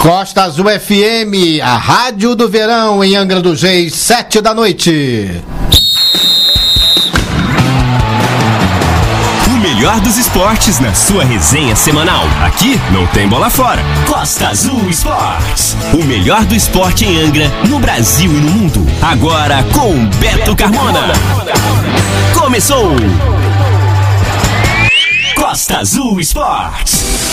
Costa 0.00 0.44
Azul 0.44 0.64
FM, 0.64 1.60
a 1.62 1.76
rádio 1.76 2.34
do 2.34 2.48
verão 2.48 3.04
em 3.04 3.16
Angra 3.16 3.38
dos 3.42 3.60
Reis, 3.60 3.94
sete 3.94 4.40
da 4.40 4.54
noite. 4.54 5.42
O 9.46 9.58
melhor 9.58 10.00
dos 10.00 10.16
esportes 10.16 10.80
na 10.80 10.94
sua 10.94 11.22
resenha 11.22 11.76
semanal. 11.76 12.24
Aqui 12.42 12.80
não 12.90 13.06
tem 13.08 13.28
bola 13.28 13.50
fora. 13.50 13.82
Costa 14.08 14.48
Azul 14.48 14.88
Esportes. 14.88 15.76
O 15.92 16.02
melhor 16.02 16.46
do 16.46 16.54
esporte 16.54 17.04
em 17.04 17.20
Angra, 17.20 17.50
no 17.68 17.78
Brasil 17.78 18.32
e 18.32 18.40
no 18.40 18.50
mundo. 18.52 18.86
Agora 19.02 19.62
com 19.64 20.06
Beto 20.16 20.56
Carmona. 20.56 21.12
Começou! 22.32 22.96
Costa 25.36 25.76
Azul 25.80 26.18
Esportes. 26.18 27.29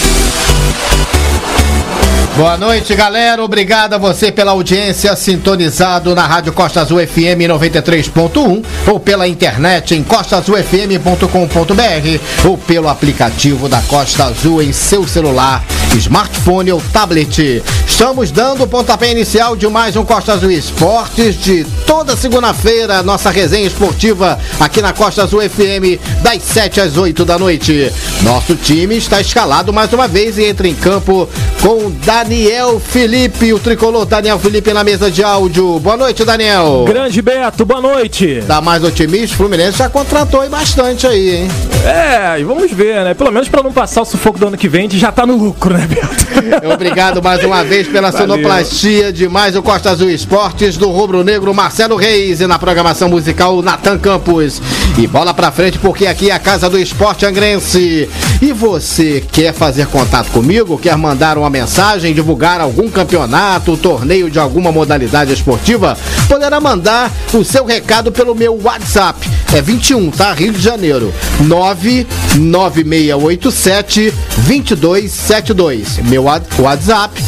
Boa 2.37 2.55
noite, 2.55 2.93
galera. 2.93 3.43
Obrigado 3.43 3.93
a 3.93 3.97
você 3.97 4.31
pela 4.31 4.51
audiência 4.51 5.15
sintonizado 5.15 6.13
na 6.13 6.27
Rádio 6.27 6.53
Costa 6.53 6.81
Azul 6.81 6.99
FM 6.99 7.49
93.1 7.49 8.63
ou 8.85 8.99
pela 8.99 9.27
internet 9.27 9.95
em 9.95 10.03
costaazulfm.com.br 10.03 12.47
ou 12.47 12.55
pelo 12.55 12.89
aplicativo 12.89 13.67
da 13.67 13.81
Costa 13.81 14.25
Azul 14.25 14.61
em 14.61 14.71
seu 14.71 15.07
celular, 15.07 15.65
smartphone 15.95 16.71
ou 16.71 16.79
tablet. 16.93 17.63
Estamos 17.87 18.29
dando 18.29 18.65
o 18.65 18.67
pontapé 18.67 19.09
inicial 19.09 19.55
de 19.55 19.67
mais 19.67 19.95
um 19.95 20.05
Costa 20.05 20.33
Azul 20.33 20.51
Esportes 20.51 21.41
de 21.41 21.65
toda 21.87 22.15
segunda-feira, 22.15 23.01
nossa 23.01 23.31
resenha 23.31 23.65
esportiva 23.65 24.37
aqui 24.59 24.79
na 24.79 24.93
Costa 24.93 25.23
Azul 25.23 25.41
FM 25.41 25.99
das 26.21 26.43
7 26.43 26.81
às 26.81 26.97
8 26.97 27.25
da 27.25 27.39
noite. 27.39 27.91
Nosso 28.21 28.55
time 28.55 28.95
está 28.95 29.19
escalado 29.19 29.73
mais 29.73 29.91
uma 29.91 30.07
vez 30.07 30.16
e 30.17 30.45
entra 30.45 30.67
em 30.67 30.73
campo 30.73 31.29
com 31.61 31.91
Daniel 32.03 32.79
Felipe, 32.79 33.53
o 33.53 33.59
tricolor 33.59 34.03
Daniel 34.03 34.39
Felipe 34.39 34.73
na 34.73 34.83
mesa 34.83 35.11
de 35.11 35.23
áudio. 35.23 35.79
Boa 35.79 35.95
noite, 35.95 36.25
Daniel. 36.25 36.85
Grande 36.87 37.21
Beto, 37.21 37.63
boa 37.63 37.79
noite. 37.79 38.43
Tá 38.47 38.59
mais 38.59 38.83
otimista? 38.83 39.35
O 39.35 39.37
Fluminense 39.37 39.77
já 39.77 39.87
contratou 39.89 40.41
aí 40.41 40.49
bastante 40.49 41.05
aí, 41.05 41.35
hein? 41.35 41.47
É, 41.85 42.39
e 42.39 42.43
vamos 42.43 42.71
ver, 42.71 43.03
né? 43.03 43.13
Pelo 43.13 43.31
menos 43.31 43.47
para 43.47 43.61
não 43.61 43.71
passar 43.71 44.01
o 44.01 44.05
sufoco 44.05 44.39
do 44.39 44.47
ano 44.47 44.57
que 44.57 44.67
vem, 44.67 44.81
a 44.81 44.83
gente 44.89 44.97
já 44.97 45.11
tá 45.11 45.23
no 45.23 45.37
lucro, 45.37 45.77
né, 45.77 45.85
Beto? 45.87 46.65
Obrigado 46.73 47.21
mais 47.21 47.43
uma 47.43 47.63
vez 47.63 47.87
pela 47.87 48.09
Valeu. 48.09 48.27
sonoplastia 48.27 49.13
de 49.13 49.29
mais 49.29 49.55
o 49.55 49.61
Costa 49.61 49.91
Azul 49.91 50.09
Esportes 50.09 50.77
do 50.77 50.89
Rubro 50.89 51.23
Negro 51.23 51.53
Marcelo 51.53 51.95
Reis 51.95 52.41
e 52.41 52.47
na 52.47 52.57
programação 52.57 53.07
musical 53.07 53.61
Natan 53.61 53.99
Campos. 53.99 54.59
E 54.97 55.05
bola 55.05 55.31
pra 55.31 55.51
frente 55.51 55.77
porque 55.77 56.07
aqui 56.07 56.31
é 56.31 56.33
a 56.33 56.39
casa 56.39 56.67
do 56.67 56.79
esporte 56.79 57.23
angrense. 57.23 58.09
E 58.41 58.51
você 58.51 59.23
quer 59.31 59.53
fazer 59.53 59.85
contato 59.87 60.06
comigo? 60.31 60.77
Quer 60.77 60.95
mandar 60.97 61.37
uma 61.37 61.49
mensagem, 61.49 62.13
divulgar 62.13 62.61
algum 62.61 62.89
campeonato, 62.89 63.75
torneio 63.77 64.29
de 64.29 64.37
alguma 64.39 64.71
modalidade 64.71 65.33
esportiva? 65.33 65.97
Poderá 66.27 66.59
mandar 66.59 67.11
o 67.33 67.43
seu 67.43 67.65
recado 67.65 68.11
pelo 68.11 68.33
meu 68.33 68.59
WhatsApp. 68.63 69.29
É 69.53 69.61
21, 69.61 70.09
tá? 70.11 70.33
Rio 70.33 70.53
de 70.53 70.61
Janeiro. 70.61 71.13
99687 71.41 74.13
2272. 74.47 75.97
Meu 76.03 76.23
WhatsApp, 76.23 77.21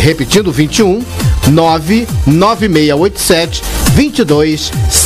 repetindo 0.00 0.52
21 0.52 1.02
99687 1.48 3.62
2272. 3.94 5.03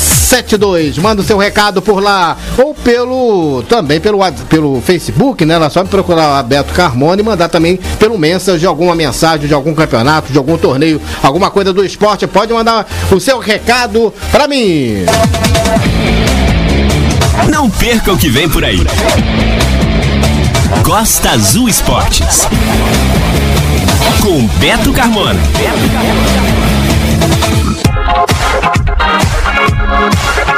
Manda 0.98 1.22
o 1.22 1.24
seu 1.24 1.38
recado 1.38 1.80
por 1.80 2.02
lá 2.02 2.36
ou 2.58 2.74
pelo 2.74 3.62
também 3.68 4.00
pelo 4.00 4.18
pelo 4.48 4.80
Facebook, 4.82 5.44
né? 5.44 5.56
Lá 5.56 5.70
só 5.70 5.82
me 5.82 5.88
procurar 5.88 6.42
Beto 6.42 6.74
Carmona 6.74 7.20
e 7.20 7.24
mandar 7.24 7.48
também 7.48 7.78
pelo 7.98 8.18
mensagem 8.18 8.68
alguma 8.68 8.94
mensagem 8.94 9.48
de 9.48 9.54
algum 9.54 9.74
campeonato, 9.74 10.30
de 10.30 10.38
algum 10.38 10.58
torneio, 10.58 11.00
alguma 11.22 11.50
coisa 11.50 11.72
do 11.72 11.84
esporte. 11.84 12.26
Pode 12.26 12.52
mandar 12.52 12.86
o 13.10 13.18
seu 13.18 13.38
recado 13.38 14.12
pra 14.30 14.46
mim. 14.46 15.06
Não 17.50 17.70
perca 17.70 18.12
o 18.12 18.18
que 18.18 18.28
vem 18.28 18.48
por 18.48 18.64
aí. 18.64 18.80
Costa 20.84 21.30
Azul 21.30 21.68
Esportes. 21.68 22.46
Com 24.22 24.46
Beto 24.58 24.92
Carmona. 24.92 25.40
Thank 29.88 30.57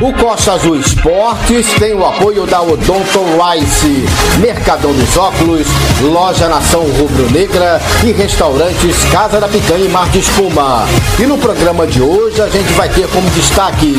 O 0.00 0.14
Costa 0.14 0.54
Azul 0.54 0.76
Esportes 0.76 1.74
tem 1.78 1.92
o 1.92 2.06
apoio 2.06 2.46
da 2.46 2.62
Odonto 2.62 3.20
Rice, 3.36 4.06
Mercadão 4.38 4.94
dos 4.94 5.14
Óculos, 5.14 5.66
Loja 6.00 6.48
Nação 6.48 6.80
Rubro 6.80 7.30
Negra 7.30 7.78
e 8.02 8.10
restaurantes 8.10 9.04
Casa 9.12 9.38
da 9.38 9.46
Picanha 9.46 9.84
e 9.84 9.88
Mar 9.90 10.08
de 10.08 10.20
Espuma. 10.20 10.86
E 11.18 11.26
no 11.26 11.36
programa 11.36 11.86
de 11.86 12.00
hoje 12.00 12.40
a 12.40 12.48
gente 12.48 12.72
vai 12.72 12.88
ter 12.88 13.06
como 13.08 13.28
destaques. 13.30 13.98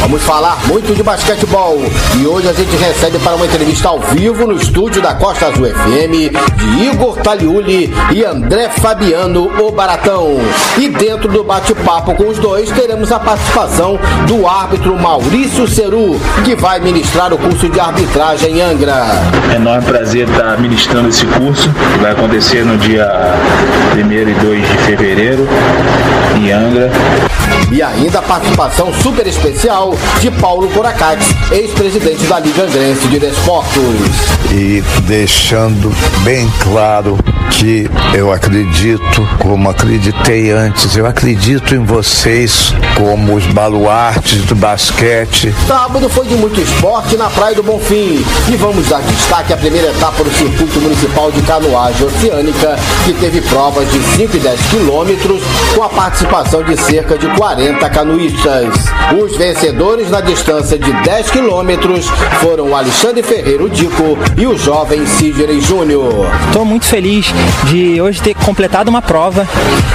Vamos 0.00 0.22
falar 0.22 0.58
muito 0.66 0.94
de 0.94 1.02
basquetebol 1.02 1.78
e 2.20 2.26
hoje 2.26 2.48
a 2.48 2.52
gente 2.52 2.74
recebe 2.76 3.18
para 3.18 3.36
uma 3.36 3.46
entrevista 3.46 3.88
ao 3.88 4.00
vivo 4.00 4.46
no 4.46 4.56
estúdio 4.56 5.02
da 5.02 5.14
Costa 5.14 5.46
Azul 5.46 5.66
FM 5.66 6.32
de 6.56 6.84
Igor 6.84 7.16
Taliuli 7.16 7.92
e 8.12 8.24
André 8.24 8.70
Fabiano, 8.70 9.50
o 9.60 9.70
Baratão. 9.70 10.36
E 10.78 10.88
dentro 10.88 11.28
do 11.28 11.44
bate-papo 11.44 12.14
com 12.14 12.28
os 12.28 12.38
dois 12.38 12.70
teremos 12.70 13.10
a 13.12 13.18
participação 13.18 13.98
do 14.26 14.46
árbitro 14.46 14.96
Maurício 15.28 15.68
Ceru, 15.68 16.18
que 16.42 16.56
vai 16.56 16.80
ministrar 16.80 17.34
o 17.34 17.36
curso 17.36 17.68
de 17.68 17.78
arbitragem 17.78 18.60
em 18.60 18.62
Angra. 18.62 19.04
enorme 19.54 19.84
prazer 19.84 20.26
estar 20.26 20.58
ministrando 20.58 21.10
esse 21.10 21.26
curso, 21.26 21.68
que 21.68 21.98
vai 21.98 22.12
acontecer 22.12 22.64
no 22.64 22.78
dia 22.78 23.06
1 23.94 24.10
e 24.10 24.34
2 24.34 24.66
de 24.66 24.78
fevereiro, 24.78 25.46
em 26.34 26.50
Angra. 26.50 26.90
E 27.70 27.82
ainda 27.82 28.20
a 28.20 28.22
participação 28.22 28.92
super 29.02 29.26
especial 29.26 29.94
de 30.20 30.30
Paulo 30.30 30.68
Coracates, 30.68 31.28
ex-presidente 31.52 32.24
da 32.24 32.40
Liga 32.40 32.62
Angrense 32.62 33.06
de 33.08 33.18
Desportos. 33.18 33.84
e 34.50 34.82
deixando 35.02 35.94
bem 36.24 36.50
claro 36.60 37.18
que 37.50 37.90
eu 38.14 38.32
acredito, 38.32 39.28
como 39.38 39.68
acreditei 39.68 40.50
antes, 40.50 40.96
eu 40.96 41.06
acredito 41.06 41.74
em 41.74 41.84
vocês 41.84 42.72
como 42.96 43.34
os 43.34 43.44
baluartes 43.46 44.44
do 44.44 44.54
basquete. 44.54 45.54
Sábado 45.66 46.08
foi 46.08 46.26
de 46.26 46.36
muito 46.36 46.60
esporte 46.60 47.16
na 47.16 47.28
Praia 47.28 47.54
do 47.54 47.62
Bonfim. 47.62 48.24
E 48.48 48.56
vamos 48.56 48.88
dar 48.88 49.00
destaque 49.02 49.52
à 49.52 49.56
primeira 49.56 49.88
etapa 49.88 50.24
do 50.24 50.30
Circuito 50.30 50.80
Municipal 50.80 51.30
de 51.30 51.42
Canoagem 51.42 52.06
Oceânica, 52.06 52.76
que 53.04 53.12
teve 53.14 53.40
provas 53.42 53.90
de 53.90 54.00
5 54.16 54.36
e 54.36 54.40
10 54.40 54.60
quilômetros, 54.70 55.42
com 55.74 55.82
a 55.82 55.88
participação 55.88 56.62
de 56.62 56.76
cerca 56.76 57.18
de 57.18 57.26
40 57.36 57.57
canoístas. 57.90 58.68
Os 59.20 59.36
vencedores 59.36 60.10
na 60.10 60.20
distância 60.20 60.78
de 60.78 60.92
10 60.92 61.30
quilômetros 61.30 62.06
foram 62.40 62.68
o 62.68 62.76
Alexandre 62.76 63.22
Ferreiro 63.22 63.68
Dico 63.68 64.16
e 64.36 64.46
o 64.46 64.56
jovem 64.56 65.04
Sidney 65.04 65.60
Júnior. 65.60 66.28
Estou 66.46 66.64
muito 66.64 66.84
feliz 66.84 67.26
de 67.64 68.00
hoje 68.00 68.22
ter 68.22 68.34
completado 68.34 68.88
uma 68.88 69.02
prova 69.02 69.46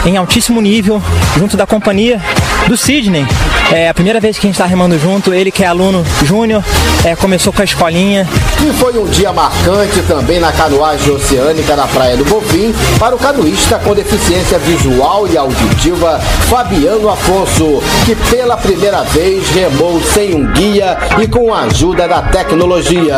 em 0.06 0.18
altíssimo 0.18 0.60
nível, 0.60 1.02
junto 1.38 1.56
da 1.56 1.66
companhia 1.66 2.22
do 2.68 2.76
Sidney. 2.76 3.26
É 3.72 3.90
a 3.90 3.94
primeira 3.94 4.20
vez 4.20 4.38
que 4.38 4.46
a 4.46 4.50
gente 4.50 4.56
está 4.56 4.66
remando 4.66 5.00
junto, 5.00 5.34
ele 5.34 5.52
que 5.52 5.64
é 5.64 5.68
aluno 5.68 6.06
júnior, 6.24 6.64
é, 7.06 7.16
começou 7.16 7.54
com 7.54 7.62
a 7.62 7.66
escolinha. 7.66 8.28
E 8.62 8.74
foi 8.74 8.98
um 8.98 9.06
dia 9.06 9.32
marcante 9.32 10.02
também 10.08 10.40
na 10.40 10.52
canoagem 10.52 11.14
oceânica 11.14 11.76
na 11.76 11.88
Praia 11.88 12.18
do 12.18 12.26
Bonfim 12.26 12.74
para 13.00 13.16
o 13.16 13.18
canoísta 13.18 13.80
com 13.80 13.94
deficiência 13.94 14.60
visual 14.60 15.28
e 15.28 15.38
auditiva 15.38 16.20
Fabiano 16.50 17.10
Afonso, 17.10 17.53
que 18.06 18.16
pela 18.32 18.58
primeira 18.58 19.04
vez 19.04 19.48
remou 19.50 20.02
sem 20.02 20.34
um 20.34 20.52
guia 20.54 20.98
e 21.22 21.28
com 21.28 21.54
a 21.54 21.62
ajuda 21.62 22.08
da 22.08 22.22
tecnologia. 22.24 23.16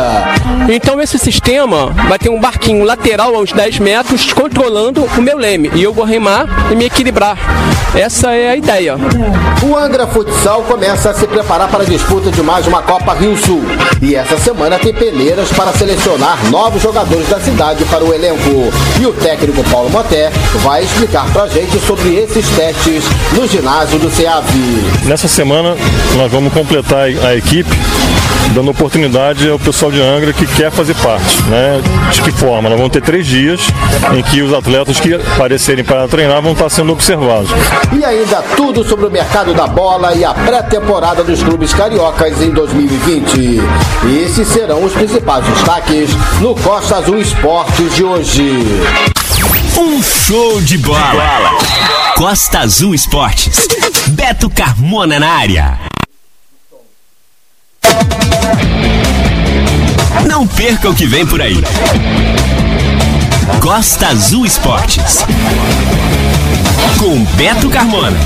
Então 0.68 1.00
esse 1.00 1.18
sistema 1.18 1.86
vai 2.06 2.18
ter 2.18 2.28
um 2.28 2.38
barquinho 2.38 2.84
lateral 2.84 3.34
a 3.34 3.38
uns 3.38 3.52
10 3.52 3.78
metros 3.78 4.32
controlando 4.34 5.08
o 5.16 5.22
meu 5.22 5.38
leme 5.38 5.70
e 5.74 5.82
eu 5.82 5.92
vou 5.92 6.04
remar 6.04 6.70
e 6.70 6.74
me 6.74 6.84
equilibrar. 6.84 7.38
Essa 7.94 8.32
é 8.32 8.50
a 8.50 8.56
ideia. 8.56 8.96
O 9.62 9.74
Angra 9.74 10.06
Futsal 10.06 10.62
começa 10.64 11.10
a 11.10 11.14
se 11.14 11.26
preparar 11.26 11.68
para 11.70 11.82
a 11.82 11.86
disputa 11.86 12.30
de 12.30 12.42
mais 12.42 12.66
uma 12.66 12.82
Copa 12.82 13.14
Rio 13.14 13.34
Sul. 13.38 13.62
E 14.02 14.14
essa 14.14 14.36
semana 14.36 14.78
tem 14.78 14.92
peneiras 14.92 15.48
para 15.52 15.72
selecionar 15.72 16.38
novos 16.50 16.82
jogadores 16.82 17.26
da 17.28 17.40
cidade 17.40 17.86
para 17.86 18.04
o 18.04 18.12
elenco. 18.12 18.70
E 19.00 19.06
o 19.06 19.14
técnico 19.14 19.64
Paulo 19.70 19.88
Moté 19.88 20.30
vai 20.56 20.84
explicar 20.84 21.24
pra 21.32 21.46
gente 21.46 21.78
sobre 21.86 22.16
esses 22.16 22.46
testes 22.50 23.04
no 23.32 23.46
ginásio 23.46 23.98
do 23.98 24.10
Nessa 25.04 25.28
semana 25.28 25.76
nós 26.16 26.30
vamos 26.30 26.52
completar 26.52 27.06
a 27.24 27.36
equipe 27.36 27.76
dando 28.52 28.70
oportunidade 28.70 29.48
ao 29.48 29.58
pessoal 29.58 29.90
de 29.90 30.00
Angra 30.00 30.32
que 30.32 30.46
quer 30.46 30.70
fazer 30.70 30.94
parte. 30.96 31.42
Né? 31.44 31.80
De 32.10 32.22
que 32.22 32.32
forma? 32.32 32.68
Nós 32.68 32.78
vamos 32.78 32.92
ter 32.92 33.02
três 33.02 33.26
dias 33.26 33.60
em 34.16 34.22
que 34.22 34.42
os 34.42 34.52
atletas 34.52 35.00
que 35.00 35.14
aparecerem 35.14 35.84
para 35.84 36.06
treinar 36.08 36.40
vão 36.42 36.52
estar 36.52 36.68
sendo 36.68 36.92
observados. 36.92 37.50
E 37.92 38.04
ainda 38.04 38.42
tudo 38.56 38.84
sobre 38.84 39.06
o 39.06 39.10
mercado 39.10 39.54
da 39.54 39.66
bola 39.66 40.14
e 40.14 40.24
a 40.24 40.32
pré-temporada 40.32 41.22
dos 41.22 41.42
clubes 41.42 41.72
cariocas 41.74 42.40
em 42.40 42.50
2020. 42.50 43.60
Esses 44.24 44.48
serão 44.48 44.84
os 44.84 44.92
principais 44.92 45.44
destaques 45.44 46.10
no 46.40 46.54
Costa 46.54 46.96
Azul 46.96 47.18
Esportes 47.18 47.94
de 47.94 48.04
hoje. 48.04 48.64
Um 49.78 49.96
Um 49.96 50.02
show 50.02 50.60
de 50.62 50.78
bola. 50.78 51.56
Costa 52.16 52.60
Azul 52.60 52.94
Esportes. 52.94 53.68
Beto 54.08 54.48
Carmona 54.48 55.20
na 55.20 55.32
área. 55.32 55.78
Não 60.26 60.46
perca 60.46 60.88
o 60.88 60.94
que 60.94 61.04
vem 61.04 61.26
por 61.26 61.42
aí. 61.42 61.62
Costa 63.60 64.08
Azul 64.08 64.46
Esportes. 64.46 65.26
Com 66.98 67.22
Beto 67.36 67.68
Carmona. 67.68 68.16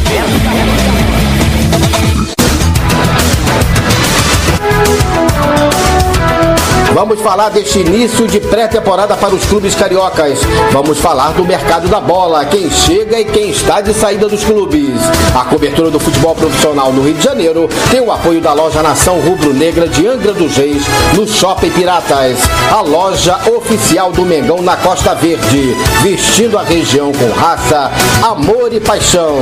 Vamos 6.92 7.20
falar 7.20 7.50
deste 7.50 7.78
início 7.78 8.26
de 8.26 8.40
pré-temporada 8.40 9.16
para 9.16 9.34
os 9.34 9.44
clubes 9.46 9.74
cariocas. 9.74 10.40
Vamos 10.72 10.98
falar 10.98 11.32
do 11.32 11.44
mercado 11.44 11.88
da 11.88 12.00
bola, 12.00 12.44
quem 12.44 12.68
chega 12.70 13.20
e 13.20 13.24
quem 13.24 13.50
está 13.50 13.80
de 13.80 13.94
saída 13.94 14.28
dos 14.28 14.44
clubes. 14.44 15.00
A 15.34 15.44
cobertura 15.44 15.90
do 15.90 16.00
futebol 16.00 16.34
profissional 16.34 16.92
no 16.92 17.02
Rio 17.02 17.14
de 17.14 17.22
Janeiro 17.22 17.68
tem 17.90 18.00
o 18.00 18.10
apoio 18.10 18.40
da 18.40 18.52
loja 18.52 18.82
Nação 18.82 19.20
Rubro 19.20 19.54
Negra 19.54 19.88
de 19.88 20.06
Angra 20.06 20.32
dos 20.32 20.56
Reis, 20.56 20.82
no 21.14 21.26
Shopping 21.26 21.70
Piratas. 21.70 22.38
A 22.70 22.80
loja 22.80 23.38
oficial 23.56 24.10
do 24.10 24.22
Mengão 24.22 24.60
na 24.60 24.76
Costa 24.76 25.14
Verde, 25.14 25.76
vestindo 26.02 26.58
a 26.58 26.62
região 26.62 27.12
com 27.12 27.30
raça, 27.30 27.90
amor 28.22 28.72
e 28.72 28.80
paixão. 28.80 29.36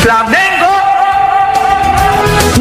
Flamengo! 0.00 0.81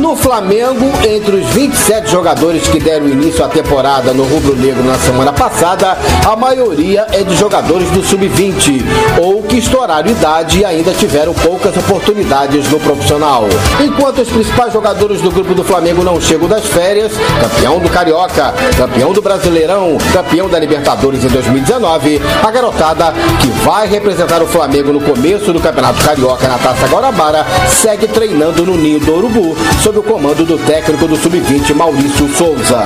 No 0.01 0.15
Flamengo, 0.15 0.91
entre 1.07 1.35
os 1.35 1.45
27 1.49 2.09
jogadores 2.09 2.67
que 2.67 2.79
deram 2.79 3.07
início 3.07 3.45
à 3.45 3.47
temporada 3.47 4.11
no 4.15 4.23
Rubro 4.23 4.55
Negro 4.55 4.83
na 4.83 4.95
semana 4.95 5.31
passada, 5.31 5.95
a 6.27 6.35
maioria 6.35 7.05
é 7.11 7.21
de 7.21 7.35
jogadores 7.35 7.87
do 7.91 8.03
Sub-20 8.03 8.81
ou 9.21 9.43
que 9.43 9.57
estouraram 9.57 10.09
idade 10.09 10.61
e 10.61 10.65
ainda 10.65 10.91
tiveram 10.91 11.35
poucas 11.35 11.77
oportunidades 11.77 12.67
no 12.71 12.79
profissional. 12.79 13.45
Enquanto 13.79 14.23
os 14.23 14.29
principais 14.29 14.73
jogadores 14.73 15.21
do 15.21 15.29
grupo 15.29 15.53
do 15.53 15.63
Flamengo 15.63 16.03
não 16.03 16.19
chegam 16.19 16.47
das 16.47 16.65
férias, 16.65 17.11
campeão 17.39 17.77
do 17.77 17.87
Carioca, 17.87 18.55
campeão 18.75 19.13
do 19.13 19.21
Brasileirão, 19.21 19.99
campeão 20.11 20.49
da 20.49 20.57
Libertadores 20.57 21.23
em 21.23 21.27
2019, 21.27 22.19
a 22.43 22.49
garotada 22.49 23.13
que 23.39 23.49
vai 23.63 23.87
representar 23.87 24.41
o 24.41 24.47
Flamengo 24.47 24.91
no 24.91 24.99
começo 24.99 25.53
do 25.53 25.59
Campeonato 25.59 26.03
Carioca 26.03 26.47
na 26.47 26.57
Taça 26.57 26.87
Guarabara 26.87 27.45
segue 27.69 28.07
treinando 28.07 28.65
no 28.65 28.75
Ninho 28.75 28.99
do 28.99 29.13
Urubu 29.13 29.55
sob 29.83 29.90
o 29.99 30.03
comando 30.03 30.45
do 30.45 30.57
técnico 30.57 31.07
do 31.07 31.15
Sub-20, 31.15 31.73
Maurício 31.73 32.29
Souza. 32.35 32.85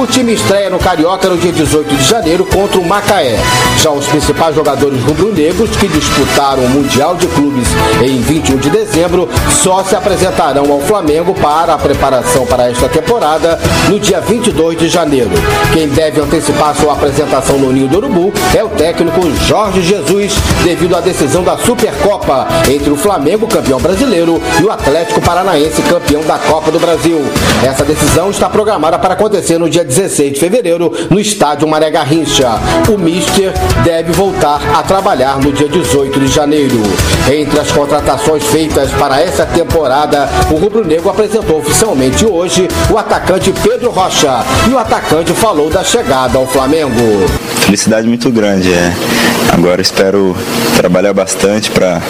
O 0.00 0.06
time 0.06 0.34
estreia 0.34 0.70
no 0.70 0.78
Carioca 0.78 1.28
no 1.28 1.36
dia 1.36 1.52
18 1.52 1.94
de 1.94 2.04
janeiro 2.04 2.44
contra 2.46 2.78
o 2.78 2.84
Macaé. 2.84 3.38
Já 3.82 3.90
os 3.90 4.06
principais 4.06 4.54
jogadores 4.54 5.02
rubro-negros 5.02 5.70
que 5.76 5.88
disputaram 5.88 6.64
o 6.64 6.68
Mundial 6.68 7.16
de 7.16 7.26
Clubes 7.28 7.68
em 8.02 8.20
21 8.20 8.56
de 8.56 8.70
dezembro 8.70 9.28
só 9.62 9.84
se 9.84 9.94
apresentarão 9.94 10.70
ao 10.72 10.80
Flamengo 10.80 11.34
para 11.34 11.74
a 11.74 11.78
preparação 11.78 12.46
para 12.46 12.70
esta 12.70 12.88
temporada 12.88 13.58
no 13.88 13.98
dia 14.00 14.20
22 14.20 14.78
de 14.78 14.88
janeiro. 14.88 15.30
Quem 15.72 15.88
deve 15.88 16.20
antecipar 16.20 16.74
sua 16.74 16.94
apresentação 16.94 17.58
no 17.58 17.72
Ninho 17.72 17.88
do 17.88 17.98
Urubu 17.98 18.32
é 18.56 18.64
o 18.64 18.68
técnico 18.68 19.20
Jorge 19.46 19.82
Jesus, 19.82 20.34
devido 20.64 20.96
à 20.96 21.00
decisão 21.00 21.42
da 21.42 21.56
Supercopa 21.58 22.46
entre 22.70 22.90
o 22.90 22.96
Flamengo, 22.96 23.46
campeão 23.46 23.78
brasileiro, 23.78 24.40
e 24.60 24.64
o 24.64 24.70
Atlético 24.70 25.20
Paranaense, 25.20 25.82
campeão 25.82 26.22
da 26.22 26.38
Copa 26.48 26.70
do 26.70 26.78
Brasil. 26.78 27.20
Essa 27.64 27.84
decisão 27.84 28.30
está 28.30 28.48
programada 28.48 28.98
para 28.98 29.14
acontecer 29.14 29.58
no 29.58 29.68
dia 29.68 29.84
16 29.84 30.34
de 30.34 30.40
fevereiro 30.40 30.92
no 31.10 31.18
estádio 31.18 31.66
Maré 31.66 31.90
Garrincha. 31.90 32.58
O 32.88 32.96
Mister 32.96 33.52
deve 33.84 34.12
voltar 34.12 34.60
a 34.74 34.82
trabalhar 34.82 35.38
no 35.38 35.52
dia 35.52 35.68
18 35.68 36.20
de 36.20 36.28
janeiro. 36.28 36.80
Entre 37.30 37.58
as 37.58 37.70
contratações 37.70 38.44
feitas 38.44 38.90
para 38.92 39.20
essa 39.20 39.44
temporada, 39.44 40.28
o 40.50 40.56
Rubro 40.56 40.84
Negro 40.84 41.10
apresentou 41.10 41.58
oficialmente 41.58 42.24
hoje 42.24 42.68
o 42.90 42.96
atacante 42.96 43.52
Pedro 43.62 43.90
Rocha 43.90 44.44
e 44.68 44.72
o 44.72 44.78
atacante 44.78 45.32
falou 45.32 45.68
da 45.68 45.82
chegada 45.82 46.38
ao 46.38 46.46
Flamengo. 46.46 47.26
Felicidade 47.66 48.06
muito 48.06 48.30
grande, 48.30 48.72
é. 48.72 48.94
Agora 49.52 49.82
espero 49.82 50.36
trabalhar 50.76 51.12
bastante 51.12 51.68
para 51.68 52.00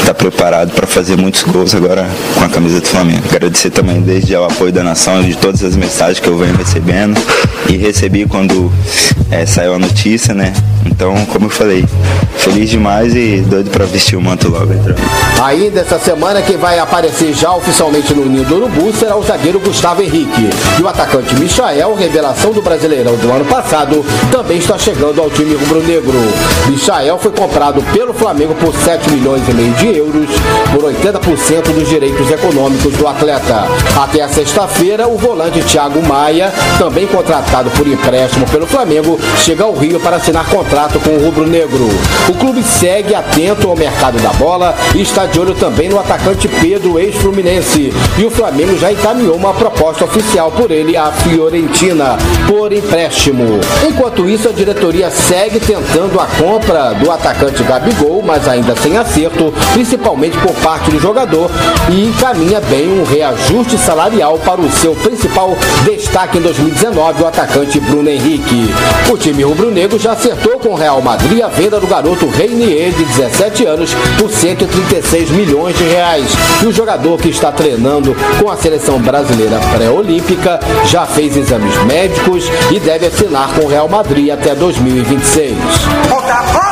estar 0.00 0.12
preparado 0.12 0.72
para 0.72 0.86
fazer 0.86 1.16
muitos 1.16 1.42
gols 1.42 1.74
agora 1.74 2.06
com 2.34 2.44
a 2.44 2.48
camisa 2.50 2.82
do 2.82 2.86
Flamengo. 2.86 3.22
Agradecer 3.30 3.70
também 3.70 4.02
desde 4.02 4.36
o 4.36 4.44
apoio 4.44 4.70
da 4.70 4.82
nação 4.82 5.22
de 5.22 5.34
todas 5.34 5.64
as 5.64 5.74
mensagens 5.74 6.20
que 6.20 6.28
eu 6.28 6.36
venho 6.36 6.54
recebendo 6.54 7.18
e 7.66 7.78
recebi 7.78 8.26
quando 8.26 8.70
é, 9.30 9.46
saiu 9.46 9.72
a 9.72 9.78
notícia, 9.78 10.34
né? 10.34 10.52
Então, 10.84 11.14
como 11.26 11.46
eu 11.46 11.50
falei, 11.50 11.84
feliz 12.36 12.68
demais 12.68 13.14
e 13.14 13.38
doido 13.40 13.70
para 13.70 13.86
vestir 13.86 14.16
o 14.16 14.20
manto 14.20 14.48
logo. 14.48 14.72
Entrando. 14.72 15.00
Ainda 15.42 15.80
essa 15.80 15.98
semana, 15.98 16.42
quem 16.42 16.56
vai 16.56 16.78
aparecer 16.78 17.32
já 17.32 17.52
oficialmente 17.52 18.14
no 18.14 18.26
Ninho 18.26 18.44
do 18.44 18.56
Urubu 18.56 18.92
será 18.92 19.16
o 19.16 19.22
zagueiro 19.22 19.58
Gustavo 19.60 20.02
Henrique. 20.02 20.50
E 20.78 20.82
o 20.82 20.88
atacante 20.88 21.34
Michael, 21.34 21.94
revelação 21.94 22.52
do 22.52 22.62
Brasileirão 22.62 23.16
do 23.16 23.32
ano 23.32 23.44
passado, 23.46 24.04
também 24.30 24.58
está 24.58 24.78
chegando 24.78 25.05
ao 25.14 25.30
time 25.30 25.54
rubro-negro. 25.54 26.18
Michael 26.68 27.18
foi 27.18 27.30
comprado 27.30 27.82
pelo 27.92 28.12
Flamengo 28.12 28.54
por 28.54 28.74
7 28.74 29.10
milhões 29.10 29.48
e 29.48 29.52
meio 29.52 29.72
de 29.74 29.96
euros, 29.96 30.28
por 30.72 30.84
80% 30.84 31.72
dos 31.72 31.88
direitos 31.88 32.30
econômicos 32.30 32.94
do 32.94 33.06
atleta. 33.06 33.64
Até 34.02 34.22
a 34.22 34.28
sexta-feira, 34.28 35.06
o 35.06 35.16
volante 35.16 35.62
Thiago 35.62 36.02
Maia, 36.02 36.52
também 36.78 37.06
contratado 37.06 37.70
por 37.70 37.86
empréstimo 37.86 38.46
pelo 38.46 38.66
Flamengo, 38.66 39.18
chega 39.38 39.64
ao 39.64 39.74
Rio 39.74 40.00
para 40.00 40.16
assinar 40.16 40.46
contrato 40.46 40.98
com 41.00 41.10
o 41.10 41.24
rubro-negro. 41.24 41.88
O 42.28 42.34
clube 42.34 42.62
segue 42.62 43.14
atento 43.14 43.68
ao 43.68 43.76
mercado 43.76 44.18
da 44.20 44.30
bola 44.30 44.74
e 44.94 45.02
está 45.02 45.26
de 45.26 45.38
olho 45.38 45.54
também 45.54 45.88
no 45.88 46.00
atacante 46.00 46.48
Pedro, 46.48 46.98
ex-fluminense. 46.98 47.92
E 48.18 48.24
o 48.24 48.30
Flamengo 48.30 48.76
já 48.78 48.90
encaminhou 48.90 49.36
uma 49.36 49.54
proposta 49.54 50.04
oficial 50.04 50.50
por 50.50 50.70
ele 50.70 50.96
à 50.96 51.12
Fiorentina, 51.12 52.16
por 52.48 52.72
empréstimo. 52.72 53.60
Enquanto 53.86 54.28
isso, 54.28 54.48
a 54.48 54.52
diretoria 54.52 54.95
segue 55.10 55.60
tentando 55.60 56.18
a 56.18 56.26
compra 56.26 56.94
do 56.94 57.10
atacante 57.10 57.62
Gabigol, 57.62 58.22
mas 58.24 58.48
ainda 58.48 58.74
sem 58.76 58.96
acerto, 58.96 59.52
principalmente 59.72 60.36
por 60.38 60.54
parte 60.56 60.90
do 60.90 60.98
jogador, 60.98 61.50
e 61.90 62.06
encaminha 62.06 62.60
bem 62.60 62.88
um 62.88 63.04
reajuste 63.04 63.76
salarial 63.76 64.38
para 64.38 64.60
o 64.60 64.70
seu 64.70 64.94
principal 64.94 65.56
destaque 65.84 66.38
em 66.38 66.40
2019, 66.40 67.22
o 67.22 67.26
atacante 67.26 67.78
Bruno 67.80 68.08
Henrique. 68.08 68.70
O 69.10 69.18
time 69.18 69.42
rubro-negro 69.42 69.98
já 69.98 70.12
acertou 70.12 70.58
com 70.58 70.70
o 70.70 70.76
Real 70.76 71.02
Madrid 71.02 71.42
a 71.42 71.48
venda 71.48 71.78
do 71.78 71.86
garoto 71.86 72.28
Reinier, 72.28 72.92
de 72.92 73.04
17 73.04 73.66
anos, 73.66 73.94
por 74.18 74.30
136 74.30 75.30
milhões 75.30 75.76
de 75.76 75.84
reais. 75.84 76.26
E 76.62 76.66
o 76.66 76.72
jogador 76.72 77.18
que 77.18 77.28
está 77.28 77.52
treinando 77.52 78.16
com 78.40 78.50
a 78.50 78.56
seleção 78.56 78.98
brasileira 78.98 79.60
pré-olímpica 79.76 80.58
já 80.86 81.06
fez 81.06 81.36
exames 81.36 81.76
médicos 81.84 82.44
e 82.74 82.80
deve 82.80 83.06
assinar 83.06 83.52
com 83.54 83.66
o 83.66 83.68
Real 83.68 83.88
Madrid 83.88 84.30
até 84.30 84.54
2026. 84.86 86.65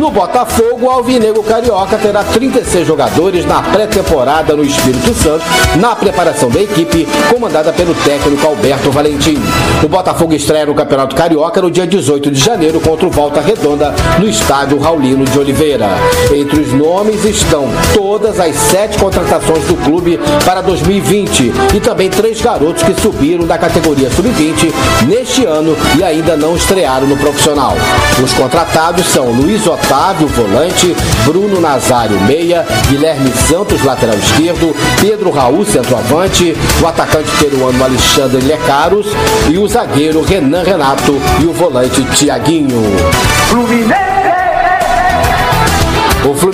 No 0.00 0.10
Botafogo, 0.10 0.86
o 0.86 0.90
Alvinegro 0.90 1.42
Carioca 1.42 1.98
terá 1.98 2.24
36 2.24 2.86
jogadores 2.86 3.44
na 3.44 3.60
pré-temporada 3.60 4.56
no 4.56 4.64
Espírito 4.64 5.12
Santo, 5.12 5.44
na 5.76 5.94
preparação 5.94 6.48
da 6.48 6.58
equipe, 6.58 7.06
comandada 7.28 7.70
pelo 7.70 7.94
técnico 7.96 8.46
Alberto 8.46 8.90
Valentim. 8.90 9.36
O 9.84 9.88
Botafogo 9.88 10.32
estreia 10.32 10.64
no 10.64 10.74
Campeonato 10.74 11.14
Carioca 11.14 11.60
no 11.60 11.70
dia 11.70 11.86
18 11.86 12.30
de 12.30 12.40
janeiro 12.40 12.80
contra 12.80 13.06
o 13.06 13.10
Volta 13.10 13.42
Redonda, 13.42 13.94
no 14.18 14.26
estádio 14.26 14.78
Raulino 14.78 15.26
de 15.26 15.38
Oliveira. 15.38 15.90
Entre 16.34 16.60
os 16.60 16.72
nomes 16.72 17.22
estão 17.26 17.68
todas 17.92 18.40
as 18.40 18.56
sete 18.56 18.96
contratações 18.96 19.64
do 19.64 19.76
clube 19.84 20.18
para 20.46 20.62
2020 20.62 21.52
e 21.74 21.80
também 21.80 22.08
três 22.08 22.40
garotos 22.40 22.82
que 22.82 22.98
subiram 22.98 23.46
da 23.46 23.58
categoria 23.58 24.08
sub-20 24.10 24.72
neste 25.06 25.44
ano 25.44 25.76
e 25.98 26.02
ainda 26.02 26.38
não 26.38 26.56
estrearam 26.56 27.06
no 27.06 27.18
profissional. 27.18 27.74
Os 28.24 28.32
contratados 28.32 29.06
são 29.06 29.30
Luiz 29.30 29.66
Otávio, 29.66 29.89
volante, 30.26 30.94
Bruno 31.24 31.60
Nazário, 31.60 32.18
meia, 32.20 32.64
Guilherme 32.88 33.32
Santos, 33.48 33.82
lateral 33.82 34.16
esquerdo, 34.16 34.74
Pedro 35.00 35.30
Raul, 35.30 35.66
centroavante, 35.66 36.54
o 36.80 36.86
atacante 36.86 37.30
peruano 37.40 37.84
Alexandre 37.84 38.40
Lecaros 38.40 39.08
e 39.50 39.58
o 39.58 39.66
zagueiro 39.66 40.22
Renan 40.22 40.62
Renato 40.62 41.20
e 41.42 41.46
o 41.46 41.52
volante 41.52 42.04
Tiaguinho. 42.14 42.80
Fluminense 43.48 44.09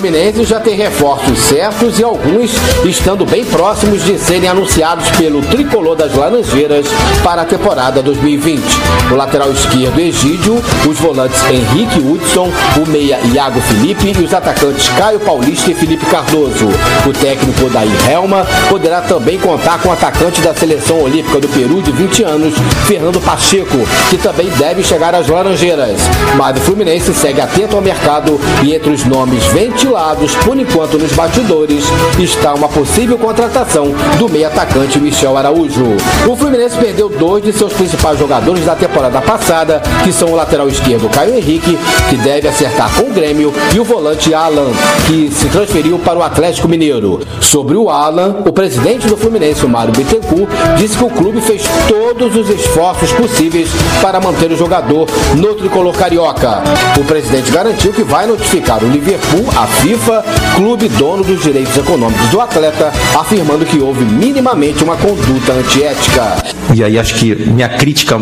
Fluminense 0.07 0.45
já 0.45 0.57
tem 0.57 0.77
reforços 0.77 1.37
certos 1.37 1.99
e 1.99 2.03
alguns 2.03 2.51
estando 2.85 3.25
bem 3.25 3.43
próximos 3.43 4.05
de 4.05 4.17
serem 4.17 4.47
anunciados 4.47 5.09
pelo 5.17 5.41
tricolor 5.41 5.97
das 5.97 6.15
Laranjeiras 6.15 6.87
para 7.25 7.41
a 7.41 7.45
temporada 7.45 8.01
2020. 8.01 8.63
O 9.11 9.15
lateral 9.15 9.51
esquerdo 9.51 9.99
Egídio, 9.99 10.63
os 10.89 10.97
volantes 10.97 11.43
Henrique 11.49 11.99
Hudson, 11.99 12.49
o 12.81 12.89
meia 12.89 13.19
Iago 13.33 13.59
Felipe 13.59 14.13
e 14.17 14.23
os 14.23 14.33
atacantes 14.33 14.87
Caio 14.97 15.19
Paulista 15.19 15.71
e 15.71 15.73
Felipe 15.73 16.05
Cardoso. 16.05 16.69
O 17.05 17.11
técnico 17.11 17.69
Daí 17.69 17.91
Helma 18.09 18.47
poderá 18.69 19.01
também 19.01 19.37
contar 19.37 19.81
com 19.81 19.89
o 19.89 19.91
atacante 19.91 20.39
da 20.39 20.55
seleção 20.55 21.01
olímpica 21.01 21.41
do 21.41 21.49
Peru 21.49 21.81
de 21.81 21.91
20 21.91 22.23
anos, 22.23 22.53
Fernando 22.85 23.19
Pacheco, 23.19 23.77
que 24.09 24.17
também 24.17 24.47
deve 24.51 24.81
chegar 24.83 25.13
às 25.13 25.27
Laranjeiras. 25.27 25.99
Mas 26.37 26.55
o 26.57 26.61
Fluminense 26.61 27.13
segue 27.13 27.41
atento 27.41 27.75
ao 27.75 27.81
mercado 27.81 28.39
e 28.63 28.73
entre 28.73 28.91
os 28.91 29.03
nomes 29.03 29.43
ventilados 29.47 29.96
por 30.43 30.55
enquanto 30.59 30.99
nos 30.99 31.11
batidores 31.13 31.83
está 32.19 32.53
uma 32.53 32.69
possível 32.69 33.17
contratação 33.17 33.87
do 34.19 34.29
meio 34.29 34.45
atacante 34.45 34.99
Michel 34.99 35.35
Araújo. 35.35 35.85
O 36.29 36.35
Fluminense 36.35 36.77
perdeu 36.77 37.09
dois 37.09 37.43
de 37.43 37.51
seus 37.51 37.73
principais 37.73 38.19
jogadores 38.19 38.63
da 38.63 38.75
temporada 38.75 39.19
passada, 39.21 39.81
que 40.03 40.13
são 40.13 40.29
o 40.29 40.35
lateral 40.35 40.67
esquerdo 40.67 41.09
Caio 41.09 41.33
Henrique, 41.33 41.79
que 42.09 42.15
deve 42.17 42.47
acertar 42.47 42.93
com 42.95 43.09
o 43.09 43.13
Grêmio, 43.13 43.51
e 43.73 43.79
o 43.79 43.83
volante 43.83 44.35
Alan, 44.35 44.67
que 45.07 45.31
se 45.31 45.49
transferiu 45.49 45.97
para 45.97 46.19
o 46.19 46.23
Atlético 46.23 46.67
Mineiro. 46.67 47.19
Sobre 47.41 47.75
o 47.75 47.89
Alan, 47.89 48.43
o 48.45 48.53
presidente 48.53 49.07
do 49.07 49.17
Fluminense, 49.17 49.65
o 49.65 49.69
Mário 49.69 49.93
Bittencourt, 49.93 50.49
disse 50.77 50.95
que 50.95 51.03
o 51.03 51.09
clube 51.09 51.41
fez 51.41 51.63
todos 51.87 52.35
os 52.35 52.49
esforços 52.51 53.11
possíveis 53.13 53.69
para 53.99 54.19
manter 54.19 54.51
o 54.51 54.57
jogador 54.57 55.07
no 55.35 55.55
tricolor 55.55 55.95
carioca. 55.95 56.61
O 56.99 57.03
presidente 57.03 57.51
garantiu 57.51 57.91
que 57.91 58.03
vai 58.03 58.27
notificar 58.27 58.83
o 58.83 58.87
Liverpool, 58.87 59.45
a 59.55 59.65
FIFA, 59.81 60.23
clube 60.55 60.89
dono 60.89 61.23
dos 61.23 61.41
direitos 61.41 61.77
econômicos 61.77 62.29
do 62.29 62.41
atleta, 62.41 62.91
afirmando 63.17 63.65
que 63.65 63.79
houve 63.79 64.03
minimamente 64.03 64.83
uma 64.83 64.97
conduta 64.97 65.53
antiética. 65.53 66.37
E 66.73 66.83
aí 66.83 66.97
acho 66.97 67.15
que 67.15 67.35
minha 67.35 67.69
crítica 67.69 68.19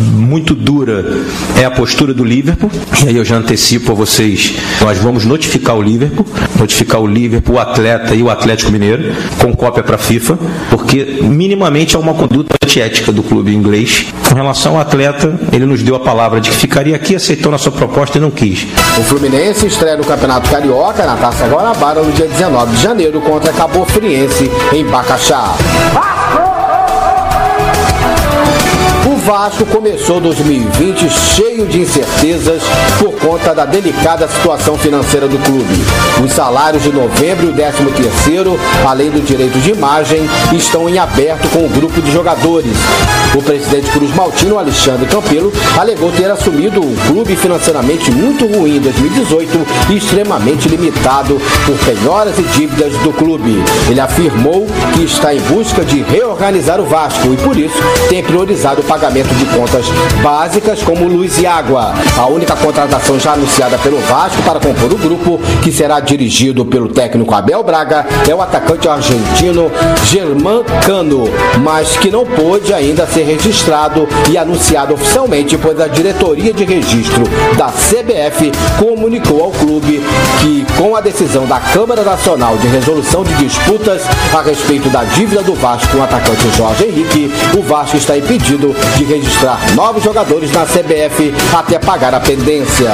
muito 0.00 0.54
dura 0.54 1.04
é 1.56 1.64
a 1.64 1.70
postura 1.70 2.14
do 2.14 2.24
Liverpool. 2.24 2.70
E 3.04 3.08
aí 3.08 3.16
eu 3.16 3.24
já 3.24 3.36
antecipo 3.36 3.92
a 3.92 3.94
vocês, 3.94 4.54
nós 4.80 4.98
vamos 4.98 5.24
notificar 5.24 5.76
o 5.76 5.82
Liverpool, 5.82 6.26
notificar 6.58 7.00
o 7.00 7.06
Liverpool, 7.06 7.56
o 7.56 7.58
atleta 7.58 8.14
e 8.14 8.22
o 8.22 8.30
Atlético 8.30 8.70
Mineiro, 8.70 9.14
com 9.40 9.54
cópia 9.54 9.82
para 9.82 9.96
a 9.96 9.98
FIFA, 9.98 10.38
porque 10.68 11.20
minimamente 11.22 11.96
é 11.96 11.98
uma 11.98 12.14
conduta 12.14 12.54
antiética 12.62 13.12
do 13.12 13.22
clube 13.22 13.54
inglês. 13.54 14.06
Com 14.28 14.34
relação 14.34 14.74
ao 14.74 14.80
atleta, 14.80 15.38
ele 15.52 15.66
nos 15.66 15.82
deu 15.82 15.96
a 15.96 16.00
palavra 16.00 16.40
de 16.40 16.50
que 16.50 16.56
ficaria 16.56 16.96
aqui, 16.96 17.16
aceitou 17.16 17.50
nossa 17.50 17.70
proposta 17.70 18.18
e 18.18 18.20
não 18.20 18.30
quis. 18.30 18.66
O 18.98 19.02
Fluminense 19.02 19.66
estreia 19.66 19.96
no 19.96 20.04
Campeonato 20.04 20.50
Carioca 20.50 21.04
na 21.04 21.16
Taça 21.16 21.46
Guanabara 21.46 22.02
no 22.02 22.12
dia 22.12 22.26
19 22.26 22.76
de 22.76 22.82
janeiro 22.82 23.20
contra 23.20 23.52
Cabo 23.52 23.84
Friense 23.84 24.50
em 24.72 24.84
Bacaxá. 24.84 25.56
Vasco 29.30 29.64
começou 29.66 30.20
2020 30.20 31.08
cheio 31.08 31.64
de 31.64 31.82
incertezas 31.82 32.64
por 32.98 33.12
conta 33.12 33.54
da 33.54 33.64
delicada 33.64 34.26
situação 34.26 34.76
financeira 34.76 35.28
do 35.28 35.38
clube. 35.38 35.72
Os 36.20 36.32
salários 36.32 36.82
de 36.82 36.90
novembro 36.90 37.46
e 37.46 37.50
o 37.50 37.52
13 37.52 37.92
terceiro, 37.92 38.58
além 38.84 39.08
do 39.08 39.20
direito 39.20 39.56
de 39.60 39.70
imagem, 39.70 40.28
estão 40.52 40.88
em 40.88 40.98
aberto 40.98 41.48
com 41.50 41.64
o 41.64 41.68
grupo 41.68 42.02
de 42.02 42.10
jogadores. 42.10 42.76
O 43.32 43.42
presidente 43.42 43.88
Cruz 43.92 44.12
Maltino, 44.14 44.58
Alexandre 44.58 45.06
Campelo, 45.06 45.52
alegou 45.78 46.10
ter 46.10 46.28
assumido 46.28 46.80
um 46.80 46.96
clube 47.06 47.36
financeiramente 47.36 48.10
muito 48.10 48.44
ruim 48.46 48.76
em 48.76 48.80
2018 48.80 49.66
e 49.90 49.96
extremamente 49.96 50.68
limitado 50.68 51.40
por 51.64 51.76
penhoras 51.78 52.36
e 52.38 52.42
dívidas 52.42 52.92
do 52.98 53.12
clube. 53.12 53.62
Ele 53.88 54.00
afirmou 54.00 54.66
que 54.94 55.04
está 55.04 55.32
em 55.32 55.40
busca 55.42 55.84
de 55.84 56.02
reorganizar 56.02 56.80
o 56.80 56.84
Vasco 56.84 57.32
e, 57.32 57.36
por 57.36 57.56
isso, 57.56 57.76
tem 58.08 58.22
priorizado 58.22 58.80
o 58.80 58.84
pagamento 58.84 59.32
de 59.34 59.44
contas 59.46 59.86
básicas 60.22 60.82
como 60.82 61.06
luz 61.06 61.38
e 61.38 61.46
água. 61.46 61.94
A 62.18 62.26
única 62.26 62.56
contratação 62.56 63.18
já 63.18 63.34
anunciada 63.34 63.78
pelo 63.78 64.00
Vasco 64.00 64.42
para 64.42 64.58
compor 64.58 64.92
o 64.92 64.98
grupo, 64.98 65.40
que 65.62 65.70
será 65.70 66.00
dirigido 66.00 66.64
pelo 66.64 66.88
técnico 66.88 67.32
Abel 67.32 67.62
Braga, 67.62 68.04
é 68.28 68.34
o 68.34 68.42
atacante 68.42 68.88
argentino 68.88 69.70
Germán 70.04 70.64
Cano, 70.84 71.24
mas 71.62 71.96
que 71.96 72.10
não 72.10 72.26
pôde 72.26 72.74
ainda 72.74 73.06
ser 73.06 73.19
registrado 73.22 74.08
e 74.30 74.36
anunciado 74.36 74.94
oficialmente, 74.94 75.56
pois 75.58 75.80
a 75.80 75.88
diretoria 75.88 76.52
de 76.52 76.64
registro 76.64 77.24
da 77.56 77.66
CBF 77.66 78.52
comunicou 78.78 79.44
ao 79.44 79.50
clube 79.50 80.02
que, 80.40 80.66
com 80.76 80.94
a 80.96 81.00
decisão 81.00 81.46
da 81.46 81.58
Câmara 81.58 82.02
Nacional 82.02 82.56
de 82.58 82.68
Resolução 82.68 83.24
de 83.24 83.34
Disputas 83.34 84.02
a 84.34 84.42
respeito 84.42 84.88
da 84.90 85.04
dívida 85.04 85.42
do 85.42 85.54
Vasco 85.54 85.90
com 85.92 85.98
o 85.98 86.02
atacante 86.02 86.56
Jorge 86.56 86.84
Henrique, 86.84 87.32
o 87.56 87.62
Vasco 87.62 87.96
está 87.96 88.16
impedido 88.16 88.74
de 88.96 89.04
registrar 89.04 89.58
novos 89.74 90.02
jogadores 90.02 90.52
na 90.52 90.64
CBF 90.64 91.32
até 91.56 91.78
pagar 91.78 92.14
a 92.14 92.20
pendência. 92.20 92.90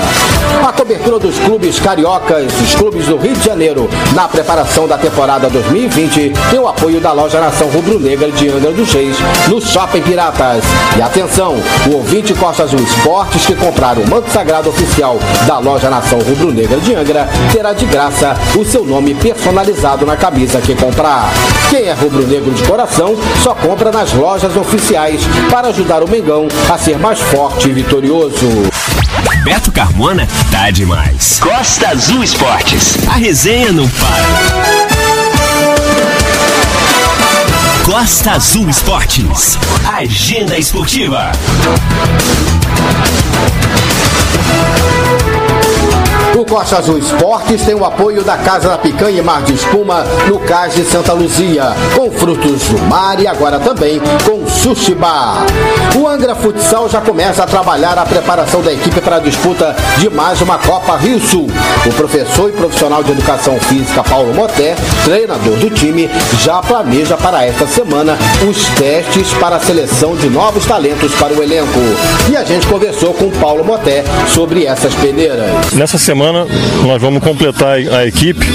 A 0.66 0.72
cobertura 0.72 1.18
dos 1.18 1.38
clubes 1.38 1.78
cariocas, 1.78 2.52
os 2.60 2.74
clubes 2.74 3.06
do 3.06 3.16
Rio 3.16 3.34
de 3.34 3.44
Janeiro, 3.44 3.88
na 4.14 4.28
preparação 4.28 4.88
da 4.88 4.96
temporada 4.96 5.48
2020, 5.48 6.32
tem 6.50 6.58
o 6.58 6.68
apoio 6.68 7.00
da 7.00 7.12
loja 7.12 7.40
Nação 7.40 7.68
Rubro-Negra 7.68 8.30
de 8.32 8.48
Angra 8.48 8.72
dos 8.72 8.92
Reis, 8.92 9.16
no 9.48 9.60
Shopping 9.60 10.00
Piratas. 10.16 10.64
E 10.96 11.02
atenção, 11.02 11.54
o 11.86 11.96
ouvinte 11.96 12.32
Costa 12.32 12.62
Azul 12.62 12.80
Esportes 12.80 13.44
que 13.44 13.54
comprar 13.54 13.98
o 13.98 14.08
manto 14.08 14.30
sagrado 14.30 14.70
oficial 14.70 15.18
da 15.46 15.58
loja 15.58 15.90
Nação 15.90 16.18
Rubro-Negra 16.20 16.80
de 16.80 16.94
Angra 16.94 17.28
terá 17.52 17.74
de 17.74 17.84
graça 17.84 18.34
o 18.56 18.64
seu 18.64 18.82
nome 18.82 19.14
personalizado 19.14 20.06
na 20.06 20.16
camisa 20.16 20.58
que 20.62 20.74
comprar. 20.74 21.30
Quem 21.68 21.82
é 21.82 21.92
rubro-negro 21.92 22.50
de 22.54 22.62
coração 22.62 23.14
só 23.42 23.54
compra 23.54 23.92
nas 23.92 24.14
lojas 24.14 24.56
oficiais 24.56 25.20
para 25.50 25.68
ajudar 25.68 26.02
o 26.02 26.08
Mengão 26.08 26.48
a 26.72 26.78
ser 26.78 26.98
mais 26.98 27.20
forte 27.20 27.68
e 27.68 27.72
vitorioso. 27.72 28.70
Beto 29.44 29.70
Carmona 29.70 30.26
tá 30.50 30.70
demais. 30.70 31.40
Costa 31.40 31.88
Azul 31.88 32.24
Esportes. 32.24 32.96
A 33.06 33.18
resenha 33.18 33.70
não 33.70 33.86
para. 33.86 34.75
Costa 37.86 38.32
Azul 38.32 38.68
Esportes. 38.68 39.56
Agenda 39.86 40.58
esportiva. 40.58 41.30
O 46.36 46.44
Costa 46.44 46.76
Azul 46.76 46.98
Esportes 46.98 47.62
tem 47.62 47.74
o 47.74 47.82
apoio 47.82 48.22
da 48.22 48.36
Casa 48.36 48.68
da 48.68 48.76
Picanha 48.76 49.20
e 49.20 49.22
Mar 49.22 49.40
de 49.40 49.54
Espuma 49.54 50.04
no 50.28 50.38
Cais 50.40 50.74
de 50.74 50.84
Santa 50.84 51.14
Luzia, 51.14 51.74
com 51.94 52.10
frutos 52.10 52.64
do 52.64 52.78
mar 52.82 53.18
e 53.18 53.26
agora 53.26 53.58
também 53.58 53.98
com 54.22 54.46
Sushi 54.46 54.94
Bar. 54.94 55.46
O 55.96 56.06
Angra 56.06 56.34
Futsal 56.34 56.90
já 56.90 57.00
começa 57.00 57.42
a 57.42 57.46
trabalhar 57.46 57.96
a 57.96 58.04
preparação 58.04 58.60
da 58.60 58.70
equipe 58.70 59.00
para 59.00 59.16
a 59.16 59.18
disputa 59.18 59.74
de 59.96 60.10
mais 60.10 60.38
uma 60.42 60.58
Copa 60.58 60.94
Rio 60.96 61.18
Sul. 61.18 61.46
O 61.86 61.92
professor 61.94 62.50
e 62.50 62.52
profissional 62.52 63.02
de 63.02 63.12
educação 63.12 63.58
física 63.58 64.04
Paulo 64.04 64.34
Moté, 64.34 64.76
treinador 65.04 65.56
do 65.56 65.70
time, 65.70 66.10
já 66.40 66.60
planeja 66.60 67.16
para 67.16 67.46
esta 67.46 67.66
semana 67.66 68.14
os 68.46 68.62
testes 68.78 69.32
para 69.40 69.56
a 69.56 69.60
seleção 69.60 70.14
de 70.14 70.28
novos 70.28 70.66
talentos 70.66 71.14
para 71.14 71.32
o 71.32 71.42
elenco. 71.42 71.80
E 72.30 72.36
a 72.36 72.44
gente 72.44 72.66
conversou 72.66 73.14
com 73.14 73.30
Paulo 73.30 73.64
Moté 73.64 74.04
sobre 74.28 74.66
essas 74.66 74.94
peneiras. 74.96 75.72
Nessa 75.72 75.96
semana 75.96 76.25
nós 76.32 77.00
vamos 77.00 77.22
completar 77.22 77.76
a 77.78 78.06
equipe, 78.06 78.46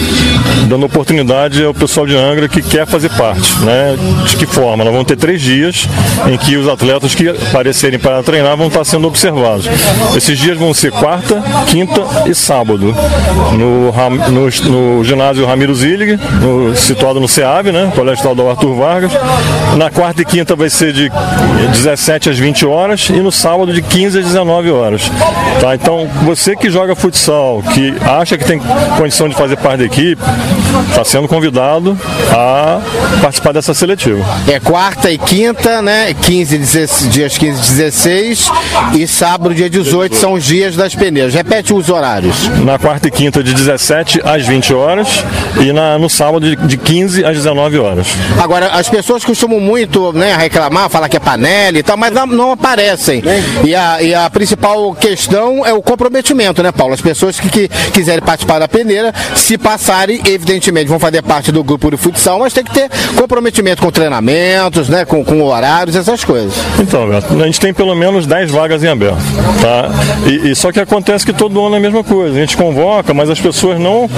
dando 0.67 0.85
oportunidade 0.85 1.63
ao 1.63 1.73
pessoal 1.73 2.05
de 2.05 2.15
Angra 2.15 2.47
que 2.47 2.61
quer 2.61 2.85
fazer 2.87 3.09
parte. 3.09 3.57
Né? 3.59 3.97
De 4.25 4.37
que 4.37 4.45
forma? 4.45 4.83
Nós 4.83 4.93
vamos 4.93 5.07
ter 5.07 5.17
três 5.17 5.41
dias 5.41 5.87
em 6.27 6.37
que 6.37 6.57
os 6.57 6.67
atletas 6.67 7.15
que 7.15 7.29
aparecerem 7.29 7.99
para 7.99 8.21
treinar 8.23 8.55
vão 8.57 8.67
estar 8.67 8.83
sendo 8.83 9.07
observados. 9.07 9.67
Esses 10.15 10.37
dias 10.37 10.57
vão 10.57 10.73
ser 10.73 10.91
quarta, 10.91 11.41
quinta 11.67 12.01
e 12.25 12.33
sábado. 12.33 12.95
No, 13.53 13.91
no, 14.31 14.49
no 14.69 15.03
ginásio 15.03 15.45
Ramiro 15.45 15.75
Zillig, 15.75 16.19
no, 16.41 16.75
situado 16.75 17.19
no 17.19 17.27
SEAB, 17.27 17.71
né? 17.71 17.91
Colégio 17.95 18.21
Estadual 18.21 18.51
Arthur 18.51 18.75
Vargas. 18.75 19.11
Na 19.77 19.89
quarta 19.89 20.21
e 20.21 20.25
quinta 20.25 20.55
vai 20.55 20.69
ser 20.69 20.93
de 20.93 21.11
17 21.71 22.29
às 22.29 22.37
20 22.37 22.65
horas 22.65 23.09
e 23.09 23.19
no 23.19 23.31
sábado 23.31 23.73
de 23.73 23.81
15 23.81 24.19
às 24.19 24.25
19 24.25 24.71
horas. 24.71 25.03
Tá? 25.59 25.75
Então, 25.75 26.09
você 26.23 26.55
que 26.55 26.69
joga 26.69 26.95
futsal, 26.95 27.60
que 27.61 27.93
acha 28.01 28.37
que 28.37 28.45
tem 28.45 28.59
condição 28.97 29.27
de 29.27 29.35
fazer 29.35 29.57
parte 29.57 29.79
da 29.79 29.85
equipe, 29.85 30.21
está 30.89 31.03
sendo 31.03 31.27
convidado 31.27 31.97
a 32.31 32.79
participar 33.21 33.53
dessa 33.53 33.73
seletiva. 33.73 34.23
É 34.47 34.59
quarta 34.59 35.11
e 35.11 35.17
quinta, 35.17 35.81
né? 35.81 36.13
15, 36.13 36.57
16, 36.57 37.13
dias 37.13 37.37
15 37.37 37.59
e 37.59 37.75
16 37.75 38.51
e 38.95 39.07
sábado, 39.07 39.53
dia 39.53 39.69
18, 39.69 40.15
são 40.15 40.33
os 40.33 40.43
dias 40.43 40.75
das 40.75 40.95
peneiras. 40.95 41.33
Repete 41.33 41.73
os 41.73 41.89
horários. 41.89 42.47
Na 42.63 42.77
quarta 42.77 43.07
e 43.07 43.11
quinta, 43.11 43.43
de 43.43 43.53
17 43.53 44.21
às 44.23 44.45
20 44.45 44.73
horas 44.73 45.23
e 45.59 45.71
na, 45.71 45.97
no 45.97 46.09
sábado, 46.09 46.55
de 46.55 46.77
15 46.77 47.25
às 47.25 47.35
19 47.35 47.77
horas. 47.79 48.07
Agora, 48.41 48.67
as 48.67 48.89
pessoas 48.89 49.23
costumam 49.23 49.59
muito 49.59 50.11
né, 50.13 50.35
reclamar, 50.35 50.89
falar 50.89 51.09
que 51.09 51.17
é 51.17 51.19
panela 51.19 51.77
e 51.77 51.83
tal, 51.83 51.97
mas 51.97 52.11
não, 52.11 52.25
não 52.25 52.51
aparecem. 52.51 53.21
E 53.63 53.75
a, 53.75 54.01
e 54.01 54.13
a 54.13 54.29
principal 54.29 54.93
questão 54.95 55.65
é 55.65 55.73
o 55.73 55.81
comprometimento, 55.81 56.63
né, 56.63 56.71
Paulo? 56.71 56.93
As 56.93 57.01
pessoas 57.01 57.39
que, 57.39 57.49
que 57.51 57.67
quiserem 57.93 58.21
participar 58.21 58.59
da 58.59 58.67
peneira, 58.67 59.13
se 59.35 59.57
passarem, 59.57 60.21
evidentemente 60.25 60.87
vão 60.87 60.99
fazer 60.99 61.21
parte 61.21 61.51
do 61.51 61.63
grupo 61.63 61.91
de 61.91 61.97
futsal, 61.97 62.39
mas 62.39 62.53
tem 62.53 62.63
que 62.63 62.71
ter 62.71 62.89
comprometimento 63.15 63.81
com 63.81 63.91
treinamentos, 63.91 64.89
né, 64.89 65.05
com, 65.05 65.23
com 65.23 65.43
horários, 65.43 65.95
essas 65.95 66.23
coisas. 66.23 66.53
Então, 66.79 67.07
Beto, 67.09 67.41
a 67.41 67.45
gente 67.45 67.59
tem 67.59 67.73
pelo 67.73 67.95
menos 67.95 68.25
10 68.25 68.51
vagas 68.51 68.83
em 68.83 68.87
aberto, 68.87 69.21
tá? 69.61 69.89
E, 70.25 70.51
e 70.51 70.55
só 70.55 70.71
que 70.71 70.79
acontece 70.79 71.25
que 71.25 71.33
todo 71.33 71.63
ano 71.63 71.75
é 71.75 71.77
a 71.77 71.81
mesma 71.81 72.03
coisa. 72.03 72.35
A 72.37 72.39
gente 72.39 72.57
convoca, 72.57 73.13
mas 73.13 73.29
as 73.29 73.39
pessoas 73.39 73.79
não 73.79 74.09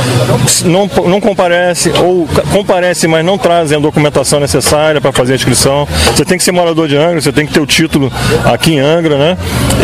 não, 0.65 0.89
não 1.07 1.21
comparecem 1.21 1.91
ou 2.01 2.27
comparecem, 2.51 3.09
mas 3.09 3.25
não 3.25 3.37
trazem 3.37 3.77
a 3.77 3.81
documentação 3.81 4.39
necessária 4.39 5.01
para 5.01 5.11
fazer 5.11 5.33
a 5.33 5.35
inscrição. 5.35 5.87
Você 6.15 6.25
tem 6.25 6.37
que 6.37 6.43
ser 6.43 6.51
morador 6.51 6.87
de 6.87 6.95
Angra, 6.95 7.21
você 7.21 7.31
tem 7.31 7.45
que 7.45 7.53
ter 7.53 7.59
o 7.59 7.65
título 7.65 8.11
aqui 8.45 8.73
em 8.73 8.79
Angra, 8.79 9.17
né? 9.17 9.37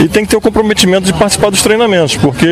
E 0.03 0.07
tem 0.07 0.23
que 0.23 0.29
ter 0.29 0.37
o 0.37 0.41
comprometimento 0.41 1.05
de 1.05 1.13
participar 1.13 1.49
dos 1.49 1.61
treinamentos, 1.61 2.15
porque 2.17 2.47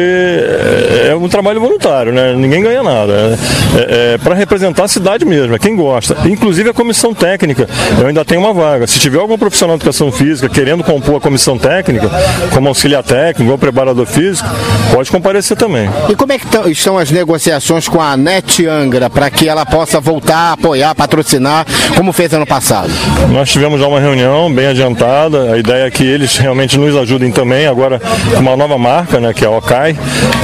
é 0.78 1.08
é 1.08 1.16
um 1.16 1.28
trabalho 1.30 1.60
voluntário, 1.60 2.12
né? 2.12 2.34
Ninguém 2.36 2.62
ganha 2.62 2.84
nada. 2.84 3.38
É, 3.76 4.14
é 4.14 4.18
para 4.18 4.36
representar 4.36 4.84
a 4.84 4.88
cidade 4.88 5.26
mesmo, 5.26 5.56
é 5.56 5.60
quem 5.60 5.76
gosta. 5.76 6.16
Inclusive 6.26 6.70
a 6.70 6.74
comissão 6.74 7.14
técnica, 7.14 7.68
eu 8.00 8.08
ainda 8.08 8.24
tenho 8.26 8.42
uma 8.42 8.54
vaga. 8.54 8.86
Se 8.88 9.00
tiver 9.00 9.20
algum 9.20 9.38
profissional 9.38 9.78
de 9.78 9.84
educação 9.84 10.12
física 10.12 10.50
querendo 10.50 10.84
compor 10.84 11.16
a 11.18 11.20
comissão 11.22 11.58
técnica, 11.58 12.10
como 12.54 12.68
auxiliar 12.68 13.04
técnico 13.04 13.52
ou 13.52 13.58
preparador 13.58 14.06
físico, 14.06 14.48
pode 14.92 15.10
comparecer 15.10 15.58
também. 15.58 15.90
E 16.10 16.16
como 16.16 16.32
é 16.34 16.38
que 16.40 16.46
tão- 16.48 16.68
estão 16.70 16.98
as 16.98 17.10
negociações 17.10 17.88
com 17.88 18.02
a 18.02 18.16
NET 18.18 18.66
Angra 18.68 19.10
para 19.10 19.30
que 19.30 19.48
ela 19.48 19.66
possa 19.66 20.00
voltar 20.00 20.38
a 20.38 20.52
apoiar, 20.54 20.94
patrocinar, 20.94 21.66
como 21.96 22.12
fez 22.14 22.34
ano 22.34 22.46
passado? 22.46 22.90
Nós 23.32 23.50
tivemos 23.50 23.80
já 23.80 23.88
uma 23.88 24.00
reunião 24.00 24.54
bem 24.54 24.68
adiantada. 24.68 25.54
A 25.54 25.58
ideia 25.58 25.86
é 25.88 25.92
que 25.92 26.04
eles 26.04 26.38
realmente 26.38 26.78
nos 26.78 26.96
ajudem 26.96 27.32
também, 27.32 27.66
agora 27.68 28.00
com 28.34 28.40
uma 28.42 28.56
nova 28.58 28.78
marca, 28.78 29.20
né, 29.20 29.34
que 29.34 29.44
é 29.44 29.48
a 29.48 29.52
OCAI, 29.52 29.98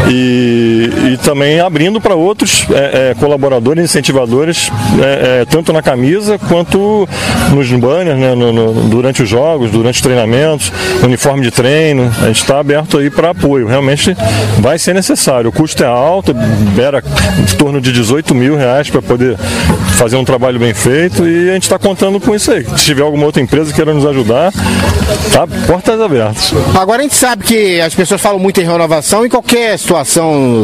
e, 0.09 0.23
e 1.13 1.18
também 1.24 1.60
abrindo 1.60 2.00
para 2.01 2.15
outros 2.15 2.65
é, 2.72 3.12
é, 3.12 3.15
colaboradores, 3.20 3.84
incentivadores, 3.84 4.70
é, 5.01 5.42
é, 5.42 5.46
tanto 5.46 5.72
na 5.74 5.82
camisa 5.82 6.38
quanto 6.48 7.08
nos 7.53 7.70
banners, 7.72 8.18
né, 8.18 8.36
no- 8.36 8.51
no- 8.53 8.74
durante 8.89 9.24
os 9.24 9.30
jogos, 9.30 9.72
durante 9.72 9.96
os 9.96 10.01
treinamentos, 10.01 10.72
uniforme 11.03 11.42
de 11.44 11.51
treino. 11.51 12.12
A 12.22 12.27
gente 12.27 12.42
está 12.42 12.60
aberto 12.60 12.98
aí 12.98 13.10
para 13.10 13.32
apoio. 13.32 13.68
Realmente 13.68 14.15
vai 14.60 14.77
ser 14.80 14.94
necessário. 14.94 15.50
O 15.50 15.53
custo 15.53 15.84
é 15.84 15.88
alto, 15.88 16.34
beira 16.75 17.03
em 17.39 17.56
torno 17.58 17.80
de 17.82 17.92
18 17.92 18.34
mil 18.36 18.56
reais 18.56 18.89
para 18.89 19.01
poder 19.01 19.38
fazer 19.98 20.15
um 20.15 20.24
trabalho 20.25 20.60
bem 20.60 20.74
feito 20.74 21.27
e 21.27 21.50
a 21.50 21.53
gente 21.53 21.63
está 21.63 21.77
contando 21.80 22.20
com 22.20 22.34
isso 22.36 22.51
aí. 22.51 22.65
Se 22.77 22.86
tiver 22.86 23.03
alguma 23.03 23.25
outra 23.25 23.42
empresa 23.42 23.74
queira 23.74 23.94
nos 23.94 24.06
ajudar, 24.06 24.51
tá 25.32 25.46
portas 25.68 26.00
abertas. 26.00 26.53
Agora 26.80 27.00
a 27.01 27.03
gente 27.03 27.15
sabe 27.15 27.44
que 27.44 27.80
as 27.82 27.94
pessoas 27.94 28.22
falam 28.22 28.39
muito 28.39 28.60
em 28.60 28.63
renovação 28.65 29.25
em 29.25 29.30
qualquer 29.30 29.77
situação, 29.77 30.12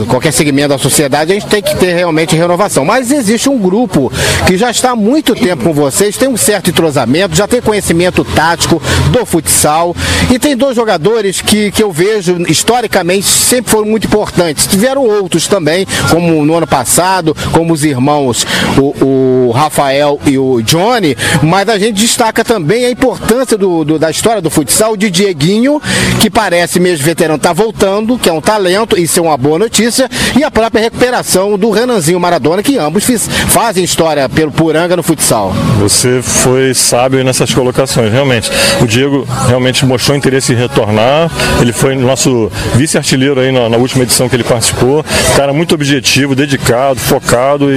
qualquer 0.07 0.31
segmento 0.31 0.69
da 0.69 0.77
sociedade, 0.77 1.31
a 1.31 1.35
gente 1.35 1.47
tem 1.47 1.61
que 1.61 1.75
ter 1.75 1.93
realmente 1.93 2.35
renovação. 2.35 2.83
Mas 2.85 3.11
existe 3.11 3.49
um 3.49 3.57
grupo 3.57 4.11
que 4.47 4.57
já 4.57 4.69
está 4.71 4.91
há 4.91 4.95
muito 4.95 5.33
tempo 5.35 5.63
com 5.63 5.73
vocês, 5.73 6.17
tem 6.17 6.27
um 6.29 6.37
certo 6.37 6.69
entrosamento, 6.69 7.35
já 7.35 7.47
tem 7.47 7.61
conhecimento 7.61 8.23
tático 8.23 8.81
do 9.11 9.25
futsal 9.25 9.95
e 10.31 10.37
tem 10.39 10.55
dois 10.55 10.75
jogadores 10.75 11.41
que, 11.41 11.71
que 11.71 11.81
eu 11.83 11.91
vejo 11.91 12.37
historicamente 12.47 13.25
sempre 13.27 13.71
foram 13.71 13.85
muito 13.85 14.07
importantes. 14.07 14.67
Tiveram 14.67 15.03
outros 15.03 15.47
também, 15.47 15.85
como 16.11 16.45
no 16.45 16.55
ano 16.55 16.67
passado, 16.67 17.35
como 17.51 17.73
os 17.73 17.83
irmãos 17.83 18.45
o, 18.77 19.47
o 19.47 19.51
Rafael 19.51 20.19
e 20.25 20.37
o 20.37 20.61
Johnny, 20.61 21.15
mas 21.43 21.67
a 21.69 21.77
gente 21.79 22.01
destaca 22.01 22.43
também 22.43 22.85
a 22.85 22.91
importância 22.91 23.57
do, 23.57 23.83
do- 23.83 23.99
da 23.99 24.09
história 24.09 24.41
do 24.41 24.49
futsal 24.49 24.95
de 24.95 25.09
Dieguinho, 25.09 25.81
que 26.21 26.29
parece 26.29 26.79
mesmo 26.79 27.05
veterano, 27.05 27.37
está 27.37 27.53
voltando, 27.53 28.17
que 28.17 28.29
é 28.29 28.33
um 28.33 28.41
talento, 28.41 28.99
isso 28.99 29.19
é 29.19 29.21
uma 29.23 29.37
boa 29.39 29.57
notícia, 29.57 30.09
e 30.37 30.43
a 30.43 30.51
própria 30.51 30.81
recuperação 30.81 31.57
do 31.57 31.71
Renanzinho 31.71 32.19
Maradona, 32.19 32.61
que 32.61 32.77
ambos 32.77 33.03
fiz- 33.03 33.27
fazem 33.47 33.83
história 33.83 34.27
pelo 34.29 34.51
Puranga 34.51 34.95
no 34.95 35.03
futsal. 35.03 35.53
Você 35.79 36.21
foi 36.21 36.73
sábio 36.73 37.23
nessas 37.23 37.53
colocações, 37.53 38.11
realmente. 38.11 38.51
O 38.81 38.85
Diego 38.85 39.27
realmente 39.47 39.85
mostrou 39.85 40.15
interesse 40.17 40.53
em 40.53 40.55
retornar. 40.55 41.31
Ele 41.61 41.71
foi 41.73 41.95
nosso 41.95 42.51
vice-artilheiro 42.75 43.39
aí 43.39 43.51
na, 43.51 43.69
na 43.69 43.77
última 43.77 44.03
edição 44.03 44.27
que 44.27 44.35
ele 44.35 44.43
participou. 44.43 45.03
Cara 45.35 45.53
muito 45.53 45.73
objetivo, 45.73 46.35
dedicado, 46.35 46.99
focado 46.99 47.71
e, 47.73 47.75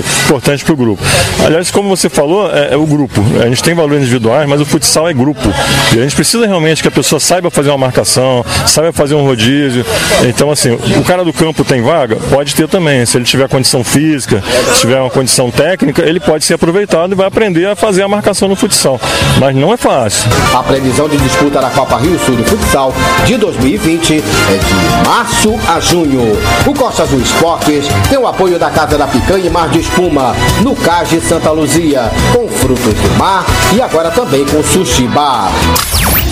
e 0.00 0.04
importante 0.24 0.64
para 0.64 0.72
o 0.72 0.76
grupo. 0.76 1.02
Aliás, 1.44 1.70
como 1.70 1.88
você 1.88 2.08
falou, 2.08 2.50
é, 2.50 2.74
é 2.74 2.76
o 2.76 2.86
grupo. 2.86 3.20
A 3.42 3.46
gente 3.48 3.62
tem 3.62 3.74
valores 3.74 4.02
individuais, 4.02 4.48
mas 4.48 4.60
o 4.60 4.64
futsal 4.64 5.08
é 5.08 5.12
grupo. 5.12 5.48
E 5.94 5.98
a 5.98 6.02
gente 6.02 6.14
precisa 6.14 6.46
realmente 6.46 6.82
que 6.82 6.88
a 6.88 6.90
pessoa 6.90 7.18
saiba 7.18 7.50
fazer 7.50 7.70
uma 7.70 7.78
marcação, 7.78 8.44
saiba 8.66 8.92
fazer 8.92 9.14
um 9.14 9.24
rodízio. 9.24 9.84
Então, 10.28 10.50
assim, 10.50 10.78
o 11.00 11.04
cara 11.04 11.24
do 11.24 11.32
campo 11.32 11.64
tem 11.64 11.82
vaga? 11.82 12.16
Pode 12.16 12.54
ter 12.54 12.68
também. 12.68 13.04
Se 13.06 13.16
ele 13.16 13.24
tiver 13.24 13.48
condição 13.48 13.82
física, 13.82 14.42
se 14.74 14.80
tiver 14.80 15.00
uma 15.00 15.10
condição 15.10 15.50
técnica, 15.50 16.02
ele 16.02 16.20
pode 16.20 16.44
ser 16.44 16.54
aproveitado 16.54 17.12
e 17.12 17.14
vai 17.14 17.26
aprender 17.26 17.66
a 17.66 17.74
fazer 17.74 18.02
a 18.02 18.08
marcação 18.08 18.48
no 18.48 18.54
futsal. 18.54 19.00
Mas 19.38 19.56
não 19.56 19.72
é 19.72 19.76
fácil. 19.76 20.30
A 20.54 20.62
previsão 20.62 21.08
de 21.08 21.16
disputa 21.16 21.60
da 21.60 21.70
Copa 21.70 21.96
Rio 21.96 22.18
Sul 22.18 22.36
de 22.36 22.44
Futsal 22.44 22.94
de 23.24 23.36
2020 23.38 24.14
é 24.14 24.22
de 24.22 25.08
março 25.08 25.58
a 25.68 25.80
junho. 25.80 26.36
O 26.66 26.74
Costa 26.74 27.02
Azul 27.02 27.20
Esportes 27.20 27.86
tem 28.08 28.18
o 28.18 28.26
apoio 28.26 28.58
da 28.58 28.70
Casa 28.70 28.98
da 28.98 29.06
Picanha 29.06 29.46
e 29.46 29.50
Mar 29.50 29.68
de 29.70 29.80
Espuma, 29.80 30.34
no 30.62 30.76
Cais 30.76 31.08
de 31.08 31.20
Santa 31.20 31.50
Luzia, 31.50 32.10
com 32.32 32.46
frutos 32.46 32.94
do 32.94 33.18
mar 33.18 33.46
e 33.74 33.80
agora 33.80 34.10
também 34.10 34.44
com 34.44 34.62
Sushi 34.62 35.06
Bar. 35.08 35.50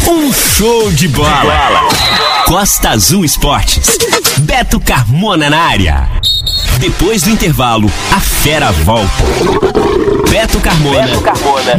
Um 0.08 0.32
show 0.32 0.90
de 0.90 1.06
bola. 1.08 1.86
Costa 2.46 2.88
Azul 2.90 3.26
Esportes. 3.26 3.98
Beto 4.38 4.80
Carmona 4.80 5.50
na 5.50 5.60
área. 5.60 6.08
Depois 6.78 7.22
do 7.22 7.30
intervalo, 7.30 7.92
a 8.10 8.18
fera 8.18 8.72
volta. 8.72 9.10
Beto 10.30 10.60
Carmona, 10.60 11.06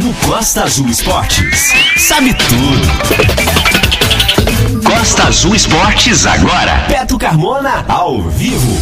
no 0.00 0.14
Costa 0.14 0.62
Azul 0.62 0.88
Esportes. 0.88 1.72
Sabe 1.96 2.32
tudo. 2.34 2.88
Costa 4.84 5.24
Azul 5.24 5.56
Esportes 5.56 6.24
agora. 6.24 6.86
Beto 6.88 7.18
Carmona 7.18 7.84
ao 7.88 8.22
vivo. 8.22 8.78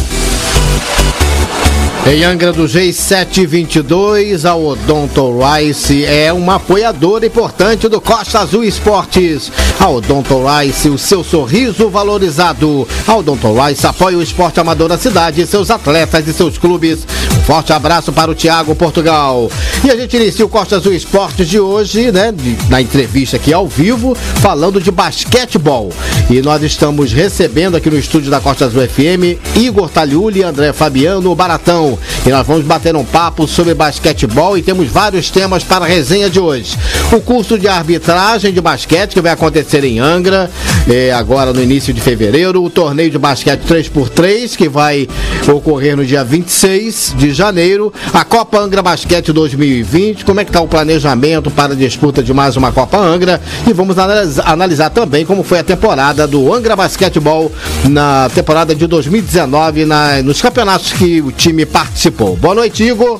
Em 2.11 2.23
Angra 2.23 2.51
do 2.51 2.65
Reis 2.65 2.95
722, 2.95 4.43
a 4.43 4.55
Odonto 4.55 5.31
Rice 5.37 6.03
é 6.05 6.33
uma 6.33 6.55
apoiadora 6.55 7.23
importante 7.23 7.87
do 7.87 8.01
Costa 8.01 8.39
Azul 8.39 8.63
Esportes. 8.63 9.51
A 9.79 9.87
Odonto 9.87 10.41
Rice, 10.43 10.89
o 10.89 10.97
seu 10.97 11.23
sorriso 11.23 11.87
valorizado. 11.87 12.87
A 13.05 13.15
Odonto 13.15 13.53
Rice 13.53 13.85
apoia 13.85 14.17
o 14.17 14.23
esporte 14.23 14.59
amador 14.59 14.89
da 14.89 14.97
cidade, 14.97 15.45
seus 15.45 15.69
atletas 15.69 16.27
e 16.27 16.33
seus 16.33 16.57
clubes. 16.57 17.05
Um 17.37 17.41
forte 17.43 17.71
abraço 17.73 18.11
para 18.11 18.31
o 18.31 18.35
Tiago 18.35 18.73
Portugal. 18.73 19.51
E 19.83 19.91
a 19.91 19.95
gente 19.95 20.17
inicia 20.17 20.45
o 20.45 20.49
Costa 20.49 20.77
Azul 20.77 20.93
Esportes 20.93 21.47
de 21.47 21.59
hoje, 21.59 22.11
né, 22.11 22.33
na 22.69 22.81
entrevista 22.81 23.37
aqui 23.37 23.53
ao 23.53 23.67
vivo, 23.67 24.15
falando 24.41 24.81
de 24.81 24.89
basquetebol. 24.89 25.91
E 26.27 26.41
nós 26.41 26.63
estamos 26.63 27.13
recebendo 27.13 27.77
aqui 27.77 27.89
no 27.89 27.99
estúdio 27.99 28.31
da 28.31 28.39
Costa 28.39 28.65
Azul 28.65 28.81
FM 28.87 29.37
Igor 29.55 29.89
Taliuli 29.89 30.38
André 30.43 30.73
Fabiano 30.73 31.33
Baratão. 31.35 31.97
E 32.25 32.29
nós 32.29 32.45
vamos 32.45 32.65
bater 32.65 32.95
um 32.95 33.03
papo 33.03 33.47
sobre 33.47 33.73
basquetebol 33.73 34.57
e 34.57 34.61
temos 34.61 34.87
vários 34.89 35.29
temas 35.29 35.63
para 35.63 35.85
a 35.85 35.87
resenha 35.87 36.29
de 36.29 36.39
hoje. 36.39 36.77
O 37.11 37.19
curso 37.21 37.57
de 37.57 37.67
arbitragem 37.67 38.51
de 38.53 38.61
basquete 38.61 39.13
que 39.13 39.21
vai 39.21 39.31
acontecer 39.31 39.83
em 39.83 39.99
Angra, 39.99 40.49
eh, 40.89 41.11
agora 41.11 41.51
no 41.53 41.61
início 41.61 41.93
de 41.93 42.01
fevereiro. 42.01 42.63
O 42.63 42.69
torneio 42.69 43.09
de 43.09 43.17
basquete 43.17 43.61
3x3 43.67 44.55
que 44.55 44.69
vai 44.69 45.07
ocorrer 45.47 45.95
no 45.95 46.05
dia 46.05 46.23
26 46.23 47.13
de 47.17 47.33
janeiro. 47.33 47.91
A 48.13 48.23
Copa 48.23 48.59
Angra 48.59 48.81
Basquete 48.81 49.31
2020. 49.31 50.25
Como 50.25 50.39
é 50.39 50.43
que 50.43 50.49
está 50.49 50.61
o 50.61 50.67
planejamento 50.67 51.49
para 51.51 51.73
a 51.73 51.75
disputa 51.75 52.21
de 52.21 52.33
mais 52.33 52.55
uma 52.57 52.71
Copa 52.71 52.97
Angra? 52.97 53.41
E 53.67 53.73
vamos 53.73 53.97
analis- 53.97 54.39
analisar 54.39 54.89
também 54.89 55.25
como 55.25 55.43
foi 55.43 55.59
a 55.59 55.63
temporada 55.63 56.27
do 56.27 56.53
Angra 56.53 56.75
Basquetebol 56.75 57.51
na 57.85 58.29
temporada 58.33 58.75
de 58.75 58.85
2019 58.87 59.85
na- 59.85 60.18
nos 60.23 60.41
campeonatos 60.41 60.93
que 60.93 61.21
o 61.21 61.31
time 61.31 61.65
participou. 61.65 62.35
Boa 62.37 62.55
noite, 62.55 62.83
Igor. 62.83 63.19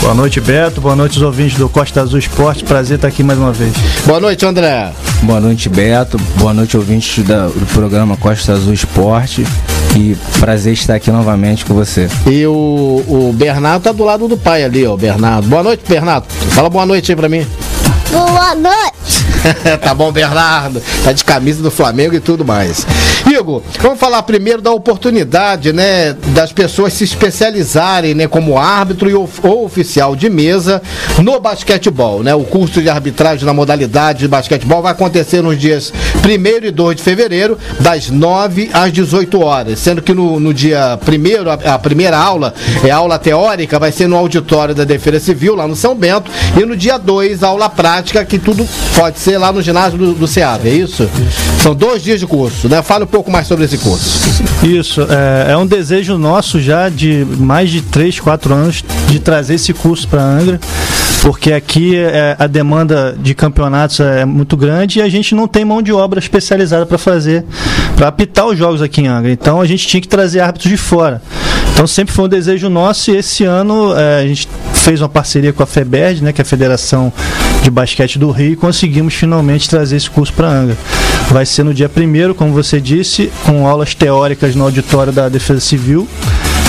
Boa 0.00 0.14
noite, 0.14 0.40
Beto. 0.40 0.80
Boa 0.80 0.94
noite, 0.94 1.16
os 1.16 1.22
ouvintes 1.22 1.58
do 1.58 1.68
Costa 1.68 2.00
Azul 2.00 2.18
Esporte. 2.20 2.62
Prazer 2.64 2.96
estar 2.96 3.08
aqui 3.08 3.22
mais 3.24 3.38
uma 3.38 3.52
vez. 3.52 3.72
Boa 4.06 4.20
noite, 4.20 4.46
André. 4.46 4.92
Boa 5.22 5.40
noite, 5.40 5.68
Beto. 5.68 6.16
Boa 6.36 6.54
noite, 6.54 6.76
ouvintes 6.76 7.24
da- 7.24 7.46
do 7.48 7.66
programa 7.72 8.16
Costa 8.16 8.52
Azul 8.52 8.72
Esporte. 8.72 9.44
E 9.96 10.16
prazer 10.38 10.74
estar 10.74 10.94
aqui 10.94 11.10
novamente 11.10 11.64
com 11.64 11.74
você. 11.74 12.08
E 12.26 12.46
o, 12.46 12.52
o 12.52 13.32
Bernardo 13.34 13.82
tá 13.82 13.90
do 13.92 14.04
lado 14.04 14.28
do 14.28 14.36
pai 14.36 14.62
ali, 14.62 14.86
ó, 14.86 14.94
o 14.94 14.96
Bernardo. 14.96 15.48
Boa 15.48 15.62
noite, 15.64 15.82
Bernardo. 15.88 16.26
Fala 16.50 16.70
boa 16.70 16.86
noite 16.86 17.10
aí 17.10 17.16
pra 17.16 17.28
mim. 17.28 17.44
Boa 18.12 18.54
noite. 18.54 19.24
tá 19.82 19.94
bom, 19.94 20.12
Bernardo. 20.12 20.80
Tá 21.02 21.12
de 21.12 21.24
camisa 21.24 21.62
do 21.62 21.70
Flamengo 21.70 22.14
e 22.14 22.20
tudo 22.20 22.44
mais. 22.44 22.86
Vamos 23.80 23.98
falar 23.98 24.22
primeiro 24.22 24.60
da 24.60 24.70
oportunidade, 24.72 25.72
né, 25.72 26.14
das 26.28 26.52
pessoas 26.52 26.92
se 26.92 27.04
especializarem, 27.04 28.14
né, 28.14 28.26
como 28.26 28.58
árbitro 28.58 29.08
e 29.10 29.14
of- 29.14 29.40
ou 29.46 29.64
oficial 29.64 30.14
de 30.16 30.28
mesa 30.28 30.82
no 31.22 31.40
basquetebol, 31.40 32.22
né? 32.22 32.34
O 32.34 32.44
curso 32.44 32.80
de 32.82 32.88
arbitragem 32.88 33.44
na 33.44 33.52
modalidade 33.54 34.20
de 34.20 34.28
basquetebol 34.28 34.82
vai 34.82 34.92
acontecer 34.92 35.42
nos 35.42 35.58
dias 35.58 35.92
1 36.24 36.66
e 36.66 36.70
2 36.70 36.96
de 36.96 37.02
fevereiro, 37.02 37.58
das 37.80 38.10
9 38.10 38.70
às 38.72 38.92
18 38.92 39.40
horas, 39.40 39.78
sendo 39.78 40.02
que 40.02 40.12
no, 40.12 40.38
no 40.40 40.52
dia 40.52 40.98
primeiro, 41.04 41.50
a, 41.50 41.54
a 41.54 41.78
primeira 41.78 42.16
aula 42.18 42.54
é 42.84 42.90
aula 42.90 43.18
teórica, 43.18 43.78
vai 43.78 43.92
ser 43.92 44.08
no 44.08 44.16
auditório 44.16 44.74
da 44.74 44.84
Defesa 44.84 45.20
Civil, 45.20 45.54
lá 45.54 45.66
no 45.66 45.76
São 45.76 45.94
Bento, 45.94 46.30
e 46.60 46.64
no 46.64 46.76
dia 46.76 46.98
2, 46.98 47.42
aula 47.42 47.68
prática, 47.68 48.24
que 48.24 48.38
tudo 48.38 48.66
pode 48.96 49.18
ser 49.18 49.38
lá 49.38 49.52
no 49.52 49.62
ginásio 49.62 49.98
do, 49.98 50.14
do 50.14 50.28
é 50.64 50.68
isso? 50.70 51.08
São 51.62 51.74
dois 51.74 52.02
dias 52.02 52.20
de 52.20 52.26
curso, 52.26 52.68
né? 52.68 52.82
Fala 52.82 53.04
um 53.04 53.08
pouco 53.08 53.27
mais 53.30 53.46
sobre 53.46 53.64
esse 53.64 53.78
curso. 53.78 54.42
Isso, 54.62 55.02
é, 55.02 55.52
é 55.52 55.56
um 55.56 55.66
desejo 55.66 56.16
nosso 56.18 56.60
já 56.60 56.88
de 56.88 57.26
mais 57.38 57.70
de 57.70 57.82
3, 57.82 58.20
4 58.20 58.54
anos 58.54 58.84
de 59.08 59.18
trazer 59.18 59.54
esse 59.54 59.72
curso 59.72 60.06
para 60.08 60.22
Angra, 60.22 60.60
porque 61.22 61.52
aqui 61.52 61.96
é, 61.96 62.36
a 62.38 62.46
demanda 62.46 63.16
de 63.18 63.34
campeonatos 63.34 64.00
é 64.00 64.24
muito 64.24 64.56
grande 64.56 64.98
e 64.98 65.02
a 65.02 65.08
gente 65.08 65.34
não 65.34 65.48
tem 65.48 65.64
mão 65.64 65.82
de 65.82 65.92
obra 65.92 66.18
especializada 66.18 66.86
para 66.86 66.98
fazer, 66.98 67.44
para 67.96 68.08
apitar 68.08 68.46
os 68.46 68.58
jogos 68.58 68.82
aqui 68.82 69.02
em 69.02 69.08
Angra. 69.08 69.30
Então 69.30 69.60
a 69.60 69.66
gente 69.66 69.86
tinha 69.86 70.00
que 70.00 70.08
trazer 70.08 70.40
árbitros 70.40 70.70
de 70.70 70.76
fora. 70.76 71.22
Então 71.72 71.86
sempre 71.86 72.12
foi 72.12 72.24
um 72.24 72.28
desejo 72.28 72.68
nosso 72.68 73.10
e 73.10 73.16
esse 73.16 73.44
ano 73.44 73.96
é, 73.96 74.20
a 74.22 74.26
gente 74.26 74.48
fez 74.74 75.00
uma 75.00 75.08
parceria 75.08 75.52
com 75.52 75.62
a 75.62 75.66
FEBERD, 75.66 76.24
né, 76.24 76.32
que 76.32 76.40
é 76.40 76.42
a 76.42 76.44
Federação 76.44 77.12
de 77.62 77.70
Basquete 77.70 78.18
do 78.18 78.30
Rio, 78.30 78.52
e 78.52 78.56
conseguimos 78.56 79.14
finalmente 79.14 79.68
trazer 79.68 79.96
esse 79.96 80.10
curso 80.10 80.32
para 80.32 80.48
Angra. 80.48 80.76
Vai 81.30 81.44
ser 81.44 81.62
no 81.62 81.74
dia 81.74 81.90
1 81.94 82.34
como 82.34 82.52
você 82.52 82.80
disse, 82.80 83.30
com 83.44 83.66
aulas 83.66 83.94
teóricas 83.94 84.54
no 84.54 84.64
auditório 84.64 85.12
da 85.12 85.28
Defesa 85.28 85.60
Civil. 85.60 86.08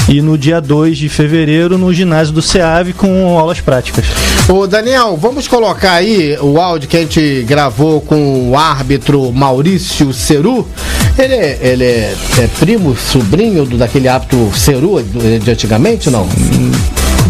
E 0.08 0.22
no 0.22 0.38
dia 0.38 0.60
2 0.60 0.98
de 0.98 1.08
fevereiro 1.08 1.78
no 1.78 1.94
ginásio 1.94 2.34
do 2.34 2.42
SEAV 2.42 2.94
com 2.94 3.38
aulas 3.38 3.62
práticas. 3.62 4.06
Ô 4.50 4.66
Daniel, 4.66 5.16
vamos 5.16 5.48
colocar 5.48 5.94
aí 5.94 6.36
o 6.42 6.60
áudio 6.60 6.90
que 6.90 6.98
a 6.98 7.02
gente 7.02 7.44
gravou 7.44 8.02
com 8.02 8.50
o 8.50 8.58
árbitro 8.58 9.32
Maurício 9.32 10.12
Ceru. 10.12 10.68
Ele 11.18 11.36
é, 11.36 11.60
ele 11.62 11.84
é, 11.84 12.16
é 12.40 12.48
primo, 12.60 12.98
sobrinho 12.98 13.66
do, 13.66 13.78
daquele 13.78 14.08
árbitro 14.08 14.52
Ceru 14.56 15.04
de, 15.04 15.52
antigamente 15.52 16.10
não? 16.10 16.28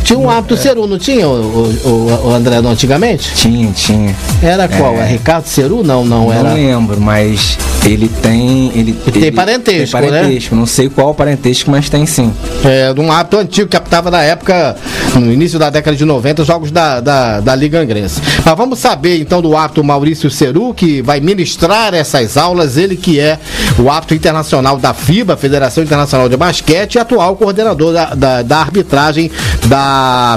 Tinha 0.03 0.19
um 0.19 0.29
árbitro 0.29 0.57
Ceru, 0.57 0.87
não 0.87 0.97
tinha, 0.97 1.27
o, 1.27 1.71
o, 1.85 2.27
o 2.29 2.33
André, 2.33 2.61
não, 2.61 2.71
antigamente? 2.71 3.33
Tinha, 3.35 3.71
tinha. 3.71 4.15
Era 4.41 4.67
qual? 4.67 4.95
É, 4.95 5.01
É. 5.01 5.05
Ricardo 5.05 5.45
Ceru? 5.45 5.83
Não, 5.83 6.03
não, 6.03 6.25
Não 6.25 6.33
era. 6.33 6.53
lembro, 6.53 6.99
mas 6.99 7.57
ele 7.85 8.07
tem. 8.07 8.71
Ele, 8.75 8.93
tem 8.93 9.31
parentesco, 9.31 9.97
tem 9.97 10.09
parentesco. 10.09 10.55
Não 10.55 10.65
sei 10.65 10.89
qual 10.89 11.13
parentesco, 11.13 11.71
mas 11.71 11.89
tem 11.89 12.05
sim. 12.05 12.33
É, 12.63 12.93
de 12.93 12.99
um 12.99 13.11
árbitro 13.11 13.39
antigo 13.39 13.69
que 13.69 13.77
apitava 13.77 14.11
na 14.11 14.21
época, 14.23 14.75
no 15.15 15.31
início 15.31 15.57
da 15.57 15.69
década 15.69 15.95
de 15.95 16.05
90, 16.05 16.43
jogos 16.43 16.71
da, 16.71 16.99
da, 16.99 17.39
da 17.39 17.55
Liga 17.55 17.79
Angrense. 17.79 18.21
Mas 18.43 18.55
vamos 18.57 18.79
saber 18.79 19.19
então 19.19 19.41
do 19.41 19.55
árbitro 19.55 19.83
Maurício 19.83 20.29
Ceru, 20.29 20.73
que 20.73 21.01
vai 21.01 21.19
ministrar 21.19 21.93
essas 21.93 22.37
aulas, 22.37 22.77
ele 22.77 22.95
que 22.95 23.19
é 23.19 23.39
o 23.77 23.89
árbitro 23.89 24.15
internacional 24.15 24.77
da 24.77 24.93
FIBA, 24.93 25.37
Federação 25.37 25.83
Internacional 25.83 26.27
de 26.27 26.37
Basquete, 26.37 26.95
e 26.95 26.99
atual 26.99 27.35
coordenador 27.35 27.93
da, 27.93 28.15
da, 28.15 28.41
da 28.41 28.57
arbitragem 28.59 29.31
da 29.67 29.88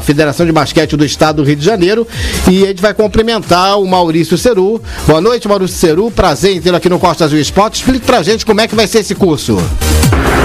Federação 0.02 0.46
de 0.46 0.52
Basquete 0.52 0.96
do 0.96 1.04
Estado 1.04 1.36
do 1.36 1.44
Rio 1.44 1.56
de 1.56 1.64
Janeiro. 1.64 2.06
E 2.50 2.64
a 2.64 2.68
gente 2.68 2.82
vai 2.82 2.94
cumprimentar 2.94 3.78
o 3.78 3.86
Maurício 3.86 4.36
Ceru. 4.36 4.80
Boa 5.06 5.20
noite, 5.20 5.48
Maurício 5.48 5.76
Ceru. 5.76 6.10
Prazer 6.10 6.56
em 6.56 6.60
tê-lo 6.60 6.76
aqui 6.76 6.88
no 6.88 6.98
Costa 6.98 7.24
Azul 7.24 7.38
Esporte. 7.38 7.76
Explique 7.76 8.06
pra 8.06 8.22
gente 8.22 8.44
como 8.44 8.60
é 8.60 8.68
que 8.68 8.74
vai 8.74 8.86
ser 8.86 8.98
esse 8.98 9.14
curso. 9.14 9.58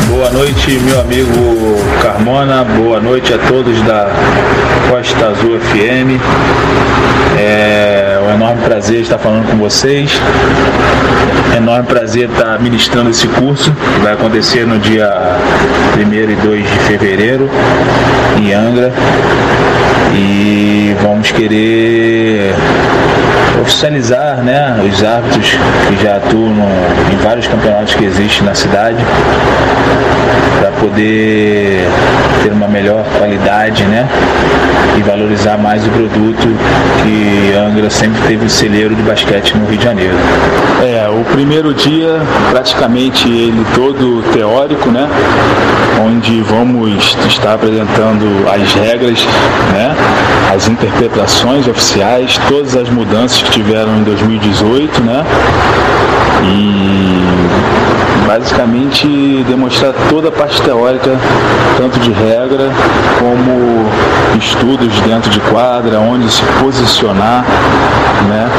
Boa 0.09 0.29
noite, 0.31 0.71
meu 0.79 1.01
amigo 1.01 1.31
Carmona. 2.01 2.63
Boa 2.63 2.99
noite 2.99 3.33
a 3.33 3.37
todos 3.37 3.81
da 3.83 4.07
Costa 4.89 5.27
Azul 5.27 5.59
FM. 5.59 6.21
É 7.37 7.96
um 8.27 8.31
enorme 8.33 8.61
prazer 8.61 9.01
estar 9.01 9.17
falando 9.17 9.49
com 9.49 9.57
vocês. 9.57 10.11
Enorme 11.55 11.87
prazer 11.87 12.29
estar 12.29 12.59
ministrando 12.59 13.09
esse 13.09 13.27
curso 13.27 13.71
que 13.71 13.99
vai 14.01 14.13
acontecer 14.13 14.67
no 14.67 14.77
dia 14.77 15.09
1 15.95 16.13
e 16.13 16.35
2 16.35 16.63
de 16.69 16.79
fevereiro 16.79 17.49
em 18.37 18.53
Angra. 18.53 18.91
E 20.13 20.95
vamos 21.01 21.31
querer 21.31 22.53
oficializar 23.61 24.37
né, 24.43 24.81
os 24.87 25.03
árbitros 25.03 25.57
que 25.87 26.03
já 26.03 26.17
atuam 26.17 26.53
em 27.11 27.17
vários 27.17 27.47
campeonatos 27.47 27.95
que 27.95 28.05
existem 28.05 28.45
na 28.45 28.55
cidade 28.55 28.97
para 30.59 30.71
poder 30.71 31.87
ter 32.43 32.51
uma 32.51 32.67
melhor 32.67 33.03
qualidade 33.17 33.83
né, 33.83 34.07
e 34.97 35.03
valorizar 35.03 35.57
mais 35.57 35.85
o 35.85 35.89
produto 35.89 36.47
que 37.03 37.53
Angra 37.53 37.89
sempre 37.89 38.21
teve 38.27 38.45
o 38.45 38.49
celeiro 38.49 38.95
de 38.95 39.01
basquete 39.03 39.55
no 39.55 39.65
Rio 39.67 39.77
de 39.77 39.83
Janeiro. 39.83 40.15
É, 40.81 41.07
o 41.09 41.23
primeiro 41.25 41.73
dia, 41.73 42.19
praticamente 42.49 43.27
ele 43.27 43.65
todo 43.75 44.23
teórico, 44.31 44.89
né? 44.89 45.07
Onde 46.03 46.41
vamos 46.41 47.15
estar 47.27 47.53
apresentando 47.53 48.47
as 48.49 48.73
regras, 48.73 49.25
né? 49.73 49.95
As 50.53 50.67
interpretações 50.67 51.67
oficiais, 51.67 52.39
todas 52.47 52.75
as 52.75 52.89
mudanças 52.89 53.41
que 53.41 53.51
tiveram 53.51 53.97
em 53.97 54.03
2018, 54.03 55.03
né? 55.03 55.25
E 56.43 58.27
basicamente 58.27 59.43
demonstrar 59.47 59.93
toda 60.09 60.29
a 60.29 60.31
parte 60.31 60.61
teórica, 60.61 61.11
tanto 61.77 61.99
de 61.99 62.11
regra 62.11 62.69
como 63.19 63.85
estudos 64.39 64.93
dentro 65.01 65.29
de 65.29 65.39
quadra, 65.39 65.99
onde 65.99 66.29
se 66.31 66.41
posicionar, 66.61 67.43
né? 68.27 68.49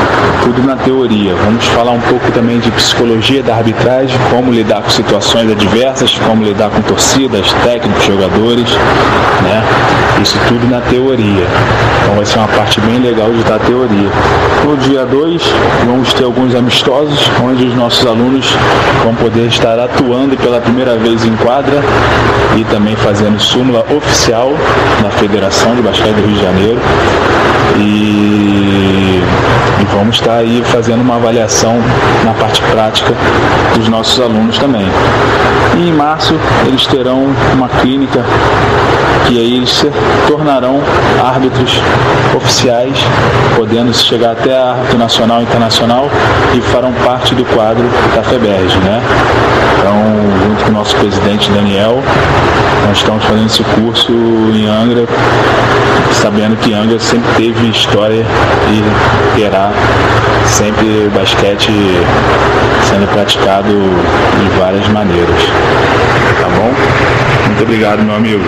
Tudo 0.43 0.67
na 0.67 0.77
teoria. 0.77 1.35
Vamos 1.45 1.65
falar 1.67 1.93
um 1.93 2.01
pouco 2.01 2.31
também 2.33 2.59
de 2.59 2.71
psicologia 2.71 3.43
da 3.43 3.57
arbitragem, 3.57 4.19
como 4.31 4.53
lidar 4.53 4.83
com 4.83 4.91
situações 4.91 5.51
adversas, 5.51 6.19
como 6.27 6.43
lidar 6.43 6.71
com 6.71 6.81
torcidas, 6.83 7.53
técnicos, 7.65 8.05
jogadores, 8.05 8.71
né? 9.43 9.63
Isso 10.23 10.37
tudo 10.49 10.69
na 10.69 10.81
teoria. 10.81 11.47
Então 12.03 12.17
vai 12.17 12.25
ser 12.25 12.39
uma 12.39 12.49
parte 12.49 12.81
bem 12.81 12.99
legal 13.01 13.31
de 13.31 13.43
dar 13.45 13.59
teoria. 13.59 14.09
No 14.65 14.77
dia 14.79 15.05
2, 15.05 15.43
vamos 15.87 16.13
ter 16.15 16.25
alguns 16.25 16.55
amistosos, 16.55 17.31
onde 17.43 17.67
os 17.67 17.75
nossos 17.75 18.05
alunos 18.07 18.47
vão 19.05 19.15
poder 19.15 19.47
estar 19.47 19.79
atuando 19.79 20.37
pela 20.37 20.61
primeira 20.61 20.97
vez 20.97 21.25
em 21.25 21.37
quadra 21.37 21.83
e 22.57 22.65
também 22.65 22.97
fazendo 22.97 23.39
súmula 23.39 23.85
oficial 23.95 24.53
na 25.03 25.11
Federação 25.11 25.58
de 25.67 25.83
Basquete 25.83 26.15
do 26.15 26.23
Rio 26.23 26.35
de 26.35 26.41
Janeiro. 26.41 26.79
E 27.79 28.88
vamos 29.93 30.17
estar 30.17 30.37
aí 30.37 30.63
fazendo 30.67 31.01
uma 31.01 31.17
avaliação 31.17 31.77
na 32.25 32.33
parte 32.33 32.61
prática 32.63 33.13
dos 33.75 33.89
nossos 33.89 34.21
alunos 34.21 34.59
também. 34.59 34.87
E 35.77 35.89
em 35.89 35.93
março 35.93 36.35
eles 36.67 36.87
terão 36.87 37.27
uma 37.55 37.69
clínica 37.69 38.25
que 39.27 39.39
aí 39.39 39.57
eles 39.57 39.71
se 39.71 39.91
tornarão 40.27 40.81
árbitros 41.23 41.81
oficiais, 42.35 42.99
podendo 43.57 43.93
chegar 43.93 44.33
até 44.33 44.57
árbitro 44.57 44.99
nacional 44.99 45.41
e 45.41 45.43
internacional 45.43 46.09
e 46.55 46.61
farão 46.61 46.93
parte 47.05 47.35
do 47.35 47.45
quadro 47.45 47.85
da 48.15 48.23
FEBERG, 48.23 48.77
né? 48.79 49.03
Então, 49.79 49.95
junto 50.43 50.65
com 50.65 50.71
o 50.71 50.73
nosso 50.73 50.97
presidente 50.97 51.51
Daniel, 51.51 52.03
nós 52.87 52.97
estamos 52.97 53.23
fazendo 53.25 53.47
esse 53.47 53.63
curso 53.63 54.13
em 54.13 54.67
Angra, 54.67 55.05
sabendo 56.13 56.57
que 56.57 56.73
Angra 56.73 56.99
sempre 56.99 57.29
teve 57.37 57.69
história 57.69 58.25
e 58.71 59.39
terá 59.39 59.71
sempre 60.47 61.11
basquete 61.15 61.71
sendo 62.89 63.07
praticado 63.13 63.69
de 63.69 64.59
várias 64.59 64.87
maneiras. 64.89 65.43
Tá 66.41 66.49
bom? 66.49 66.73
Muito 67.47 67.63
obrigado, 67.63 68.03
meu 68.03 68.17
amigo. 68.17 68.45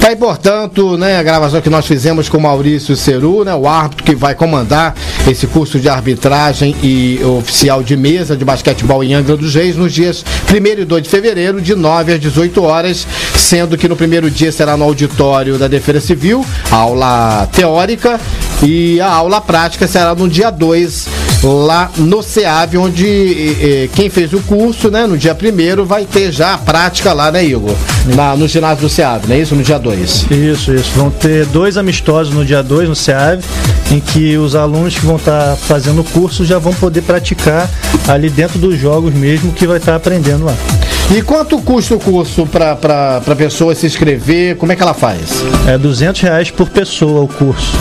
Tá 0.00 0.08
aí, 0.08 0.16
portanto, 0.16 0.96
né, 0.96 1.18
a 1.18 1.22
gravação 1.22 1.60
que 1.60 1.68
nós 1.68 1.84
fizemos 1.84 2.28
com 2.28 2.38
Maurício 2.38 2.96
Ceru, 2.96 3.44
né, 3.44 3.54
o 3.54 3.66
árbitro 3.66 4.04
que 4.04 4.14
vai 4.14 4.34
comandar 4.34 4.94
esse 5.28 5.46
curso 5.46 5.80
de 5.80 5.88
arbitragem 5.88 6.74
e 6.82 7.20
oficial 7.24 7.82
de 7.82 7.96
mesa 7.96 8.36
de 8.36 8.44
basquetebol 8.44 9.02
em 9.02 9.12
Angra 9.12 9.36
dos 9.36 9.54
Reis 9.54 9.76
nos 9.76 9.92
dias 9.92 10.24
1 10.48 10.80
e 10.80 10.84
2 10.84 11.02
de 11.02 11.08
fevereiro, 11.08 11.60
de 11.60 11.74
9 11.74 12.14
às 12.14 12.20
18 12.20 12.62
horas, 12.62 13.06
sendo 13.34 13.76
que 13.76 13.88
no 13.88 13.96
primeiro 13.96 14.30
dia 14.30 14.52
será 14.52 14.76
no 14.76 14.84
auditório 14.84 15.58
da 15.58 15.66
Defesa 15.66 16.00
Civil, 16.00 16.46
aula 16.70 17.48
teórica, 17.52 18.20
e 18.62 19.00
a 19.00 19.10
aula 19.10 19.40
prática 19.40 19.86
será 19.88 20.14
no 20.14 20.28
dia 20.28 20.50
2 20.50 21.06
lá 21.42 21.90
no 21.96 22.22
SEAV, 22.22 22.78
onde 22.78 23.06
eh, 23.60 23.88
quem 23.94 24.10
fez 24.10 24.32
o 24.32 24.40
curso, 24.40 24.90
né, 24.90 25.06
no 25.06 25.16
dia 25.16 25.34
primeiro 25.34 25.84
vai 25.84 26.04
ter 26.04 26.32
já 26.32 26.54
a 26.54 26.58
prática 26.58 27.12
lá, 27.12 27.30
né, 27.30 27.44
Igor? 27.44 27.74
Na, 28.14 28.34
no 28.34 28.48
ginásio 28.48 28.82
do 28.82 28.88
SEAV, 28.88 29.28
não 29.28 29.36
é 29.36 29.40
isso? 29.40 29.54
No 29.54 29.62
dia 29.62 29.78
2. 29.78 30.26
Isso, 30.30 30.74
isso. 30.74 30.90
Vão 30.96 31.10
ter 31.10 31.46
dois 31.46 31.76
amistosos 31.76 32.34
no 32.34 32.44
dia 32.44 32.62
2 32.62 32.88
no 32.88 32.96
SEAV, 32.96 33.42
em 33.90 34.00
que 34.00 34.36
os 34.36 34.54
alunos 34.54 34.94
que 34.94 35.06
vão 35.06 35.16
estar 35.16 35.56
fazendo 35.56 36.00
o 36.00 36.04
curso 36.04 36.44
já 36.44 36.58
vão 36.58 36.74
poder 36.74 37.02
praticar 37.02 37.70
ali 38.06 38.30
dentro 38.30 38.58
dos 38.58 38.78
jogos 38.78 39.14
mesmo 39.14 39.52
que 39.52 39.66
vai 39.66 39.78
estar 39.78 39.94
aprendendo 39.94 40.44
lá. 40.44 40.54
E 41.14 41.22
quanto 41.22 41.58
custa 41.58 41.94
o 41.94 41.98
curso 41.98 42.46
para 42.46 43.22
a 43.26 43.36
pessoa 43.36 43.74
se 43.74 43.86
inscrever? 43.86 44.56
Como 44.56 44.72
é 44.72 44.76
que 44.76 44.82
ela 44.82 44.92
faz? 44.92 45.42
É 45.66 45.78
200 45.78 46.20
reais 46.20 46.50
por 46.50 46.68
pessoa 46.68 47.22
o 47.22 47.28
curso. 47.28 47.72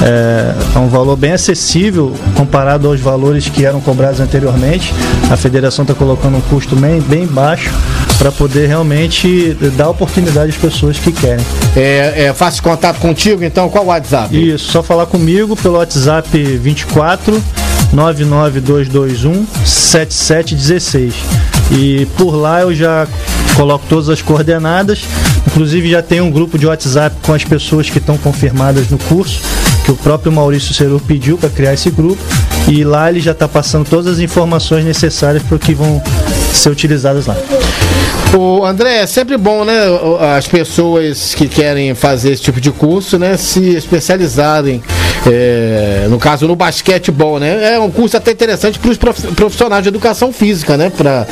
É, 0.00 0.54
é 0.74 0.78
um 0.78 0.88
valor 0.88 1.16
bem 1.16 1.32
acessível 1.32 2.12
comparado 2.36 2.88
aos 2.88 3.00
valores 3.00 3.48
que 3.48 3.64
eram 3.64 3.80
cobrados 3.80 4.20
anteriormente. 4.20 4.94
A 5.30 5.36
federação 5.36 5.82
está 5.82 5.94
colocando 5.94 6.36
um 6.36 6.40
custo 6.42 6.74
bem, 6.74 7.00
bem 7.00 7.26
baixo 7.26 7.70
para 8.18 8.32
poder 8.32 8.68
realmente 8.68 9.56
dar 9.76 9.90
oportunidade 9.90 10.50
às 10.50 10.56
pessoas 10.56 10.98
que 10.98 11.12
querem. 11.12 11.44
É, 11.76 12.26
é 12.26 12.32
fácil 12.32 12.62
contato 12.62 12.98
contigo, 12.98 13.44
então 13.44 13.68
qual 13.68 13.84
o 13.84 13.88
WhatsApp? 13.88 14.36
Isso, 14.36 14.70
só 14.70 14.82
falar 14.82 15.06
comigo 15.06 15.56
pelo 15.56 15.76
WhatsApp 15.76 16.28
24 16.42 17.42
99221 17.92 19.46
7716. 19.64 21.14
E 21.70 22.06
por 22.16 22.34
lá 22.34 22.62
eu 22.62 22.74
já 22.74 23.06
coloco 23.54 23.84
todas 23.88 24.08
as 24.08 24.20
coordenadas. 24.20 25.04
Inclusive 25.46 25.90
já 25.90 26.02
tem 26.02 26.20
um 26.20 26.30
grupo 26.30 26.58
de 26.58 26.66
WhatsApp 26.66 27.16
com 27.22 27.34
as 27.34 27.44
pessoas 27.44 27.90
que 27.90 27.98
estão 27.98 28.16
confirmadas 28.16 28.88
no 28.88 28.98
curso, 28.98 29.42
que 29.84 29.90
o 29.90 29.96
próprio 29.96 30.32
Maurício 30.32 30.74
Ceru 30.74 31.00
pediu 31.00 31.36
para 31.36 31.50
criar 31.50 31.74
esse 31.74 31.90
grupo. 31.90 32.22
E 32.68 32.84
lá 32.84 33.10
ele 33.10 33.20
já 33.20 33.32
está 33.32 33.48
passando 33.48 33.88
todas 33.88 34.06
as 34.06 34.18
informações 34.18 34.84
necessárias 34.84 35.42
para 35.42 35.56
o 35.56 35.58
que 35.58 35.74
vão 35.74 36.02
ser 36.52 36.70
utilizadas 36.70 37.26
lá. 37.26 37.36
O 38.34 38.64
André, 38.64 39.02
é 39.02 39.06
sempre 39.06 39.36
bom, 39.36 39.62
né, 39.62 39.74
as 40.36 40.48
pessoas 40.48 41.34
que 41.34 41.46
querem 41.46 41.94
fazer 41.94 42.32
esse 42.32 42.42
tipo 42.42 42.60
de 42.60 42.70
curso, 42.70 43.18
né, 43.18 43.36
se 43.36 43.74
especializarem, 43.74 44.82
é, 45.26 46.06
no 46.08 46.18
caso 46.18 46.48
no 46.48 46.56
basquetebol, 46.56 47.38
né? 47.38 47.74
É 47.74 47.78
um 47.78 47.90
curso 47.90 48.16
até 48.16 48.30
interessante 48.30 48.78
para 48.78 48.90
os 48.90 48.96
profissionais 48.96 49.82
de 49.82 49.90
educação 49.90 50.32
física, 50.32 50.78
né, 50.78 50.90
para 50.90 51.26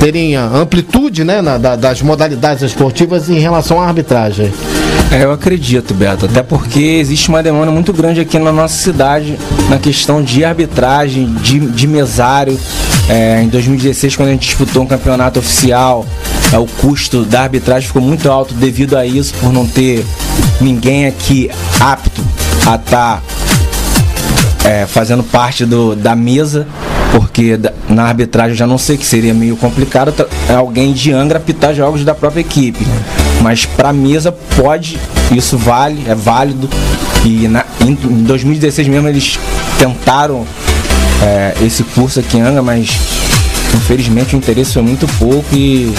terem 0.00 0.34
amplitude, 0.34 1.22
né, 1.22 1.40
na, 1.40 1.56
das 1.56 2.02
modalidades 2.02 2.64
esportivas 2.64 3.30
em 3.30 3.38
relação 3.38 3.80
à 3.80 3.86
arbitragem. 3.86 4.52
É, 5.12 5.24
eu 5.24 5.32
acredito, 5.32 5.94
Beto, 5.94 6.26
até 6.26 6.42
porque 6.42 6.80
existe 6.80 7.28
uma 7.28 7.42
demanda 7.42 7.70
muito 7.70 7.92
grande 7.92 8.20
aqui 8.20 8.38
na 8.38 8.52
nossa 8.52 8.76
cidade 8.76 9.38
na 9.68 9.78
questão 9.78 10.22
de 10.22 10.44
arbitragem, 10.44 11.32
de, 11.34 11.58
de 11.60 11.86
mesário. 11.86 12.58
É, 13.08 13.42
em 13.42 13.48
2016, 13.48 14.14
quando 14.14 14.28
a 14.28 14.32
gente 14.32 14.46
disputou 14.46 14.84
um 14.84 14.86
campeonato 14.86 15.40
oficial, 15.40 16.06
o 16.58 16.66
custo 16.66 17.24
da 17.24 17.42
arbitragem 17.42 17.86
ficou 17.86 18.02
muito 18.02 18.30
alto 18.30 18.54
devido 18.54 18.96
a 18.96 19.06
isso, 19.06 19.34
por 19.34 19.52
não 19.52 19.66
ter 19.66 20.04
ninguém 20.60 21.06
aqui 21.06 21.50
apto 21.78 22.22
a 22.66 22.74
estar 22.74 22.80
tá, 22.90 23.22
é, 24.68 24.86
fazendo 24.86 25.22
parte 25.22 25.64
do, 25.64 25.94
da 25.94 26.16
mesa, 26.16 26.66
porque 27.12 27.58
na 27.88 28.04
arbitragem 28.04 28.56
já 28.56 28.66
não 28.66 28.78
sei 28.78 28.96
que 28.96 29.04
seria 29.04 29.34
meio 29.34 29.56
complicado 29.56 30.12
alguém 30.48 30.92
de 30.92 31.12
Angra 31.12 31.38
apitar 31.38 31.74
jogos 31.74 32.04
da 32.04 32.14
própria 32.14 32.40
equipe. 32.40 32.86
Mas 33.42 33.64
para 33.64 33.92
mesa 33.92 34.32
pode, 34.56 34.98
isso 35.32 35.56
vale, 35.56 36.04
é 36.06 36.14
válido. 36.14 36.68
E 37.24 37.48
na, 37.48 37.64
em 37.80 37.94
2016 37.94 38.88
mesmo 38.88 39.08
eles 39.08 39.38
tentaram 39.78 40.46
é, 41.22 41.54
esse 41.62 41.82
curso 41.82 42.20
aqui 42.20 42.38
em 42.38 42.42
Angra, 42.42 42.62
mas 42.62 42.98
infelizmente 43.74 44.34
o 44.34 44.38
interesse 44.38 44.74
foi 44.74 44.82
muito 44.82 45.06
pouco 45.18 45.54
e 45.54 45.92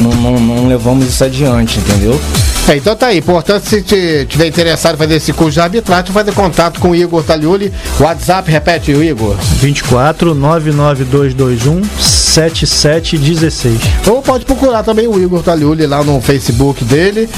não, 0.00 0.10
não, 0.10 0.40
não 0.40 0.68
levamos 0.68 1.06
isso 1.06 1.24
adiante, 1.24 1.78
entendeu? 1.78 2.20
É, 2.68 2.76
então 2.76 2.94
tá 2.94 3.08
aí. 3.08 3.20
Portanto, 3.20 3.64
se 3.64 3.82
tiver 3.82 4.46
interessado 4.46 4.94
em 4.94 4.98
fazer 4.98 5.14
esse 5.14 5.32
curso 5.32 5.52
de 5.52 5.60
arbitragem, 5.60 6.12
fazer 6.12 6.32
contato 6.32 6.78
com 6.80 6.90
o 6.90 6.94
Igor 6.94 7.22
Taliuli. 7.22 7.72
WhatsApp, 7.98 8.50
repete 8.50 8.92
o 8.92 9.02
Igor. 9.02 9.36
24 9.60 10.34
99221 10.34 11.82
7716. 11.98 13.80
Ou 14.06 14.22
pode 14.22 14.44
procurar 14.44 14.82
também 14.82 15.08
o 15.08 15.20
Igor 15.20 15.42
Taliuli 15.42 15.86
lá 15.86 16.04
no 16.04 16.20
Facebook 16.20 16.84
dele. 16.84 17.28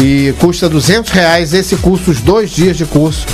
E 0.00 0.34
custa 0.38 0.68
200 0.68 1.10
reais 1.12 1.52
esse 1.52 1.76
curso, 1.76 2.10
os 2.10 2.20
dois 2.20 2.50
dias 2.50 2.76
de 2.76 2.84
curso. 2.86 3.26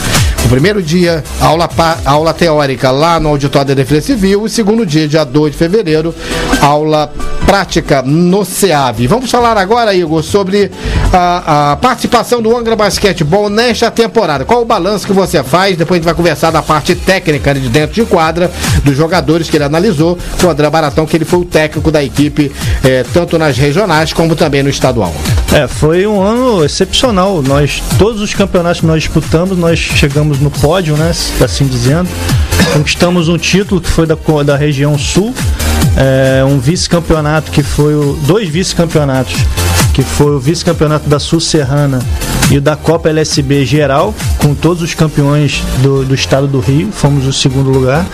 O 0.44 0.48
primeiro 0.48 0.83
dia, 0.83 1.24
aula, 1.40 1.68
aula 2.04 2.35
teórica 2.35 2.90
lá 2.90 3.18
no 3.18 3.30
Auditório 3.30 3.68
da 3.68 3.74
Defesa 3.74 4.07
Civil. 4.09 4.42
O 4.42 4.48
segundo 4.48 4.85
dia, 4.85 5.09
dia 5.09 5.24
2 5.24 5.52
de 5.52 5.59
fevereiro, 5.59 6.14
aula 6.61 7.11
prática 7.44 8.02
no 8.02 8.44
SEAV. 8.44 9.07
Vamos 9.07 9.30
falar 9.30 9.57
agora, 9.57 9.94
Igor, 9.94 10.22
sobre 10.22 10.70
a, 11.12 11.72
a, 11.72 11.76
participação 11.76 12.42
do 12.42 12.57
Angra 12.57 12.74
Basquetebol 12.74 13.48
nesta 13.48 13.90
temporada. 13.90 14.44
Qual 14.44 14.62
o 14.62 14.64
balanço 14.64 15.07
que 15.07 15.12
você 15.12 15.42
faz? 15.42 15.76
Depois 15.76 15.96
a 15.96 16.00
gente 16.00 16.04
vai 16.07 16.14
conversar 16.14 16.50
da 16.50 16.62
parte 16.62 16.94
técnica 16.94 17.54
de 17.54 17.68
dentro 17.68 17.94
de 17.94 18.04
quadra, 18.04 18.50
dos 18.83 18.96
jogadores 18.96 19.48
que 19.48 19.57
ele 19.57 19.64
analisou, 19.64 20.18
com 20.40 20.46
o 20.46 20.50
André 20.50 20.68
Baratão, 20.68 21.07
que 21.07 21.16
ele 21.16 21.24
foi 21.24 21.40
o 21.40 21.44
técnico 21.44 21.90
da 21.90 22.02
equipe, 22.02 22.50
eh, 22.83 23.04
tanto 23.12 23.38
nas 23.38 23.57
regionais 23.57 24.12
como 24.12 24.35
também 24.35 24.62
no 24.62 24.68
estadual. 24.68 25.14
É, 25.52 25.68
foi 25.68 26.07
um 26.07 26.20
ano 26.20 26.64
excepcional. 26.64 27.42
Nós, 27.42 27.83
todos 27.98 28.20
os 28.20 28.35
campeonatos 28.35 28.80
que 28.80 28.87
nós 28.87 29.02
disputamos, 29.02 29.57
nós 29.57 29.78
chegamos 29.78 30.34
no 30.40 30.51
pódio, 30.51 30.97
né? 30.97 31.12
Assim 31.42 31.66
dizendo. 31.66 32.09
Conquistamos 32.73 33.29
um 33.29 33.38
título 33.38 33.81
que 33.81 33.88
foi 33.88 34.07
da, 34.07 34.16
da 34.44 34.57
região 34.57 34.99
sul, 34.99 35.35
é, 35.97 36.44
um 36.44 36.59
vice-campeonato 36.59 37.51
que 37.51 37.62
foi 37.62 37.94
o. 37.94 38.14
dois 38.27 38.49
vice-campeonatos 38.49 39.35
que 39.94 40.03
foi 40.03 40.33
o 40.33 40.40
vice-campeonato 40.40 41.09
da 41.09 41.20
Sul 41.20 41.38
Serrana 41.38 42.01
e 42.51 42.59
o 42.59 42.61
da 42.61 42.75
Copa 42.75 43.09
LSB 43.09 43.64
geral, 43.64 44.12
com 44.38 44.53
todos 44.53 44.83
os 44.83 44.92
campeões 44.92 45.62
do, 45.83 46.05
do 46.05 46.14
estado 46.14 46.49
do 46.49 46.59
Rio, 46.59 46.90
fomos 46.90 47.25
o 47.27 47.33
segundo 47.33 47.70
lugar. 47.70 48.05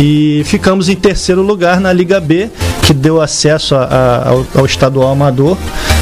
E 0.00 0.42
ficamos 0.46 0.88
em 0.88 0.96
terceiro 0.96 1.42
lugar 1.42 1.80
na 1.80 1.92
Liga 1.92 2.18
B, 2.18 2.48
que 2.88 2.94
deu 2.94 3.20
acesso 3.20 3.74
a, 3.74 3.82
a, 3.82 4.28
ao, 4.30 4.46
ao 4.54 4.64
estadual 4.64 5.12
amador 5.12 5.58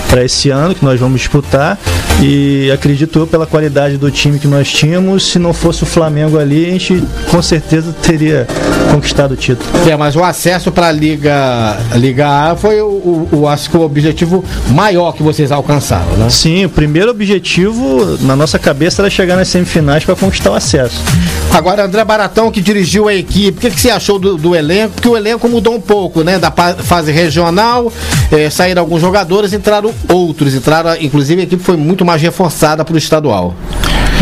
para 0.08 0.24
esse 0.24 0.50
ano 0.50 0.72
que 0.72 0.84
nós 0.84 1.00
vamos 1.00 1.20
disputar. 1.20 1.76
E 2.22 2.70
acredito 2.70 3.18
eu, 3.18 3.26
pela 3.26 3.44
qualidade 3.44 3.96
do 3.98 4.08
time 4.08 4.38
que 4.38 4.46
nós 4.46 4.70
tínhamos, 4.70 5.26
se 5.32 5.38
não 5.38 5.52
fosse 5.52 5.82
o 5.82 5.86
Flamengo 5.86 6.38
ali, 6.38 6.64
a 6.64 6.70
gente 6.70 7.02
com 7.28 7.42
certeza 7.42 7.92
teria 8.00 8.46
conquistado 8.92 9.32
o 9.32 9.36
título. 9.36 9.68
É, 9.84 9.96
mas 9.96 10.14
o 10.14 10.22
acesso 10.22 10.70
para 10.70 10.86
a 10.86 10.92
Liga, 10.92 11.76
Liga 11.96 12.52
A 12.52 12.56
foi 12.56 12.80
o, 12.80 12.86
o, 12.86 13.28
o, 13.32 13.48
acho 13.48 13.68
que 13.68 13.76
o 13.76 13.80
objetivo 13.80 14.44
maior 14.68 15.12
que 15.12 15.24
vocês 15.24 15.50
alcançaram, 15.50 16.16
né? 16.16 16.30
Sim, 16.30 16.66
o 16.66 16.70
primeiro 16.70 17.10
objetivo 17.10 18.16
na 18.20 18.36
nossa 18.36 18.60
cabeça 18.60 19.02
era 19.02 19.10
chegar 19.10 19.34
nas 19.34 19.48
semifinais 19.48 20.04
para 20.04 20.14
conquistar 20.14 20.52
o 20.52 20.54
acesso. 20.54 21.02
Agora, 21.52 21.84
André 21.84 22.04
Baratão, 22.04 22.50
que 22.50 22.60
dirigiu 22.60 23.08
a 23.08 23.14
equipe, 23.14 23.58
o 23.58 23.60
que, 23.60 23.70
que 23.70 23.80
você 23.80 23.90
achou 23.90 24.18
do, 24.18 24.36
do, 24.36 24.54
elenco? 24.54 24.94
Porque 24.94 25.08
o 25.08 25.16
elenco 25.16 25.48
mudou 25.48 25.74
um 25.74 25.80
pouco, 25.80 26.22
né? 26.22 26.38
Da 26.38 26.50
fase 26.50 27.10
regional, 27.10 27.90
eh, 28.30 28.50
saíram 28.50 28.82
alguns 28.82 29.00
jogadores, 29.00 29.52
entraram 29.52 29.92
outros. 30.08 30.54
Entraram, 30.54 30.96
inclusive, 31.00 31.40
a 31.40 31.44
equipe 31.44 31.62
foi 31.62 31.76
muito 31.76 32.04
mais 32.04 32.20
reforçada 32.20 32.84
para 32.84 32.94
o 32.94 32.98
estadual. 32.98 33.54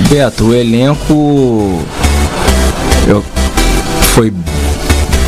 Beto, 0.08 0.46
o 0.46 0.54
elenco 0.54 1.82
eu, 3.06 3.24
foi 4.14 4.32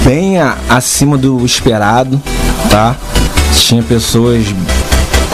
bem 0.04 0.38
a, 0.38 0.56
acima 0.68 1.18
do 1.18 1.44
esperado, 1.44 2.20
tá? 2.70 2.96
Tinha 3.52 3.82
pessoas 3.82 4.46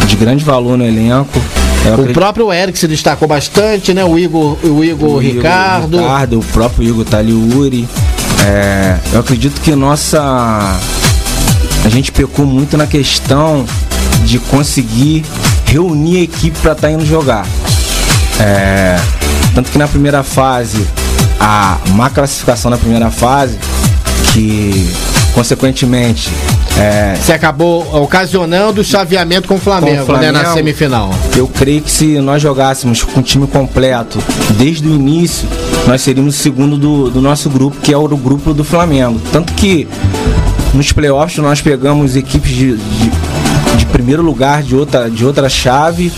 de 0.07 0.17
grande 0.17 0.45
valor 0.45 0.77
no 0.77 0.85
elenco. 0.85 1.41
O 1.99 2.13
próprio 2.13 2.53
Eric 2.53 2.79
se 2.79 2.87
destacou 2.87 3.27
bastante, 3.27 3.93
né? 3.93 4.05
O 4.05 4.19
Igor, 4.19 4.57
o 4.63 4.85
Igor 4.85 5.11
o 5.11 5.19
Ricardo. 5.19 5.97
Igor 5.97 6.01
Ricardo, 6.01 6.39
o 6.39 6.45
próprio 6.45 6.89
Igor 6.89 7.05
Taliuri. 7.05 7.89
É, 8.47 8.99
eu 9.13 9.21
acredito 9.21 9.61
que 9.61 9.75
nossa. 9.75 10.21
A 11.85 11.89
gente 11.89 12.13
pecou 12.13 12.47
muito 12.47 12.77
na 12.77 12.87
questão 12.87 13.67
de 14.25 14.39
conseguir 14.39 15.25
reunir 15.67 16.19
a 16.19 16.23
equipe 16.23 16.57
para 16.61 16.73
estar 16.73 16.89
tá 16.89 16.93
indo 16.93 17.05
jogar. 17.05 17.45
É, 18.39 19.01
tanto 19.55 19.71
que 19.71 19.79
na 19.79 19.89
primeira 19.89 20.23
fase, 20.23 20.87
a 21.41 21.79
má 21.89 22.09
classificação 22.09 22.71
na 22.71 22.79
primeira 22.79 23.11
fase, 23.11 23.59
que 24.33 24.89
consequentemente 25.35 26.31
é, 26.79 27.15
Você 27.17 27.33
acabou 27.33 27.87
ocasionando 28.03 28.81
o 28.81 28.85
chaveamento 28.85 29.47
com 29.47 29.55
o 29.55 29.59
Flamengo, 29.59 29.99
com 29.99 30.03
o 30.03 30.07
Flamengo 30.07 30.33
né, 30.33 30.43
na 30.43 30.53
semifinal. 30.53 31.11
Eu 31.37 31.47
creio 31.47 31.83
que 31.83 31.91
se 31.91 32.19
nós 32.21 32.41
jogássemos 32.41 33.03
com 33.03 33.21
o 33.21 33.23
time 33.23 33.47
completo 33.47 34.19
desde 34.57 34.87
o 34.87 34.95
início, 34.95 35.49
nós 35.87 36.01
seríamos 36.01 36.37
o 36.37 36.39
segundo 36.39 36.77
do, 36.77 37.11
do 37.11 37.21
nosso 37.21 37.51
grupo, 37.51 37.77
que 37.81 37.93
é 37.93 37.97
o 37.97 38.09
grupo 38.09 38.55
do 38.55 38.65
Flamengo. 38.65 39.21
Tanto 39.33 39.53
que 39.55 39.87
nos 40.75 40.93
playoffs 40.93 41.39
nós 41.39 41.61
pegamos 41.61 42.17
equipes 42.17 42.51
de, 42.51 42.77
de, 42.77 43.11
de 43.77 43.87
primeiro 43.87 44.23
lugar 44.23 44.63
de 44.63 44.75
outra, 44.75 45.11
de 45.11 45.25
outra 45.25 45.49
chave 45.49 46.11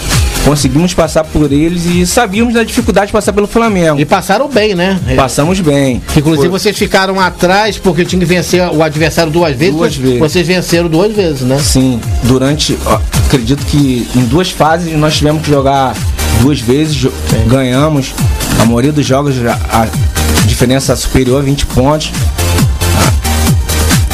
conseguimos 0.44 0.92
passar 0.94 1.24
por 1.24 1.50
eles 1.52 1.86
e 1.86 2.06
sabíamos 2.06 2.52
da 2.54 2.62
dificuldade 2.62 3.06
de 3.08 3.12
passar 3.12 3.32
pelo 3.32 3.46
Flamengo. 3.46 3.98
E 3.98 4.04
passaram 4.04 4.48
bem, 4.48 4.74
né? 4.74 5.00
Passamos 5.16 5.60
bem. 5.60 6.02
Inclusive 6.16 6.48
Foi- 6.48 6.58
vocês 6.60 6.76
ficaram 6.76 7.18
atrás 7.18 7.78
porque 7.78 8.04
tinha 8.04 8.20
que 8.20 8.26
vencer 8.26 8.62
o 8.72 8.82
adversário 8.82 9.32
duas 9.32 9.56
vezes. 9.56 9.74
Duas 9.74 9.96
vezes. 9.96 10.18
Vocês 10.18 10.46
venceram 10.46 10.88
duas 10.88 11.12
vezes, 11.14 11.40
né? 11.42 11.58
Sim, 11.58 12.00
durante. 12.24 12.78
ó, 12.86 13.00
acredito 13.26 13.64
que 13.66 14.06
em 14.14 14.24
duas 14.26 14.50
fases 14.50 14.92
nós 14.98 15.16
tivemos 15.16 15.42
que 15.42 15.50
jogar 15.50 15.94
duas 16.40 16.60
vezes, 16.60 16.94
jo- 16.94 17.12
ganhamos. 17.46 18.12
A 18.60 18.64
maioria 18.66 18.92
dos 18.92 19.04
jogos 19.06 19.34
a, 19.44 19.82
a 19.82 20.46
diferença 20.46 20.94
superior 20.96 21.40
a 21.40 21.44
20 21.44 21.66
pontos. 21.66 22.12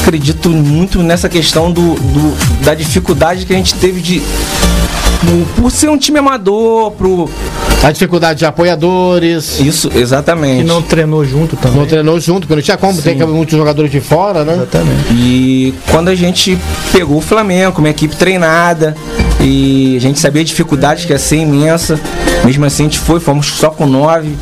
Acredito 0.03 0.49
muito 0.51 1.03
nessa 1.03 1.29
questão 1.29 1.71
do, 1.71 1.95
do- 1.95 2.65
da 2.65 2.75
dificuldade 2.75 3.45
que 3.47 3.53
a 3.53 3.57
gente 3.57 3.75
teve 3.75 4.01
de. 4.01 4.23
Por, 5.57 5.71
ser 5.71 5.91
um 5.91 5.99
time 5.99 6.19
amador, 6.19 6.93
pro. 6.93 7.29
A 7.83 7.91
dificuldade 7.93 8.39
de 8.41 8.47
apoiadores. 8.47 9.61
Isso, 9.61 9.91
exatamente. 9.95 10.63
E 10.63 10.65
não 10.65 10.83
treinou 10.83 11.25
junto 11.25 11.57
também. 11.57 11.79
Não 11.79 11.87
treinou 11.87 12.19
junto, 12.21 12.41
porque 12.41 12.55
não 12.57 12.63
tinha 12.63 12.77
como, 12.77 13.01
tem 13.01 13.17
que 13.17 13.23
haver 13.23 13.35
muitos 13.35 13.57
jogadores 13.57 13.91
de 13.91 14.01
fora, 14.01 14.45
né? 14.45 14.55
Exatamente. 14.55 15.13
E 15.13 15.75
quando 15.91 16.09
a 16.09 16.15
gente 16.15 16.59
pegou 16.93 17.19
o 17.19 17.21
Flamengo, 17.23 17.79
uma 17.79 17.89
equipe 17.91 18.17
treinada, 18.17 18.95
e 19.41 19.95
a 19.97 20.01
gente 20.01 20.19
sabia 20.19 20.43
a 20.43 20.45
dificuldade 20.45 21.07
que 21.07 21.13
ia 21.13 21.19
ser 21.19 21.37
imensa, 21.37 21.99
mesmo 22.45 22.65
assim 22.67 22.83
a 22.85 22.87
gente 22.87 22.99
foi, 22.99 23.19
fomos 23.21 23.47
só 23.47 23.71
com 23.71 23.87
nove. 23.87 24.35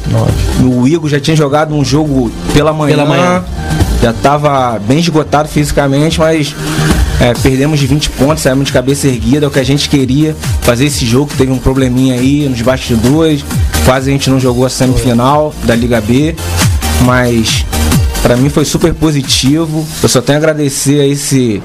O 0.61 0.87
Igor 0.89 1.09
já 1.09 1.21
tinha 1.21 1.37
jogado 1.37 1.75
um 1.75 1.85
jogo 1.85 2.31
pela 2.53 2.73
manhã, 2.73 2.97
Pela 2.97 3.07
manhã. 3.09 3.45
Já 4.03 4.11
estava 4.11 4.79
bem 4.79 4.99
esgotado 4.99 5.49
fisicamente, 5.49 6.19
mas 6.19 6.55
é, 7.21 7.35
perdemos 7.35 7.81
de 7.81 7.87
20 7.87 8.11
pontos, 8.11 8.43
saímos 8.43 8.67
de 8.67 8.73
cabeça 8.73 9.09
erguida, 9.09 9.47
é 9.47 9.49
o 9.49 9.51
que 9.51 9.59
a 9.59 9.65
gente 9.65 9.89
queria, 9.89 10.37
fazer 10.63 10.87
esse 10.87 11.05
jogo, 11.05 11.31
teve 11.37 11.51
um 11.51 11.59
probleminha 11.59 12.15
aí 12.15 12.49
nos 12.49 12.61
bastidores, 12.63 13.45
quase 13.85 14.11
a 14.11 14.13
gente 14.13 14.31
não 14.31 14.39
jogou 14.39 14.65
a 14.65 14.71
semifinal 14.71 15.55
da 15.65 15.75
Liga 15.75 16.01
B, 16.01 16.35
mas 17.05 17.65
Pra 18.23 18.37
mim 18.37 18.51
foi 18.51 18.65
super 18.65 18.93
positivo. 18.93 19.87
Eu 20.03 20.09
só 20.09 20.21
tenho 20.21 20.39
a 20.39 20.41
agradecer 20.41 21.01
a 21.01 21.07
esse, 21.07 21.63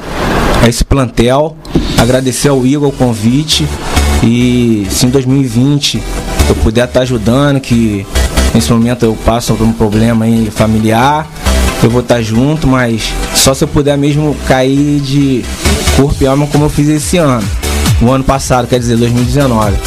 a 0.61 0.69
esse 0.69 0.83
plantel, 0.83 1.57
agradecer 1.97 2.49
ao 2.49 2.65
Igor 2.65 2.89
o 2.89 2.91
convite. 2.91 3.67
E 4.23 4.87
se 4.89 5.05
em 5.05 5.09
2020 5.09 6.01
eu 6.47 6.55
puder 6.55 6.85
estar 6.85 7.01
ajudando, 7.01 7.59
que 7.59 8.05
nesse 8.53 8.71
momento 8.71 9.05
eu 9.05 9.17
passo 9.25 9.53
por 9.55 9.65
um 9.65 9.73
problema 9.73 10.25
aí 10.25 10.49
familiar, 10.51 11.27
eu 11.81 11.89
vou 11.89 12.01
estar 12.01 12.21
junto, 12.21 12.67
mas 12.67 13.13
só 13.35 13.53
se 13.53 13.63
eu 13.63 13.67
puder 13.67 13.97
mesmo 13.97 14.35
cair 14.47 14.99
de 15.01 15.43
corpo 15.95 16.23
e 16.23 16.27
alma 16.27 16.47
como 16.47 16.65
eu 16.65 16.69
fiz 16.69 16.87
esse 16.87 17.17
ano. 17.17 17.47
O 18.01 18.11
ano 18.11 18.23
passado, 18.23 18.67
quer 18.67 18.79
dizer, 18.79 18.97
2019. 18.97 19.77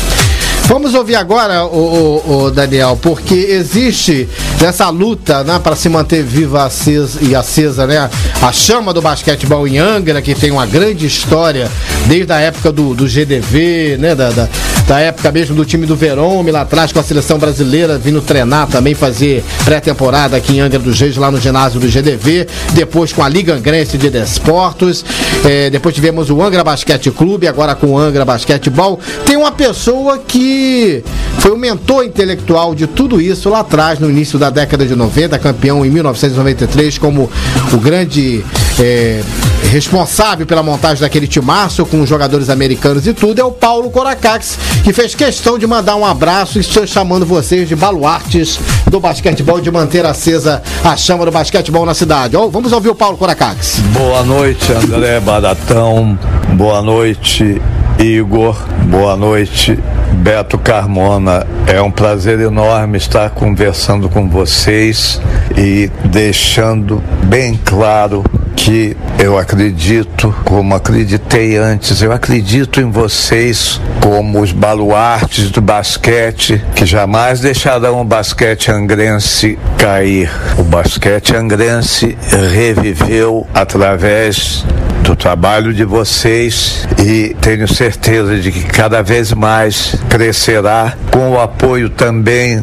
Vamos 0.66 0.94
ouvir 0.94 1.14
agora, 1.14 1.64
o, 1.64 2.50
Daniel, 2.52 2.98
porque 3.00 3.34
existe 3.34 4.28
essa 4.60 4.90
luta 4.90 5.44
né, 5.44 5.60
para 5.60 5.76
se 5.76 5.88
manter 5.88 6.24
viva 6.24 6.64
acesa, 6.64 7.20
e 7.22 7.36
acesa 7.36 7.86
né, 7.86 8.10
a 8.42 8.52
chama 8.52 8.92
do 8.92 9.00
basquetebol 9.00 9.68
em 9.68 9.78
Angra, 9.78 10.20
que 10.20 10.34
tem 10.34 10.50
uma 10.50 10.66
grande 10.66 11.06
história 11.06 11.70
desde 12.08 12.32
a 12.32 12.40
época 12.40 12.72
do, 12.72 12.94
do 12.94 13.06
GDV, 13.06 13.96
né, 14.00 14.16
da, 14.16 14.30
da, 14.30 14.48
da 14.86 15.00
época 15.00 15.32
mesmo 15.32 15.54
do 15.56 15.64
time 15.64 15.84
do 15.84 15.96
Verome, 15.96 16.50
lá 16.50 16.60
atrás 16.62 16.92
com 16.92 17.00
a 17.00 17.02
seleção 17.02 17.38
brasileira 17.38 17.98
vindo 17.98 18.20
treinar 18.20 18.68
também, 18.68 18.94
fazer 18.94 19.44
pré-temporada 19.64 20.36
aqui 20.36 20.56
em 20.56 20.60
Angra 20.60 20.78
dos 20.78 21.00
Reis, 21.00 21.16
lá 21.16 21.30
no 21.30 21.40
ginásio 21.40 21.80
do 21.80 21.88
GDV, 21.88 22.46
depois 22.72 23.12
com 23.12 23.22
a 23.22 23.28
Liga 23.28 23.54
Angrense 23.54 23.98
de 23.98 24.08
Desportos, 24.08 25.04
eh, 25.44 25.70
depois 25.70 25.94
tivemos 25.94 26.30
o 26.30 26.40
Angra 26.40 26.62
Basquete 26.62 27.10
Clube, 27.10 27.48
agora 27.48 27.74
com 27.74 27.88
o 27.88 27.98
Angra 27.98 28.24
Basquetebol. 28.24 29.00
Tem 29.24 29.36
uma 29.36 29.50
pessoa 29.50 30.18
que 30.18 31.02
foi 31.46 31.54
o 31.54 31.56
mentor 31.56 32.04
intelectual 32.04 32.74
de 32.74 32.88
tudo 32.88 33.20
isso 33.20 33.48
lá 33.48 33.60
atrás, 33.60 34.00
no 34.00 34.10
início 34.10 34.36
da 34.36 34.50
década 34.50 34.84
de 34.84 34.96
90, 34.96 35.38
campeão 35.38 35.86
em 35.86 35.90
1993, 35.90 36.98
como 36.98 37.30
o 37.72 37.76
grande 37.76 38.44
eh, 38.80 39.22
responsável 39.70 40.44
pela 40.44 40.60
montagem 40.60 41.00
daquele 41.00 41.28
timaço 41.28 41.86
com 41.86 42.00
os 42.00 42.08
jogadores 42.08 42.50
americanos 42.50 43.06
e 43.06 43.12
tudo, 43.12 43.40
é 43.40 43.44
o 43.44 43.52
Paulo 43.52 43.92
Coracax, 43.92 44.58
que 44.82 44.92
fez 44.92 45.14
questão 45.14 45.56
de 45.56 45.68
mandar 45.68 45.94
um 45.94 46.04
abraço 46.04 46.58
e 46.58 46.62
estou 46.62 46.84
chamando 46.84 47.24
vocês 47.24 47.68
de 47.68 47.76
baluartes 47.76 48.58
do 48.90 48.98
basquetebol, 48.98 49.60
de 49.60 49.70
manter 49.70 50.04
acesa 50.04 50.60
a 50.82 50.96
chama 50.96 51.24
do 51.24 51.30
basquetebol 51.30 51.86
na 51.86 51.94
cidade. 51.94 52.36
Ó, 52.36 52.48
vamos 52.48 52.72
ouvir 52.72 52.88
o 52.88 52.94
Paulo 52.96 53.16
Coracax. 53.16 53.78
Boa 53.92 54.24
noite, 54.24 54.72
André 54.72 55.20
Baratão. 55.20 56.18
Boa 56.54 56.82
noite, 56.82 57.62
Igor. 58.00 58.56
Boa 58.90 59.16
noite, 59.16 59.78
Beto 60.26 60.58
Carmona. 60.58 61.46
É 61.68 61.80
um 61.80 61.88
prazer 61.88 62.40
enorme 62.40 62.98
estar 62.98 63.30
conversando 63.30 64.08
com 64.08 64.28
vocês 64.28 65.20
e 65.56 65.88
deixando 66.06 67.00
bem 67.26 67.56
claro 67.64 68.24
que 68.56 68.96
eu 69.20 69.38
acredito, 69.38 70.34
como 70.44 70.74
acreditei 70.74 71.56
antes, 71.56 72.02
eu 72.02 72.10
acredito 72.10 72.80
em 72.80 72.90
vocês 72.90 73.80
como 74.02 74.40
os 74.40 74.50
baluartes 74.50 75.52
do 75.52 75.60
basquete 75.60 76.60
que 76.74 76.84
jamais 76.84 77.38
deixarão 77.38 78.00
o 78.00 78.04
basquete 78.04 78.72
angrense 78.72 79.56
cair. 79.78 80.28
O 80.58 80.64
basquete 80.64 81.36
angrense 81.36 82.18
reviveu 82.52 83.46
através 83.54 84.64
do 85.06 85.14
trabalho 85.14 85.72
de 85.72 85.84
vocês 85.84 86.84
e 86.98 87.34
tenho 87.40 87.72
certeza 87.72 88.36
de 88.38 88.50
que 88.50 88.64
cada 88.64 89.02
vez 89.02 89.32
mais 89.32 89.94
crescerá 90.08 90.94
com 91.12 91.30
o 91.30 91.40
apoio 91.40 91.88
também 91.88 92.60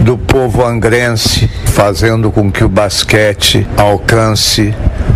do 0.00 0.18
povo 0.18 0.64
angrense, 0.64 1.48
fazendo 1.66 2.32
com 2.32 2.50
que 2.50 2.64
o 2.64 2.68
basquete 2.68 3.64
alcance 3.76 4.74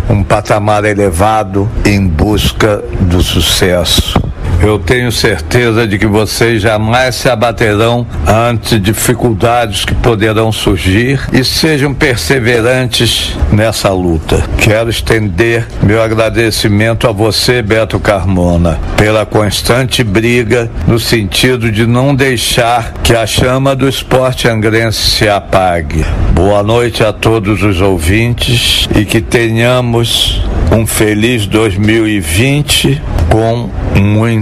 um 0.09 0.23
patamar 0.23 0.85
elevado 0.85 1.69
em 1.83 2.07
busca 2.07 2.81
do 3.01 3.21
sucesso. 3.21 4.20
Eu 4.63 4.77
tenho 4.77 5.11
certeza 5.11 5.87
de 5.87 5.97
que 5.97 6.05
vocês 6.05 6.61
jamais 6.61 7.15
se 7.15 7.27
abaterão 7.27 8.05
ante 8.27 8.79
dificuldades 8.79 9.83
que 9.83 9.95
poderão 9.95 10.51
surgir 10.51 11.19
e 11.33 11.43
sejam 11.43 11.95
perseverantes 11.95 13.35
nessa 13.51 13.89
luta. 13.89 14.47
Quero 14.59 14.91
estender 14.91 15.67
meu 15.81 15.99
agradecimento 15.99 17.07
a 17.07 17.11
você, 17.11 17.63
Beto 17.63 17.99
Carmona, 17.99 18.79
pela 18.95 19.25
constante 19.25 20.03
briga 20.03 20.69
no 20.85 20.99
sentido 20.99 21.71
de 21.71 21.87
não 21.87 22.13
deixar 22.13 22.93
que 23.03 23.15
a 23.15 23.25
chama 23.25 23.75
do 23.75 23.89
esporte 23.89 24.47
angrense 24.47 25.01
se 25.09 25.27
apague. 25.27 26.05
Boa 26.33 26.61
noite 26.61 27.03
a 27.03 27.11
todos 27.11 27.63
os 27.63 27.81
ouvintes 27.81 28.87
e 28.95 29.05
que 29.05 29.21
tenhamos 29.21 30.39
um 30.71 30.85
feliz 30.85 31.47
2020 31.47 33.01
com 33.29 33.69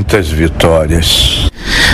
muitas 0.09 0.27
vitórias. 0.29 1.47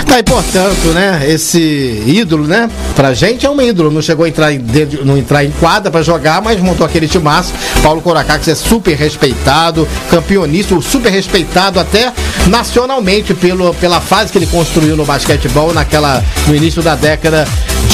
Tá, 0.06 0.18
e 0.18 0.22
portanto, 0.22 0.86
né, 0.94 1.22
esse 1.28 2.02
ídolo, 2.06 2.46
né, 2.46 2.70
pra 2.94 3.12
gente 3.12 3.44
é 3.44 3.50
um 3.50 3.60
ídolo, 3.60 3.90
não 3.90 4.00
chegou 4.00 4.24
a 4.24 4.28
entrar 4.28 4.52
em, 4.52 4.58
dentro- 4.58 5.04
não 5.04 5.18
entrar 5.18 5.44
em 5.44 5.50
quadra 5.50 5.90
pra 5.90 6.00
jogar, 6.00 6.40
mas 6.40 6.58
montou 6.60 6.86
aquele 6.86 7.06
timaço. 7.08 7.52
Paulo 7.82 8.00
Coracax 8.00 8.48
é 8.48 8.54
super 8.54 8.96
respeitado, 8.96 9.86
campeoníssimo, 10.10 10.80
super 10.80 11.10
respeitado 11.12 11.78
até 11.78 12.10
nacionalmente 12.46 13.34
pelo, 13.34 13.74
pela 13.74 14.00
fase 14.00 14.32
que 14.32 14.38
ele 14.38 14.46
construiu 14.46 14.96
no 14.96 15.04
basquetebol 15.04 15.74
naquela, 15.74 16.24
no 16.46 16.54
início 16.56 16.80
da 16.82 16.94
década 16.94 17.46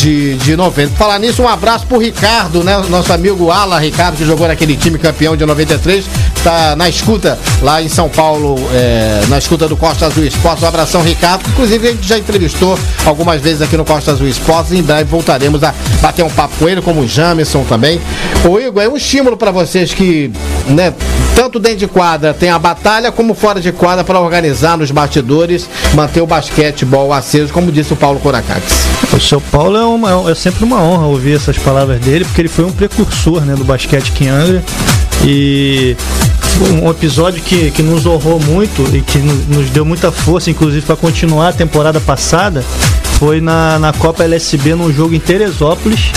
de, 0.02 0.34
de 0.34 0.56
90. 0.56 0.96
Falar 0.96 1.18
nisso, 1.20 1.42
um 1.42 1.48
abraço 1.48 1.86
pro 1.86 1.96
Ricardo, 1.96 2.64
né, 2.64 2.76
nosso 2.90 3.12
amigo 3.12 3.50
Ala 3.50 3.78
Ricardo, 3.78 4.16
que 4.16 4.24
jogou 4.24 4.48
naquele 4.48 4.76
time 4.76 4.98
campeão 4.98 5.36
de 5.36 5.46
93, 5.46 6.04
tá 6.42 6.74
na 6.74 6.88
escuta 6.88 7.38
lá 7.62 7.80
em 7.80 7.88
São 7.88 8.08
Paulo, 8.08 8.56
é, 8.74 9.22
na 9.28 9.38
escuta 9.38 9.68
do 9.68 9.76
Costa 9.76 10.06
Azul 10.06 10.24
Esportes. 10.24 10.64
Um 10.64 10.66
abração, 10.66 11.02
Ricardo. 11.02 11.48
Inclusive, 11.48 11.88
a 11.88 11.92
gente 11.92 12.08
já 12.08 12.18
entrevistou 12.18 12.76
algumas 13.06 13.40
vezes 13.40 13.62
aqui 13.62 13.76
no 13.76 13.84
Costa 13.84 14.10
Azul 14.10 14.26
Esportes. 14.26 14.72
Em 14.72 14.82
breve 14.82 15.04
voltaremos 15.04 15.62
a 15.62 15.72
bater 16.00 16.24
um 16.24 16.30
papo 16.30 16.54
com 16.58 16.68
ele, 16.68 16.82
como 16.82 17.02
o 17.02 17.06
Jamerson 17.06 17.64
também. 17.64 18.00
Ô, 18.44 18.58
Igor, 18.58 18.82
é 18.82 18.88
um 18.88 18.96
estímulo 18.96 19.36
para 19.36 19.52
vocês 19.52 19.94
que, 19.94 20.32
né, 20.66 20.92
tanto 21.36 21.58
dentro 21.58 21.78
de 21.78 21.86
quadra 21.86 22.34
tem 22.34 22.50
a 22.50 22.58
batalha, 22.58 23.12
como 23.12 23.34
fora 23.34 23.60
de 23.60 23.70
quadra 23.72 24.04
para 24.04 24.20
organizar 24.20 24.76
nos 24.76 24.90
bastidores, 24.90 25.68
manter 25.94 26.20
o 26.20 26.26
basquetebol 26.26 27.12
aceso, 27.12 27.52
como 27.52 27.70
disse 27.70 27.92
o 27.92 27.96
Paulo 27.96 28.18
Coracax. 28.20 28.86
O 29.12 29.20
seu 29.20 29.40
Paulo 29.40 29.76
é, 29.76 29.91
uma- 29.94 30.30
é 30.30 30.34
sempre 30.34 30.64
uma 30.64 30.80
honra 30.82 31.06
ouvir 31.06 31.36
essas 31.36 31.56
palavras 31.58 32.00
dele, 32.00 32.24
porque 32.24 32.40
ele 32.40 32.48
foi 32.48 32.64
um 32.64 32.72
precursor 32.72 33.42
né, 33.44 33.54
do 33.54 33.64
basquete 33.64 34.10
aqui 34.14 34.24
em 34.24 34.28
Angra. 34.28 34.62
E 35.24 35.96
um 36.82 36.90
episódio 36.90 37.40
que, 37.42 37.70
que 37.70 37.82
nos 37.82 38.04
honrou 38.06 38.40
muito 38.40 38.82
e 38.94 39.00
que 39.00 39.18
no- 39.18 39.56
nos 39.56 39.70
deu 39.70 39.84
muita 39.84 40.10
força, 40.10 40.50
inclusive, 40.50 40.84
para 40.84 40.96
continuar 40.96 41.48
a 41.48 41.52
temporada 41.52 42.00
passada, 42.00 42.62
foi 43.18 43.40
na, 43.40 43.78
na 43.78 43.92
Copa 43.92 44.24
LSB, 44.24 44.74
num 44.74 44.92
jogo 44.92 45.14
em 45.14 45.20
Teresópolis. 45.20 46.10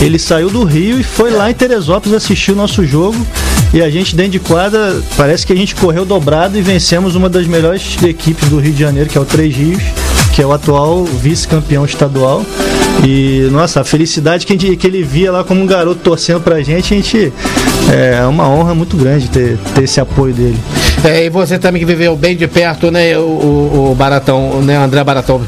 Ele 0.00 0.18
saiu 0.18 0.50
do 0.50 0.62
Rio 0.62 1.00
e 1.00 1.02
foi 1.02 1.30
lá 1.30 1.50
em 1.50 1.54
Teresópolis 1.54 2.14
assistir 2.14 2.52
o 2.52 2.56
nosso 2.56 2.84
jogo. 2.86 3.16
E 3.74 3.82
a 3.82 3.90
gente, 3.90 4.14
dentro 4.14 4.32
de 4.32 4.38
quadra, 4.40 5.00
parece 5.16 5.44
que 5.46 5.52
a 5.52 5.56
gente 5.56 5.74
correu 5.74 6.04
dobrado 6.04 6.56
e 6.56 6.62
vencemos 6.62 7.14
uma 7.16 7.28
das 7.28 7.46
melhores 7.46 7.96
equipes 8.02 8.48
do 8.48 8.58
Rio 8.58 8.72
de 8.72 8.80
Janeiro, 8.80 9.08
que 9.10 9.18
é 9.18 9.20
o 9.20 9.24
Três 9.24 9.56
Rios, 9.56 9.82
que 10.34 10.40
é 10.40 10.46
o 10.46 10.52
atual 10.52 11.04
vice-campeão 11.04 11.84
estadual. 11.84 12.44
E, 13.04 13.48
nossa, 13.52 13.80
a 13.80 13.84
felicidade 13.84 14.46
que, 14.46 14.52
a 14.52 14.58
gente, 14.58 14.76
que 14.76 14.86
ele 14.86 15.02
via 15.02 15.30
lá 15.30 15.44
como 15.44 15.60
um 15.60 15.66
garoto 15.66 16.00
torcendo 16.00 16.40
pra 16.40 16.60
gente, 16.62 16.92
a 16.92 16.96
gente. 16.96 17.32
É 17.92 18.24
uma 18.26 18.48
honra 18.48 18.74
muito 18.74 18.96
grande 18.96 19.28
ter, 19.28 19.56
ter 19.74 19.84
esse 19.84 20.00
apoio 20.00 20.34
dele. 20.34 20.58
É, 21.04 21.26
e 21.26 21.30
você 21.30 21.58
também 21.58 21.78
que 21.78 21.86
viveu 21.86 22.16
bem 22.16 22.36
de 22.36 22.48
perto, 22.48 22.90
né, 22.90 23.16
o, 23.16 23.20
o, 23.20 23.90
o 23.92 23.94
Baratão, 23.94 24.60
né, 24.60 24.76
André 24.76 25.04
Baratão, 25.04 25.40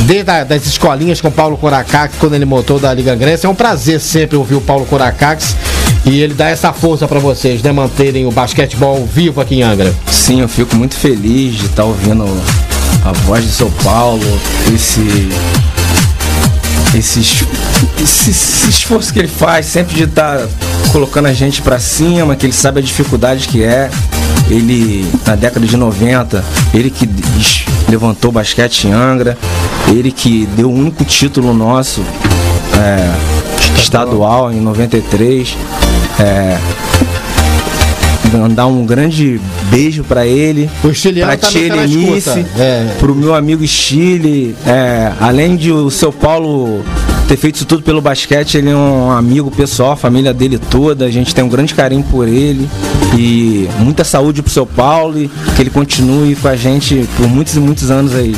desde 0.00 0.30
a, 0.30 0.44
das 0.44 0.66
escolinhas 0.66 1.20
com 1.20 1.28
o 1.28 1.32
Paulo 1.32 1.56
Coracax, 1.56 2.16
quando 2.18 2.34
ele 2.34 2.44
montou 2.44 2.78
da 2.78 2.92
Liga 2.92 3.14
Grécia. 3.14 3.46
É 3.46 3.50
um 3.50 3.54
prazer 3.54 3.98
sempre 4.00 4.36
ouvir 4.36 4.56
o 4.56 4.60
Paulo 4.60 4.84
Coracax 4.84 5.56
e 6.04 6.20
ele 6.20 6.34
dá 6.34 6.50
essa 6.50 6.72
força 6.72 7.08
para 7.08 7.18
vocês, 7.18 7.62
né, 7.62 7.72
manterem 7.72 8.26
o 8.26 8.30
basquetebol 8.30 9.06
vivo 9.06 9.40
aqui 9.40 9.56
em 9.56 9.62
Angra. 9.62 9.94
Sim, 10.10 10.42
eu 10.42 10.48
fico 10.48 10.76
muito 10.76 10.94
feliz 10.94 11.54
de 11.54 11.66
estar 11.66 11.84
ouvindo 11.84 12.24
a 13.04 13.12
voz 13.12 13.44
de 13.44 13.50
São 13.50 13.70
Paulo, 13.82 14.22
esse 14.74 15.30
esse, 16.94 17.20
esse, 17.20 18.30
esse, 18.30 18.68
esforço 18.68 19.12
que 19.12 19.18
ele 19.18 19.28
faz, 19.28 19.66
sempre 19.66 19.94
de 19.94 20.04
estar 20.04 20.38
tá 20.38 20.48
colocando 20.92 21.26
a 21.26 21.32
gente 21.32 21.62
para 21.62 21.78
cima, 21.78 22.36
que 22.36 22.46
ele 22.46 22.52
sabe 22.52 22.80
a 22.80 22.82
dificuldade 22.82 23.48
que 23.48 23.62
é. 23.62 23.90
Ele, 24.48 25.04
na 25.26 25.34
década 25.34 25.66
de 25.66 25.76
90, 25.76 26.44
ele 26.72 26.88
que 26.88 27.08
levantou 27.88 28.30
o 28.30 28.32
basquete 28.32 28.84
em 28.84 28.92
Angra, 28.92 29.36
ele 29.88 30.12
que 30.12 30.46
deu 30.54 30.70
o 30.70 30.72
único 30.72 31.04
título 31.04 31.52
nosso 31.52 32.00
é, 32.78 33.78
estadual 33.78 34.52
em 34.52 34.60
93. 34.60 35.56
É, 36.20 36.58
mandar 38.32 38.66
um 38.66 38.84
grande 38.84 39.40
beijo 39.70 40.04
para 40.04 40.26
ele, 40.26 40.70
o 40.82 40.92
chiliano 40.92 41.36
pra 41.36 41.50
Chilenice, 41.50 42.46
é. 42.58 42.94
pro 42.98 43.14
meu 43.14 43.34
amigo 43.34 43.66
Chile, 43.66 44.56
é, 44.66 45.12
além 45.20 45.56
de 45.56 45.72
o 45.72 45.90
seu 45.90 46.12
Paulo 46.12 46.84
ter 47.28 47.36
feito 47.36 47.56
isso 47.56 47.64
tudo 47.66 47.82
pelo 47.82 48.00
basquete, 48.00 48.56
ele 48.56 48.70
é 48.70 48.76
um 48.76 49.10
amigo 49.10 49.50
pessoal, 49.50 49.92
a 49.92 49.96
família 49.96 50.32
dele 50.32 50.58
toda, 50.58 51.04
a 51.04 51.10
gente 51.10 51.34
tem 51.34 51.42
um 51.42 51.48
grande 51.48 51.74
carinho 51.74 52.04
por 52.04 52.28
ele 52.28 52.68
e 53.16 53.68
muita 53.78 54.04
saúde 54.04 54.42
pro 54.42 54.52
seu 54.52 54.66
Paulo 54.66 55.18
e 55.18 55.28
que 55.54 55.62
ele 55.62 55.70
continue 55.70 56.36
com 56.36 56.48
a 56.48 56.56
gente 56.56 57.08
por 57.16 57.26
muitos 57.26 57.56
e 57.56 57.60
muitos 57.60 57.90
anos 57.90 58.14
aí. 58.14 58.34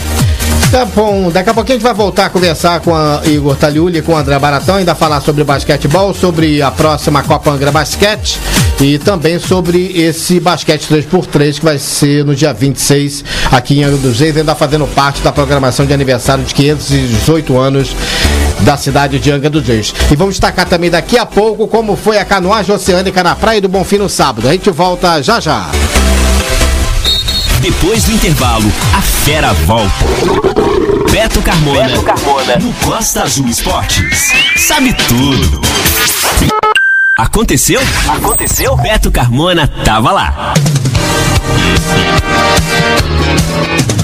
Tá 0.71 0.85
bom, 0.85 1.31
daqui 1.31 1.49
a 1.49 1.55
pouquinho 1.55 1.77
a 1.77 1.79
gente 1.79 1.87
vai 1.87 1.95
voltar 1.95 2.27
a 2.27 2.31
conversar 2.31 2.81
com 2.81 2.95
a 2.95 3.23
Igor 3.25 3.57
Taliuli 3.57 3.99
e 3.99 4.03
com 4.03 4.13
o 4.13 4.17
André 4.17 4.39
Baratão, 4.39 4.77
ainda 4.77 4.95
falar 4.95 5.21
sobre 5.21 5.45
basquetebol, 5.45 6.13
sobre 6.13 6.61
a 6.61 6.71
próxima 6.71 7.23
Copa 7.23 7.51
Angra 7.51 7.73
Basquete 7.73 8.39
e 8.81 8.99
também 8.99 9.39
sobre 9.39 9.93
esse 9.95 10.39
basquete 10.39 10.87
3x3 10.89 11.59
que 11.59 11.65
vai 11.65 11.79
ser 11.79 12.25
no 12.25 12.35
dia 12.35 12.53
26 12.53 13.25
aqui 13.51 13.79
em 13.79 13.85
Angra 13.85 13.99
dos 13.99 14.21
Reis, 14.21 14.37
ainda 14.37 14.55
fazendo 14.55 14.87
parte 14.87 15.21
da 15.21 15.33
programação 15.33 15.85
de 15.85 15.93
aniversário 15.93 16.45
de 16.45 16.55
518 16.55 17.59
anos 17.59 17.95
da 18.61 18.77
cidade 18.77 19.19
de 19.19 19.31
Angra 19.31 19.51
dos 19.51 19.67
Reis. 19.67 19.93
E 20.11 20.17
vamos 20.17 20.35
destacar 20.35 20.67
também 20.69 20.91
daqui 20.91 21.19
a 21.19 21.27
pouco 21.27 21.67
como 21.67 21.97
foi 21.97 22.19
a 22.19 22.25
canoagem 22.25 22.75
oceânica 22.75 23.23
na 23.23 23.35
Praia 23.35 23.61
do 23.61 23.69
Bonfim 23.69 23.99
no 23.99 24.09
sábado. 24.09 24.49
A 24.49 24.53
gente 24.53 24.71
volta 24.71 25.21
já 25.23 25.41
já. 25.41 25.71
Depois 27.61 28.05
do 28.05 28.13
intervalo, 28.13 28.73
a 28.97 29.03
fera 29.03 29.53
volta. 29.53 29.93
Beto 31.11 31.43
Carmona, 31.43 31.89
Beto 31.89 32.03
Carmona. 32.03 32.57
no 32.59 32.73
Costa 32.75 33.23
Azul 33.23 33.49
Esportes. 33.49 34.33
Sabe 34.57 34.95
tudo. 35.09 35.61
Aconteceu? 37.19 37.81
Aconteceu? 38.09 38.77
Beto 38.77 39.11
Carmona 39.11 39.67
tava 39.85 40.13
lá. 40.13 40.55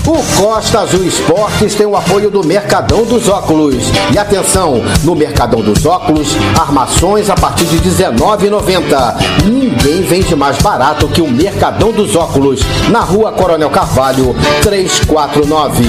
O 0.07 0.23
Costa 0.37 0.81
Azul 0.81 1.03
Esportes 1.03 1.75
tem 1.75 1.87
o 1.87 1.97
apoio 1.97 2.31
do 2.31 2.45
Mercadão 2.45 3.05
dos 3.05 3.27
Óculos. 3.27 3.85
E 4.13 4.19
atenção, 4.19 4.83
no 5.03 5.15
Mercadão 5.15 5.63
dos 5.63 5.87
Óculos, 5.87 6.37
armações 6.61 7.31
a 7.31 7.35
partir 7.35 7.65
de 7.65 7.79
R$19,90. 7.79 9.15
Ninguém 9.47 10.03
vende 10.03 10.37
mais 10.37 10.59
barato 10.59 11.09
que 11.09 11.23
o 11.23 11.31
Mercadão 11.31 11.91
dos 11.91 12.15
Óculos, 12.15 12.61
na 12.91 13.01
rua 13.01 13.33
Coronel 13.33 13.71
Carvalho, 13.71 14.37
349. 14.63 15.83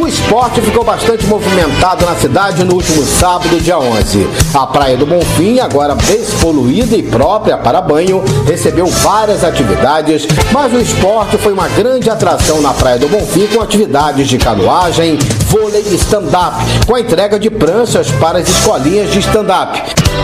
O 0.00 0.06
esporte 0.06 0.60
ficou 0.60 0.84
bastante 0.84 1.26
movimentado 1.26 2.06
na 2.06 2.14
cidade 2.14 2.62
no 2.62 2.74
último 2.74 3.04
sábado, 3.04 3.60
dia 3.60 3.76
11. 3.76 4.24
A 4.54 4.68
Praia 4.68 4.96
do 4.96 5.04
Bonfim, 5.04 5.58
agora 5.58 5.96
despoluída 5.96 6.94
e 6.96 7.02
própria 7.02 7.58
para 7.58 7.80
banho, 7.80 8.22
recebeu 8.46 8.86
várias 8.86 9.42
atividades, 9.42 10.28
mas 10.52 10.72
o 10.72 10.78
esporte 10.78 11.36
foi 11.38 11.52
uma 11.52 11.66
grande 11.66 12.08
atração 12.08 12.60
na 12.60 12.72
Praia 12.72 12.98
do 12.98 13.08
Bonfim 13.08 13.31
com 13.32 13.62
atividades 13.62 14.28
de 14.28 14.36
canoagem, 14.36 15.18
vôlei 15.46 15.82
e 15.90 15.94
stand-up, 15.94 16.54
com 16.86 16.94
a 16.94 17.00
entrega 17.00 17.38
de 17.38 17.48
pranchas 17.48 18.10
para 18.12 18.38
as 18.38 18.48
escolinhas 18.48 19.10
de 19.10 19.20
stand-up. 19.20 19.80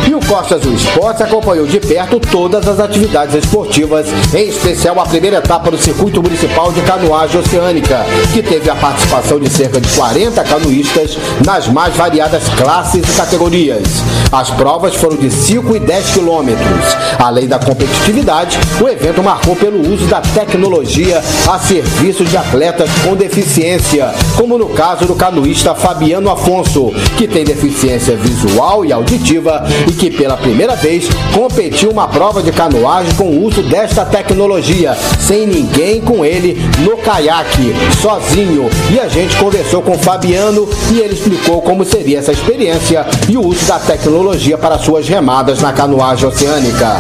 E 0.07 0.15
o 0.15 0.21
Costa 0.21 0.57
Azul 0.57 0.75
Esportes 0.75 1.23
acompanhou 1.23 1.67
de 1.67 1.81
perto 1.81 2.21
todas 2.21 2.69
as 2.69 2.79
atividades 2.79 3.35
esportivas, 3.35 4.07
em 4.35 4.49
especial 4.49 5.01
a 5.01 5.07
primeira 5.07 5.39
etapa 5.39 5.71
do 5.71 5.79
Circuito 5.79 6.23
Municipal 6.23 6.71
de 6.71 6.83
Canoagem 6.83 7.41
Oceânica, 7.41 8.05
que 8.33 8.43
teve 8.43 8.69
a 8.69 8.75
participação 8.75 9.41
de 9.41 9.49
cerca 9.49 9.81
de 9.81 9.89
40 9.89 10.45
canoístas 10.45 11.17
nas 11.45 11.67
mais 11.67 11.97
variadas 11.97 12.43
classes 12.51 13.03
e 13.09 13.17
categorias. 13.17 13.83
As 14.31 14.51
provas 14.51 14.95
foram 14.95 15.17
de 15.17 15.31
5 15.31 15.77
e 15.77 15.81
10 15.81 16.11
quilômetros. 16.11 16.97
Além 17.19 17.47
da 17.47 17.59
competitividade, 17.59 18.59
o 18.81 18.89
evento 18.89 19.23
marcou 19.23 19.57
pelo 19.57 19.81
uso 19.81 20.07
da 20.07 20.21
tecnologia 20.21 21.23
a 21.49 21.59
serviço 21.59 22.25
de 22.25 22.37
atletas 22.37 22.91
com 23.05 23.15
deficiência, 23.15 24.13
como 24.37 24.59
no 24.59 24.69
caso 24.71 25.07
do 25.07 25.15
canoísta 25.15 25.75
Fabiano 25.75 26.31
Afonso, 26.31 26.93
que 27.17 27.27
tem 27.27 27.45
deficiência 27.45 28.17
visual 28.17 28.85
e 28.85 28.93
auditiva 28.93 29.65
e 29.87 29.93
que 29.93 30.11
pela 30.11 30.37
primeira 30.37 30.75
vez 30.77 31.09
competiu 31.35 31.91
uma 31.91 32.09
prova 32.09 32.43
de 32.43 32.53
canoagem 32.53 33.15
com 33.15 33.25
o 33.25 33.45
uso 33.45 33.63
desta 33.63 34.05
tecnologia, 34.05 34.97
sem 35.19 35.47
ninguém 35.47 36.01
com 36.01 36.25
ele 36.25 36.61
no 36.81 36.97
caiaque, 36.99 37.75
sozinho. 38.01 38.69
E 38.93 38.99
a 38.99 39.09
gente 39.09 39.37
conversou 39.37 39.83
com 39.83 39.99
Fabiano 39.99 40.69
e 40.93 40.99
ele 40.99 41.15
explicou 41.15 41.63
como 41.63 41.85
seria 41.85 42.19
essa 42.19 42.33
experiência 42.33 43.07
e 43.29 43.37
o 43.37 43.47
uso 43.47 43.65
da 43.67 43.79
tecnologia 43.79 44.59
para 44.59 44.79
suas 44.79 45.09
remadas 45.09 45.61
na 45.61 45.73
canoagem 45.73 46.29
oceânica. 46.29 46.97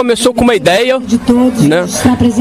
Começou 0.00 0.32
com 0.32 0.44
uma 0.44 0.54
ideia, 0.54 0.98
né? 1.68 1.86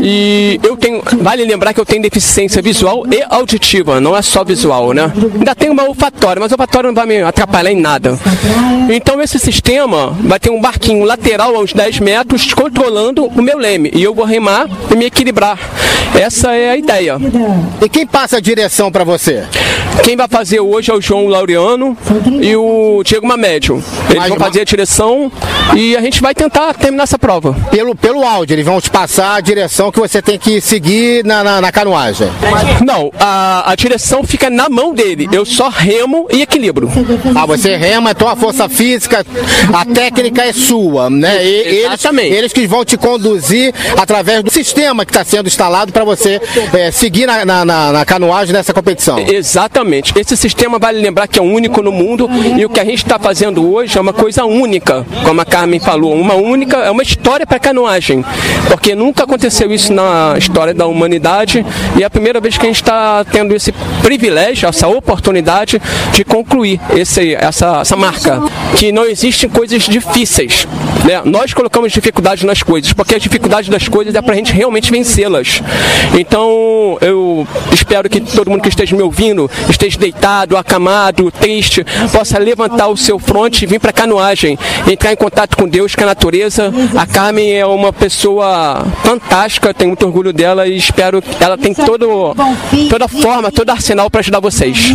E 0.01 0.57
eu 0.64 0.78
tenho, 0.78 1.03
vale 1.22 1.43
lembrar 1.43 1.74
que 1.74 1.80
eu 1.82 1.86
tenho 1.86 2.01
deficiência 2.01 2.62
visual 2.62 3.03
e 3.12 3.22
auditiva, 3.30 3.99
não 3.99 4.16
é 4.16 4.22
só 4.22 4.45
visual, 4.45 4.93
né? 4.93 5.12
Ainda 5.38 5.53
tem 5.53 5.70
uma 5.70 5.84
olfatória, 5.84 6.39
mas 6.39 6.51
o 6.51 6.55
olfatório 6.55 6.88
não 6.88 6.95
vai 6.95 7.05
me 7.05 7.22
atrapalhar 7.22 7.70
em 7.70 7.80
nada. 7.82 8.18
Então 8.89 9.22
esse 9.22 9.38
sistema 9.38 10.16
vai 10.22 10.39
ter 10.39 10.49
um 10.49 10.62
barquinho 10.62 11.03
lateral 11.03 11.53
a 11.53 11.60
uns 11.60 11.74
10 11.74 11.99
metros 11.99 12.53
controlando 12.53 13.26
o 13.26 13.41
meu 13.41 13.57
leme 13.57 13.91
e 13.93 14.01
eu 14.01 14.16
vou 14.16 14.24
remar 14.24 14.66
e 14.89 14.95
me 14.95 15.05
equilibrar. 15.05 15.60
Essa 16.18 16.55
é 16.55 16.72
a 16.72 16.78
ideia. 16.78 17.18
E 17.82 17.89
quem 17.89 18.07
passa 18.07 18.38
a 18.38 18.39
direção 18.39 18.89
para 18.89 19.03
você? 19.03 19.43
Quem 20.03 20.15
vai 20.15 20.27
fazer 20.27 20.59
hoje 20.59 20.89
é 20.89 20.93
o 20.93 21.01
João 21.01 21.27
Laureano 21.27 21.95
e 22.41 22.55
o 22.55 23.01
Diego 23.03 23.27
Mamédio. 23.27 23.83
Eles 24.09 24.27
vão 24.29 24.37
fazer 24.37 24.61
a 24.61 24.63
direção 24.63 25.31
e 25.75 25.95
a 25.95 26.01
gente 26.01 26.21
vai 26.21 26.33
tentar 26.33 26.73
terminar 26.73 27.03
essa 27.03 27.19
prova. 27.19 27.53
Pelo, 27.69 27.95
pelo 27.95 28.23
áudio, 28.25 28.55
eles 28.55 28.65
vão 28.65 28.79
te 28.81 28.89
passar 28.89 29.35
a 29.35 29.41
direção 29.41 29.91
que 29.91 29.99
você 29.99 30.21
tem 30.21 30.39
que 30.39 30.61
seguir 30.61 31.23
na, 31.23 31.43
na, 31.43 31.61
na 31.61 31.71
canoagem. 31.71 32.27
Não, 32.85 33.11
a, 33.19 33.71
a 33.71 33.75
direção 33.75 34.23
fica 34.23 34.49
na 34.49 34.69
mão 34.69 34.93
dele. 34.93 35.27
Eu 35.31 35.45
só 35.45 35.69
remo 35.69 36.27
e 36.31 36.41
equilibro. 36.41 36.89
Ah, 37.35 37.45
você 37.45 37.75
rema, 37.75 38.11
então 38.11 38.27
a 38.27 38.35
força 38.35 38.67
física, 38.67 39.25
a 39.73 39.85
técnica 39.85 40.43
é 40.43 40.53
sua, 40.53 41.09
né? 41.09 41.45
E, 41.45 41.85
Exatamente. 41.85 42.27
Eles, 42.27 42.39
eles 42.39 42.53
que 42.53 42.67
vão 42.67 42.83
te 42.83 42.97
conduzir 42.97 43.73
através 43.97 44.43
do 44.43 44.51
sistema 44.51 45.05
que 45.05 45.11
está 45.11 45.23
sendo 45.23 45.47
instalado 45.47 45.91
para 45.91 46.03
você 46.03 46.41
é, 46.73 46.89
seguir 46.89 47.25
na, 47.25 47.45
na, 47.45 47.65
na, 47.65 47.91
na 47.91 48.05
canoagem 48.05 48.53
nessa 48.53 48.73
competição. 48.73 49.19
Exatamente. 49.19 49.88
Esse 50.15 50.37
sistema 50.37 50.77
vale 50.77 50.99
lembrar 50.99 51.27
que 51.27 51.39
é 51.39 51.41
único 51.41 51.81
no 51.81 51.91
mundo 51.91 52.29
e 52.57 52.65
o 52.65 52.69
que 52.69 52.79
a 52.79 52.85
gente 52.85 53.03
está 53.03 53.17
fazendo 53.17 53.71
hoje 53.73 53.97
é 53.97 54.01
uma 54.01 54.13
coisa 54.13 54.45
única, 54.45 55.05
como 55.23 55.41
a 55.41 55.45
Carmen 55.45 55.79
falou, 55.79 56.13
uma 56.13 56.35
única, 56.35 56.77
é 56.77 56.91
uma 56.91 57.03
história 57.03 57.45
para 57.45 57.59
canoagem, 57.59 58.23
porque 58.69 58.93
nunca 58.95 59.23
aconteceu 59.23 59.71
isso 59.71 59.93
na 59.93 60.35
história 60.37 60.73
da 60.73 60.85
humanidade 60.85 61.65
e 61.97 62.03
é 62.03 62.05
a 62.05 62.09
primeira 62.09 62.39
vez 62.39 62.57
que 62.57 62.65
a 62.65 62.69
gente 62.69 62.81
está 62.81 63.23
tendo 63.25 63.53
esse 63.55 63.71
privilégio, 64.01 64.67
essa 64.67 64.87
oportunidade 64.87 65.81
de 66.13 66.23
concluir 66.23 66.79
esse, 66.95 67.35
essa, 67.35 67.81
essa 67.81 67.95
marca, 67.95 68.41
que 68.77 68.91
não 68.91 69.05
existem 69.05 69.49
coisas 69.49 69.83
difíceis. 69.83 70.67
Né? 71.05 71.21
Nós 71.25 71.53
colocamos 71.53 71.91
dificuldade 71.91 72.45
nas 72.45 72.61
coisas, 72.61 72.93
porque 72.93 73.15
a 73.15 73.19
dificuldade 73.19 73.69
das 73.69 73.87
coisas 73.87 74.13
é 74.13 74.21
para 74.21 74.33
a 74.33 74.37
gente 74.37 74.53
realmente 74.53 74.91
vencê-las. 74.91 75.61
Então, 76.17 76.97
eu 77.01 77.47
espero 77.71 78.09
que 78.09 78.19
todo 78.19 78.49
mundo 78.49 78.61
que 78.61 78.69
esteja 78.69 78.95
me 78.95 79.01
ouvindo, 79.01 79.49
esteja 79.80 79.97
deitado, 79.97 80.57
acamado, 80.57 81.32
triste, 81.32 81.86
possa 82.11 82.38
levantar 82.38 82.88
o 82.89 82.97
seu 82.97 83.17
fronte 83.17 83.63
e 83.63 83.65
vir 83.65 83.80
para 83.80 83.91
a 83.91 83.93
canoagem, 83.93 84.59
entrar 84.89 85.13
em 85.13 85.15
contato 85.15 85.55
com 85.55 85.67
Deus, 85.67 85.95
com 85.95 86.03
a 86.03 86.07
natureza. 86.07 86.71
A 86.97 87.05
Carmen 87.05 87.53
é 87.53 87.65
uma 87.65 87.93
pessoa 87.93 88.86
fantástica, 89.03 89.73
tenho 89.73 89.91
muito 89.91 90.05
orgulho 90.05 90.34
dela 90.34 90.67
e 90.67 90.75
espero 90.75 91.21
que 91.21 91.41
ela 91.41 91.57
tem 91.57 91.73
todo, 91.73 92.36
toda 92.89 93.07
forma, 93.07 93.51
todo 93.51 93.69
arsenal 93.69 94.09
para 94.09 94.19
ajudar 94.19 94.41
vocês. 94.41 94.93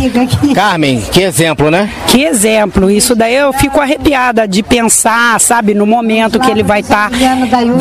Carmen, 0.53 1.01
que 1.11 1.21
exemplo, 1.21 1.71
né? 1.71 1.91
Que 2.07 2.23
exemplo. 2.23 2.91
Isso 2.91 3.15
daí 3.15 3.35
eu 3.35 3.51
fico 3.53 3.81
arrepiada 3.81 4.47
de 4.47 4.61
pensar, 4.61 5.39
sabe, 5.39 5.73
no 5.73 5.87
momento 5.87 6.39
que 6.39 6.51
ele 6.51 6.63
vai 6.63 6.81
estar 6.81 7.09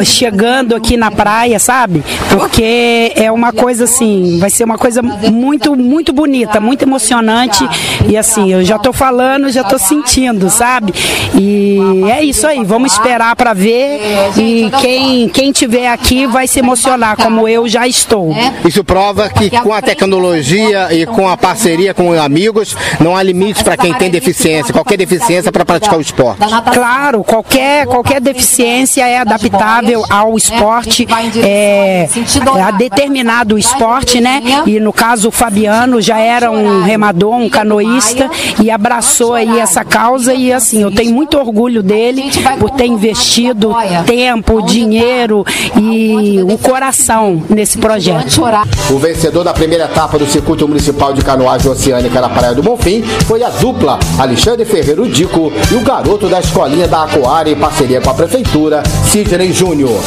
chegando 0.05 0.75
aqui 0.75 0.97
na 0.97 1.11
praia, 1.11 1.59
sabe? 1.59 2.03
Porque 2.31 3.13
é 3.15 3.31
uma 3.31 3.53
coisa 3.53 3.85
assim, 3.85 4.39
vai 4.39 4.49
ser 4.49 4.65
uma 4.65 4.79
coisa 4.79 5.03
muito, 5.03 5.77
muito 5.77 6.13
bonita, 6.13 6.61
muito 6.61 6.84
emocionante. 6.85 7.69
E 8.09 8.17
assim, 8.17 8.53
eu 8.53 8.65
já 8.65 8.79
tô 8.79 8.93
falando, 8.93 9.51
já 9.51 9.65
tô 9.65 9.79
sentindo, 9.79 10.49
sabe? 10.51 10.95
E 11.35 11.79
é 12.11 12.23
isso 12.23 12.47
aí, 12.47 12.63
vamos 12.65 12.93
esperar 12.93 13.35
para 13.37 13.53
ver. 13.53 14.01
E 14.37 14.71
quem, 14.81 15.29
quem 15.29 15.53
tiver 15.53 15.89
aqui 15.89 16.27
vai 16.27 16.47
se 16.47 16.59
emocionar, 16.59 17.17
como 17.17 17.49
eu 17.49 17.69
já 17.69 17.87
estou. 17.87 18.35
Isso 18.65 18.85
prova 18.85 19.29
que 19.29 19.51
com 19.51 19.73
a 19.73 19.83
tecnologia 19.83 20.93
e 20.95 21.07
com 21.07 21.29
a 21.29 21.37
parceria 21.37 21.95
com 21.95 22.13
amigos, 22.13 22.77
não 23.01 23.17
há 23.17 23.23
limites 23.23 23.63
para 23.63 23.77
quem 23.77 23.93
tem 23.95 24.11
deficiência, 24.11 24.73
qualquer 24.73 24.97
deficiência 24.97 25.51
para 25.51 25.65
praticar 25.65 25.99
o 25.99 26.01
esporte. 26.01 26.41
Claro, 26.73 27.25
qualquer, 27.25 27.87
qualquer 27.87 28.21
deficiência 28.21 29.07
é 29.07 29.19
adaptável 29.19 30.05
ao 30.09 30.37
esporte, 30.37 31.07
é, 31.43 32.09
é 32.57 32.63
a 32.63 32.71
determinado 32.71 33.59
esporte, 33.59 34.21
né? 34.21 34.43
E 34.67 34.81
no 34.81 34.93
caso 34.93 35.29
o 35.29 35.33
Fabiano 35.33 36.01
já 36.01 36.19
era 36.19 36.51
um 36.51 36.74
remador, 36.83 37.35
um 37.35 37.49
canoísta 37.49 38.31
e 38.63 38.71
abraçou 38.71 39.35
aí 39.35 39.59
essa 39.59 39.85
causa 39.85 40.35
e 40.35 40.53
assim, 40.53 40.83
eu 40.83 40.91
tenho 40.91 41.13
muito 41.13 41.39
orgulho 41.39 41.83
dele 41.83 42.25
por 42.59 42.71
ter 42.71 42.87
investido 42.87 43.75
tempo, 44.07 44.63
dinheiro 44.63 45.45
e 45.81 46.41
o 46.43 46.59
coração 46.59 47.43
nesse 47.49 47.79
projeto. 47.79 48.43
O 48.91 48.99
vencedor 48.99 49.45
da 49.45 49.53
primeira 49.53 49.85
etapa 49.85 50.19
do 50.19 50.27
circuito 50.27 50.67
municipal 50.67 51.13
de 51.13 51.23
canoagem 51.23 51.71
oceânica 51.71 52.21
na 52.21 52.29
Praia 52.29 52.55
do 52.55 52.63
Bonfim 52.63 53.03
foi 53.27 53.43
a 53.43 53.51
dupla 53.51 53.99
Alexandre 54.19 54.65
Ferreiro 54.65 55.09
Dico 55.09 55.53
e 55.71 55.75
o 55.75 55.81
garoto 55.81 56.29
da 56.29 56.41
escolinha 56.41 56.89
da 56.89 57.05
Aquária 57.05 57.51
em 57.51 57.57
parceria 57.57 58.01
com 58.01 58.11
a 58.11 58.15
prefeitura, 58.15 58.83
Sidney 59.11 59.53
Júnior. 59.53 60.01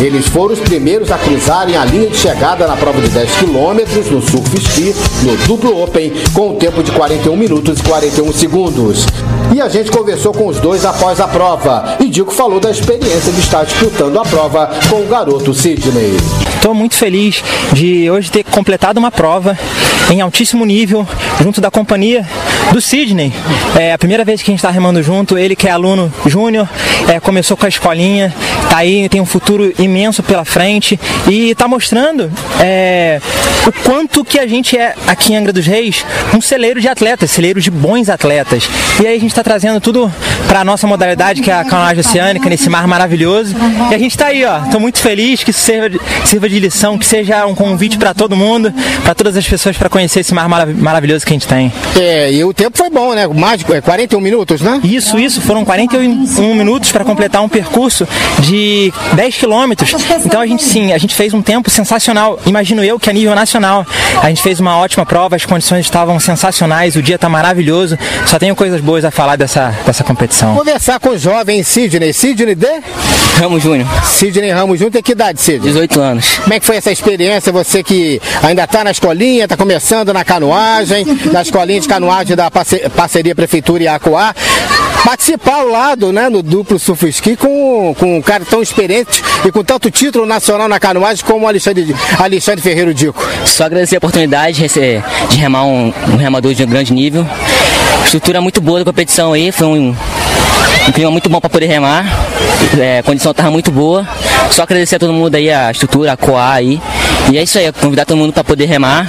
Eles 0.00 0.26
foram 0.26 0.54
os 0.54 0.60
primeiros 0.60 1.10
a 1.10 1.18
cruzarem 1.18 1.76
a 1.76 1.84
linha 1.84 2.08
de 2.08 2.16
chegada 2.16 2.66
na 2.66 2.76
prova 2.76 3.00
de 3.00 3.08
10 3.08 3.36
quilômetros 3.36 4.10
no 4.10 4.20
Surf 4.20 4.56
Ski, 4.56 4.94
no 5.22 5.36
duplo 5.46 5.82
Open, 5.82 6.03
com 6.32 6.50
um 6.50 6.56
tempo 6.56 6.82
de 6.82 6.90
41 6.92 7.36
minutos 7.36 7.78
e 7.78 7.82
41 7.82 8.32
segundos. 8.32 9.06
E 9.54 9.60
a 9.60 9.68
gente 9.68 9.90
conversou 9.90 10.32
com 10.32 10.46
os 10.46 10.58
dois 10.58 10.84
após 10.84 11.20
a 11.20 11.28
prova. 11.28 11.96
E 12.00 12.08
Dico 12.08 12.32
falou 12.32 12.58
da 12.58 12.70
experiência 12.70 13.32
de 13.32 13.40
estar 13.40 13.64
disputando 13.64 14.18
a 14.18 14.22
prova 14.22 14.70
com 14.88 15.02
o 15.02 15.06
garoto 15.06 15.54
Sidney. 15.54 16.16
Estou 16.56 16.74
muito 16.74 16.94
feliz 16.94 17.44
de 17.74 18.10
hoje 18.10 18.30
ter 18.30 18.42
completado 18.42 18.98
uma 18.98 19.10
prova 19.10 19.56
em 20.10 20.22
altíssimo 20.22 20.64
nível, 20.64 21.06
junto 21.42 21.60
da 21.60 21.70
companhia 21.70 22.26
do 22.72 22.80
Sidney. 22.80 23.32
É 23.78 23.92
a 23.92 23.98
primeira 23.98 24.24
vez 24.24 24.42
que 24.42 24.50
a 24.50 24.52
gente 24.52 24.60
está 24.60 24.70
remando 24.70 25.02
junto, 25.02 25.36
ele 25.36 25.54
que 25.54 25.68
é 25.68 25.70
aluno 25.70 26.10
júnior, 26.24 26.66
é, 27.06 27.20
começou 27.20 27.54
com 27.54 27.66
a 27.66 27.68
escolinha, 27.68 28.34
tá 28.70 28.78
aí, 28.78 29.08
tem 29.10 29.20
um 29.20 29.26
futuro 29.26 29.74
imenso 29.78 30.22
pela 30.22 30.44
frente 30.44 30.98
e 31.28 31.50
está 31.50 31.68
mostrando 31.68 32.32
é, 32.58 33.20
o 33.66 33.72
quanto 33.84 34.24
que 34.24 34.38
a 34.38 34.46
gente 34.46 34.76
é 34.76 34.94
aqui 35.06 35.34
em 35.34 35.36
Angra 35.36 35.52
dos 35.52 35.66
Reis 35.66 35.93
um 36.34 36.40
celeiro 36.40 36.80
de 36.80 36.88
atletas, 36.88 37.30
celeiro 37.30 37.60
de 37.60 37.70
bons 37.70 38.08
atletas. 38.08 38.68
E 39.02 39.06
aí 39.06 39.16
a 39.16 39.20
gente 39.20 39.30
está 39.30 39.42
trazendo 39.42 39.80
tudo 39.80 40.12
para 40.48 40.60
a 40.60 40.64
nossa 40.64 40.86
modalidade, 40.86 41.42
que 41.42 41.50
é 41.50 41.54
a 41.54 41.64
canoagem 41.64 42.00
oceânica, 42.00 42.48
nesse 42.48 42.70
mar 42.70 42.86
maravilhoso. 42.86 43.54
E 43.90 43.94
a 43.94 43.98
gente 43.98 44.12
está 44.12 44.26
aí, 44.26 44.44
ó. 44.44 44.64
Estou 44.64 44.80
muito 44.80 44.98
feliz 44.98 45.42
que 45.42 45.50
isso 45.50 45.60
sirva, 45.60 45.98
sirva 46.24 46.48
de 46.48 46.58
lição, 46.58 46.98
que 46.98 47.06
seja 47.06 47.46
um 47.46 47.54
convite 47.54 47.98
para 47.98 48.14
todo 48.14 48.36
mundo, 48.36 48.72
para 49.02 49.14
todas 49.14 49.36
as 49.36 49.46
pessoas 49.46 49.76
para 49.76 49.88
conhecer 49.88 50.20
esse 50.20 50.34
mar 50.34 50.48
marav 50.48 50.72
maravilhoso 50.74 51.24
que 51.24 51.32
a 51.32 51.34
gente 51.34 51.46
tem. 51.46 51.72
É, 51.96 52.32
e 52.32 52.44
o 52.44 52.52
tempo 52.52 52.76
foi 52.76 52.90
bom, 52.90 53.14
né? 53.14 53.26
Mais 53.26 53.58
de 53.58 53.64
41 53.64 54.20
minutos, 54.20 54.60
né? 54.60 54.80
Isso, 54.84 55.18
isso. 55.18 55.40
Foram 55.40 55.64
41 55.64 56.54
minutos 56.54 56.92
para 56.92 57.04
completar 57.04 57.42
um 57.42 57.48
percurso 57.48 58.06
de 58.40 58.92
10 59.14 59.36
quilômetros. 59.36 59.92
Então 60.24 60.40
a 60.40 60.46
gente 60.46 60.62
sim, 60.62 60.92
a 60.92 60.98
gente 60.98 61.14
fez 61.14 61.34
um 61.34 61.42
tempo 61.42 61.70
sensacional. 61.70 62.38
Imagino 62.46 62.82
eu 62.82 62.98
que 62.98 63.10
a 63.10 63.12
nível 63.12 63.34
nacional. 63.34 63.86
A 64.22 64.28
gente 64.28 64.42
fez 64.42 64.60
uma 64.60 64.76
ótima 64.78 65.04
prova, 65.04 65.36
as 65.36 65.44
condições 65.44 65.83
estavam 65.84 66.18
sensacionais, 66.18 66.96
o 66.96 67.02
dia 67.02 67.16
está 67.16 67.28
maravilhoso. 67.28 67.98
Só 68.26 68.38
tenho 68.38 68.54
coisas 68.54 68.80
boas 68.80 69.04
a 69.04 69.10
falar 69.10 69.36
dessa, 69.36 69.74
dessa 69.84 70.02
competição. 70.04 70.54
Conversar 70.54 70.98
com 71.00 71.10
o 71.10 71.18
jovem 71.18 71.62
Sidney. 71.62 72.12
Sidney 72.12 72.54
de? 72.54 72.82
Ramos 73.38 73.62
Júnior. 73.62 73.88
Sidney 74.04 74.50
Ramos 74.50 74.78
Júnior 74.78 74.92
tem 74.92 75.02
que 75.02 75.12
idade, 75.12 75.40
Sidney? 75.40 75.72
18 75.72 76.00
anos. 76.00 76.38
Como 76.38 76.54
é 76.54 76.60
que 76.60 76.66
foi 76.66 76.76
essa 76.76 76.92
experiência? 76.92 77.52
Você 77.52 77.82
que 77.82 78.20
ainda 78.42 78.64
está 78.64 78.84
na 78.84 78.90
escolinha, 78.90 79.44
está 79.44 79.56
começando 79.56 80.12
na 80.12 80.24
canoagem, 80.24 81.04
na 81.32 81.42
escolinha 81.42 81.80
de 81.80 81.88
canoagem 81.88 82.36
da 82.36 82.50
parceria 82.50 83.34
Prefeitura 83.34 83.82
e 83.82 83.88
Acuá, 83.88 84.34
participar 85.04 85.56
ao 85.56 85.68
lado, 85.68 86.12
né, 86.12 86.28
no 86.28 86.42
duplo 86.42 86.78
surf 86.78 87.08
ski 87.08 87.36
com, 87.36 87.94
com 87.98 88.18
um 88.18 88.22
cara 88.22 88.44
tão 88.44 88.62
experiente 88.62 89.22
e 89.44 89.50
com 89.50 89.64
tanto 89.64 89.90
título 89.90 90.26
nacional 90.26 90.68
na 90.68 90.78
canoagem 90.78 91.24
como 91.24 91.46
Alexandre, 91.46 91.94
Alexandre 92.18 92.62
Ferreiro 92.62 92.94
Dico. 92.94 93.22
Só 93.44 93.64
agradecer 93.64 93.96
a 93.96 93.98
oportunidade 93.98 94.66
de, 94.66 95.02
de 95.28 95.36
remar 95.36 95.64
um, 95.64 95.92
um 96.12 96.16
remador 96.16 96.54
de 96.54 96.64
um 96.64 96.68
grande 96.68 96.92
nível. 96.92 97.26
Estrutura 98.04 98.40
muito 98.40 98.60
boa 98.60 98.78
da 98.78 98.84
competição 98.84 99.32
aí, 99.32 99.50
foi 99.50 99.66
um, 99.66 99.96
um 100.88 100.92
clima 100.92 101.10
muito 101.10 101.28
bom 101.28 101.40
para 101.40 101.50
poder 101.50 101.66
remar. 101.66 102.04
É, 102.78 102.98
a 102.98 103.02
condição 103.02 103.32
estava 103.32 103.50
muito 103.50 103.70
boa. 103.70 104.06
Só 104.50 104.62
agradecer 104.62 104.96
a 104.96 104.98
todo 104.98 105.12
mundo 105.12 105.34
aí, 105.34 105.50
a 105.50 105.70
estrutura, 105.70 106.12
a 106.12 106.16
Coa 106.16 106.52
aí. 106.52 106.80
E 107.32 107.38
é 107.38 107.42
isso 107.42 107.58
aí, 107.58 107.72
convidar 107.72 108.04
todo 108.04 108.16
mundo 108.16 108.32
para 108.32 108.44
poder 108.44 108.66
remar. 108.66 109.08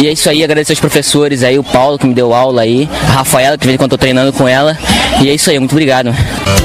E 0.00 0.06
é 0.06 0.12
isso 0.12 0.28
aí, 0.30 0.42
agradecer 0.42 0.72
aos 0.72 0.80
professores 0.80 1.42
aí, 1.42 1.58
o 1.58 1.64
Paulo 1.64 1.98
que 1.98 2.06
me 2.06 2.14
deu 2.14 2.32
aula 2.32 2.62
aí, 2.62 2.88
a 3.08 3.12
Rafaela 3.18 3.58
que 3.58 3.66
de 3.66 3.76
quando 3.76 3.92
eu 3.92 3.98
tô 3.98 3.98
treinando 3.98 4.32
com 4.32 4.48
ela. 4.48 4.76
E 5.20 5.28
é 5.28 5.34
isso 5.34 5.50
aí, 5.50 5.58
muito 5.58 5.72
obrigado. 5.72 6.14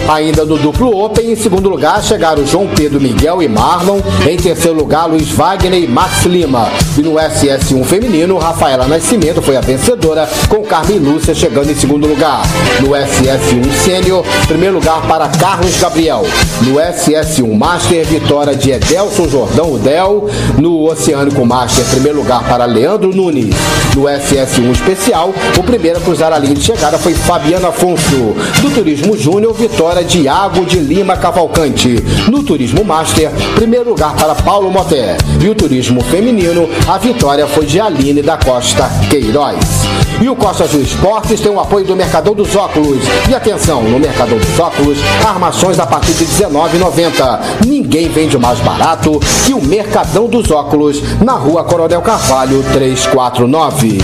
Ainda 0.08 0.44
no 0.44 0.58
duplo 0.58 1.06
Open, 1.06 1.32
em 1.32 1.36
segundo 1.36 1.70
lugar 1.70 2.02
chegaram 2.02 2.46
João 2.46 2.68
Pedro 2.68 3.00
Miguel 3.00 3.44
e 3.44 3.48
Marlon. 3.48 4.00
Em 4.28 4.38
terceiro 4.38 4.76
lugar, 4.76 5.06
Luiz 5.06 5.30
Wagner 5.30 5.84
e 5.84 5.88
Max 5.88 6.26
Lima. 6.26 6.68
E 6.98 7.02
no 7.02 7.14
SS1 7.14 7.86
feminino, 7.86 8.40
Rafaela 8.40 8.88
Nascimento 8.88 9.40
foi 9.40 9.56
a 9.56 9.62
vencedora, 9.62 10.28
com 10.48 10.64
Carmen 10.64 10.98
Lúcia 10.98 11.36
chegando 11.36 11.70
em 11.70 11.76
segundo 11.76 12.08
lugar. 12.08 12.42
No 12.82 12.90
SS1 12.90 13.72
sênior, 13.84 14.26
primeiro 14.48 14.76
lugar 14.76 15.02
para 15.08 15.28
Carlos 15.30 15.80
Gabriel. 15.80 16.24
No 16.64 16.76
SS1 16.78 17.56
Master, 17.56 18.04
vitória 18.06 18.56
de 18.56 18.72
Edelson 18.72 19.28
Jordão 19.30 19.74
Udel. 19.74 20.28
No 20.60 20.90
Oceânico 20.90 21.46
Master, 21.46 21.86
primeiro 21.86 22.18
lugar 22.18 22.44
para 22.44 22.66
Leandro 22.66 23.16
Nunes. 23.16 23.56
No 23.96 24.04
SS1 24.04 24.72
especial, 24.74 25.34
o 25.58 25.64
primeiro 25.64 26.00
a 26.00 26.02
cruzar 26.02 26.34
a 26.34 26.38
linha 26.38 26.54
de 26.54 26.62
chegada 26.62 26.98
foi 26.98 27.14
Fabiano 27.14 27.68
Afonso. 27.68 28.36
Do 28.62 28.70
Turismo 28.70 29.18
Júnior, 29.18 29.54
vitória 29.54 30.04
de 30.04 30.24
Iago 30.24 30.66
de 30.66 30.80
Lima 30.80 31.16
Cavalcante. 31.16 32.04
No 32.30 32.44
Turismo 32.44 32.84
Master, 32.84 33.32
primeiro 33.56 33.92
lugar 33.92 34.14
para 34.16 34.36
Paulo 34.36 34.70
Moté. 34.70 35.18
E 35.42 35.48
o 35.48 35.56
Turismo 35.56 36.02
Feminino, 36.02 36.70
a 36.88 36.98
vitória 36.98 37.48
foi 37.48 37.66
de 37.66 37.80
Aline 37.80 38.22
da 38.22 38.38
Costa 38.38 38.90
Queiroz. 39.10 39.88
E 40.22 40.28
o 40.28 40.36
Costa 40.36 40.66
Azul 40.66 40.82
Esportes 40.82 41.40
tem 41.40 41.50
o 41.50 41.60
apoio 41.60 41.86
do 41.86 41.96
Mercadão 41.96 42.34
dos 42.34 42.54
Óculos. 42.54 43.04
E 43.30 43.34
atenção, 43.34 43.82
no 43.84 43.98
Mercadão 43.98 44.38
dos 44.38 44.60
Óculos, 44.60 44.98
armações 45.26 45.80
a 45.80 45.86
partir 45.86 46.12
de 46.14 46.26
R$19,90. 46.26 47.40
Ninguém 47.66 48.10
vende 48.10 48.38
mais 48.38 48.60
barato 48.60 49.18
que 49.46 49.54
o 49.54 49.64
Mercadão 49.64 50.28
dos 50.28 50.49
Óculos, 50.52 51.02
na 51.22 51.34
rua 51.34 51.64
Coronel 51.64 52.02
Carvalho 52.02 52.64
349. 52.74 53.98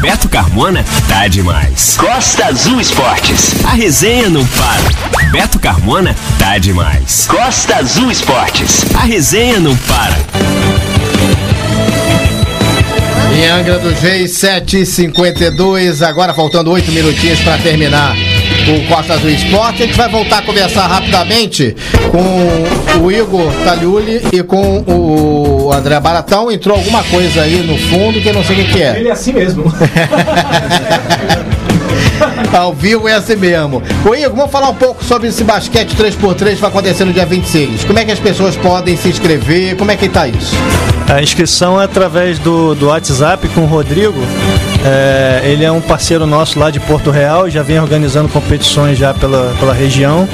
Beto 0.00 0.28
Carmona 0.28 0.84
tá 1.08 1.26
demais. 1.28 1.96
Costa 1.96 2.46
Azul 2.46 2.80
Esportes. 2.80 3.54
A 3.64 3.70
resenha 3.70 4.28
não 4.28 4.44
para. 4.46 5.30
Beto 5.30 5.58
Carmona 5.58 6.14
tá 6.38 6.58
demais. 6.58 7.26
Costa 7.28 7.76
Azul 7.76 8.10
Esportes. 8.10 8.84
A 8.94 9.00
resenha 9.00 9.58
não 9.58 9.76
para. 9.76 10.16
Em 13.34 13.46
Angra 13.48 13.78
dos 13.78 13.98
Reis, 14.00 14.32
7h52, 14.38 16.00
agora 16.06 16.32
faltando 16.32 16.70
8 16.70 16.90
minutinhos 16.92 17.40
para 17.40 17.58
terminar 17.58 18.16
o 18.68 18.86
Costa 18.88 19.14
Azul 19.14 19.30
Esporte. 19.30 19.82
A 19.82 19.86
gente 19.86 19.96
vai 19.96 20.08
voltar 20.08 20.38
a 20.38 20.42
conversar 20.42 20.86
rapidamente 20.86 21.76
com 22.10 23.02
o 23.04 23.12
Igor 23.12 23.52
Taliuli 23.64 24.22
e 24.32 24.42
com 24.42 24.84
o 24.86 25.72
André 25.72 25.98
Baratão. 26.00 26.50
Entrou 26.50 26.76
alguma 26.76 27.02
coisa 27.04 27.42
aí 27.42 27.62
no 27.62 27.76
fundo 27.78 28.20
que 28.20 28.28
eu 28.28 28.34
não 28.34 28.44
sei 28.44 28.56
o 28.56 28.64
que, 28.64 28.72
que 28.72 28.82
é. 28.82 28.98
Ele 28.98 29.08
é 29.08 29.12
assim 29.12 29.32
mesmo. 29.32 29.64
Ao 32.56 32.72
vivo 32.72 33.06
é 33.08 33.14
assim 33.14 33.36
mesmo. 33.36 33.82
Ô 34.04 34.14
Igor, 34.14 34.34
vamos 34.34 34.50
falar 34.50 34.70
um 34.70 34.74
pouco 34.74 35.04
sobre 35.04 35.28
esse 35.28 35.44
basquete 35.44 35.94
3x3 35.94 36.54
que 36.54 36.60
vai 36.60 36.70
acontecer 36.70 37.04
no 37.04 37.12
dia 37.12 37.26
26. 37.26 37.84
Como 37.84 37.98
é 37.98 38.04
que 38.04 38.12
as 38.12 38.18
pessoas 38.18 38.56
podem 38.56 38.96
se 38.96 39.08
inscrever? 39.08 39.76
Como 39.76 39.90
é 39.90 39.96
que 39.96 40.08
tá 40.08 40.26
isso? 40.26 40.56
A 41.12 41.22
inscrição 41.22 41.80
é 41.80 41.84
através 41.84 42.38
do, 42.38 42.74
do 42.74 42.86
WhatsApp 42.86 43.46
com 43.48 43.62
o 43.62 43.66
Rodrigo. 43.66 44.20
É, 44.88 45.40
ele 45.44 45.64
é 45.64 45.72
um 45.72 45.80
parceiro 45.80 46.24
nosso 46.26 46.60
lá 46.60 46.70
de 46.70 46.78
Porto 46.78 47.10
Real, 47.10 47.50
já 47.50 47.60
vem 47.60 47.80
organizando 47.80 48.28
competições 48.28 48.96
já 48.96 49.12
pela, 49.12 49.52
pela 49.58 49.74
região. 49.74 50.28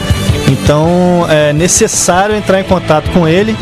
Então 0.46 1.26
é 1.30 1.55
necessário 1.55 2.36
entrar 2.36 2.61
em 2.61 2.64
contato 2.64 3.11
com 3.12 3.26
ele 3.26 3.57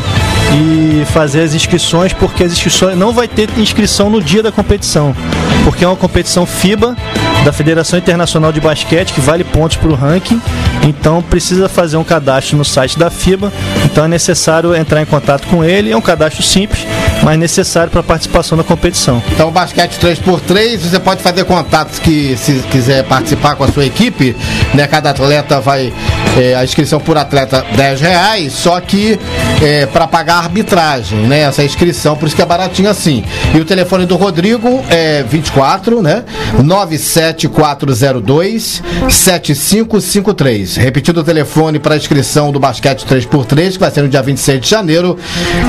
e 0.53 1.05
fazer 1.05 1.41
as 1.41 1.53
inscrições, 1.53 2.13
porque 2.13 2.43
as 2.43 2.51
inscrições 2.51 2.97
não 2.97 3.13
vai 3.13 3.27
ter 3.27 3.49
inscrição 3.57 4.09
no 4.09 4.21
dia 4.21 4.43
da 4.43 4.51
competição, 4.51 5.15
porque 5.63 5.83
é 5.83 5.87
uma 5.87 5.95
competição 5.95 6.45
FIBA 6.45 6.95
da 7.43 7.51
Federação 7.51 7.97
Internacional 7.97 8.51
de 8.51 8.59
Basquete 8.59 9.13
que 9.13 9.21
vale 9.21 9.43
pontos 9.43 9.77
para 9.77 9.89
o 9.89 9.95
ranking. 9.95 10.41
Então 10.83 11.21
precisa 11.21 11.69
fazer 11.69 11.97
um 11.97 12.03
cadastro 12.03 12.57
no 12.57 12.65
site 12.65 12.97
da 12.97 13.09
FIBA. 13.09 13.51
Então 13.85 14.05
é 14.05 14.07
necessário 14.07 14.75
entrar 14.75 15.01
em 15.01 15.05
contato 15.05 15.47
com 15.47 15.63
ele. 15.63 15.91
É 15.91 15.97
um 15.97 16.01
cadastro 16.01 16.43
simples, 16.43 16.85
mas 17.23 17.37
necessário 17.37 17.91
para 17.91 18.01
a 18.01 18.03
participação 18.03 18.57
na 18.57 18.63
competição. 18.63 19.21
Então, 19.31 19.51
basquete 19.51 19.97
3x3, 19.99 20.77
você 20.77 20.99
pode 20.99 21.21
fazer 21.21 21.43
contatos 21.45 21.99
que, 21.99 22.35
se 22.37 22.53
quiser 22.71 23.03
participar 23.03 23.55
com 23.55 23.63
a 23.63 23.67
sua 23.67 23.85
equipe, 23.85 24.35
né? 24.73 24.87
Cada 24.87 25.11
atleta 25.11 25.59
vai. 25.59 25.93
É, 26.37 26.55
a 26.55 26.63
inscrição 26.63 26.99
por 26.99 27.17
atleta 27.17 27.65
10 27.75 28.01
reais, 28.01 28.53
só 28.53 28.79
que 28.79 29.19
é, 29.61 29.85
para 29.85 30.07
pagar 30.07 30.35
a 30.35 30.39
arbitragem, 30.39 31.19
né? 31.19 31.41
Essa 31.41 31.63
inscrição, 31.63 32.15
por 32.15 32.27
isso 32.27 32.35
que 32.35 32.41
é 32.41 32.45
baratinho 32.45 32.89
assim. 32.89 33.23
E 33.53 33.59
o 33.59 33.65
telefone 33.65 34.05
do 34.05 34.15
Rodrigo 34.15 34.83
é 34.89 35.23
24, 35.23 36.01
né? 36.01 36.23
97402 36.63 38.81
7553. 39.09 40.77
Repetindo 40.77 41.17
o 41.17 41.23
telefone 41.23 41.79
para 41.79 41.97
inscrição 41.97 42.51
do 42.51 42.59
basquete 42.59 43.05
3x3, 43.05 43.73
que 43.73 43.79
vai 43.79 43.91
ser 43.91 44.01
no 44.01 44.09
dia 44.09 44.21
26 44.21 44.61
de 44.61 44.69
janeiro. 44.69 45.17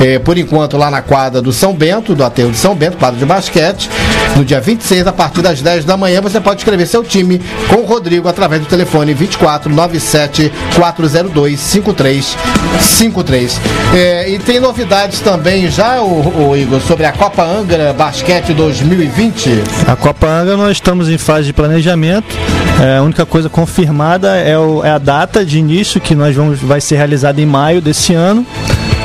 É, 0.01 0.17
por 0.19 0.37
enquanto, 0.37 0.77
lá 0.77 0.89
na 0.89 1.01
quadra 1.01 1.41
do 1.41 1.51
São 1.51 1.73
Bento, 1.73 2.15
do 2.15 2.23
Aterro 2.23 2.51
de 2.51 2.57
São 2.57 2.75
Bento, 2.75 2.97
quadra 2.97 3.19
de 3.19 3.25
basquete. 3.25 3.89
No 4.35 4.45
dia 4.45 4.61
26, 4.61 5.07
a 5.07 5.13
partir 5.13 5.41
das 5.41 5.61
10 5.61 5.85
da 5.85 5.97
manhã, 5.97 6.21
você 6.21 6.39
pode 6.39 6.61
escrever 6.61 6.87
seu 6.87 7.03
time 7.03 7.41
com 7.69 7.81
o 7.81 7.85
Rodrigo 7.85 8.27
através 8.27 8.61
do 8.61 8.67
telefone 8.67 9.13
24 9.13 9.71
97 9.71 10.52
402 10.75 11.59
5353. 11.59 13.59
É, 13.93 14.29
e 14.29 14.39
tem 14.39 14.59
novidades 14.59 15.19
também 15.19 15.69
já, 15.69 16.01
o, 16.01 16.49
o 16.49 16.57
Igor, 16.57 16.79
sobre 16.81 17.05
a 17.05 17.11
Copa 17.11 17.43
Angra 17.43 17.93
Basquete 17.93 18.53
2020? 18.53 19.63
A 19.87 19.95
Copa 19.95 20.27
Angra 20.27 20.57
nós 20.57 20.71
estamos 20.71 21.09
em 21.09 21.17
fase 21.17 21.45
de 21.47 21.53
planejamento. 21.53 22.35
É, 22.81 22.97
a 22.97 23.03
única 23.03 23.25
coisa 23.25 23.49
confirmada 23.49 24.35
é, 24.37 24.57
o- 24.57 24.83
é 24.83 24.89
a 24.89 24.97
data 24.97 25.45
de 25.45 25.59
início 25.59 26.01
que 26.01 26.15
nós 26.15 26.35
vamos 26.35 26.59
vai 26.59 26.81
ser 26.81 26.95
realizada 26.97 27.39
em 27.41 27.45
maio 27.45 27.81
desse 27.81 28.13
ano. 28.13 28.45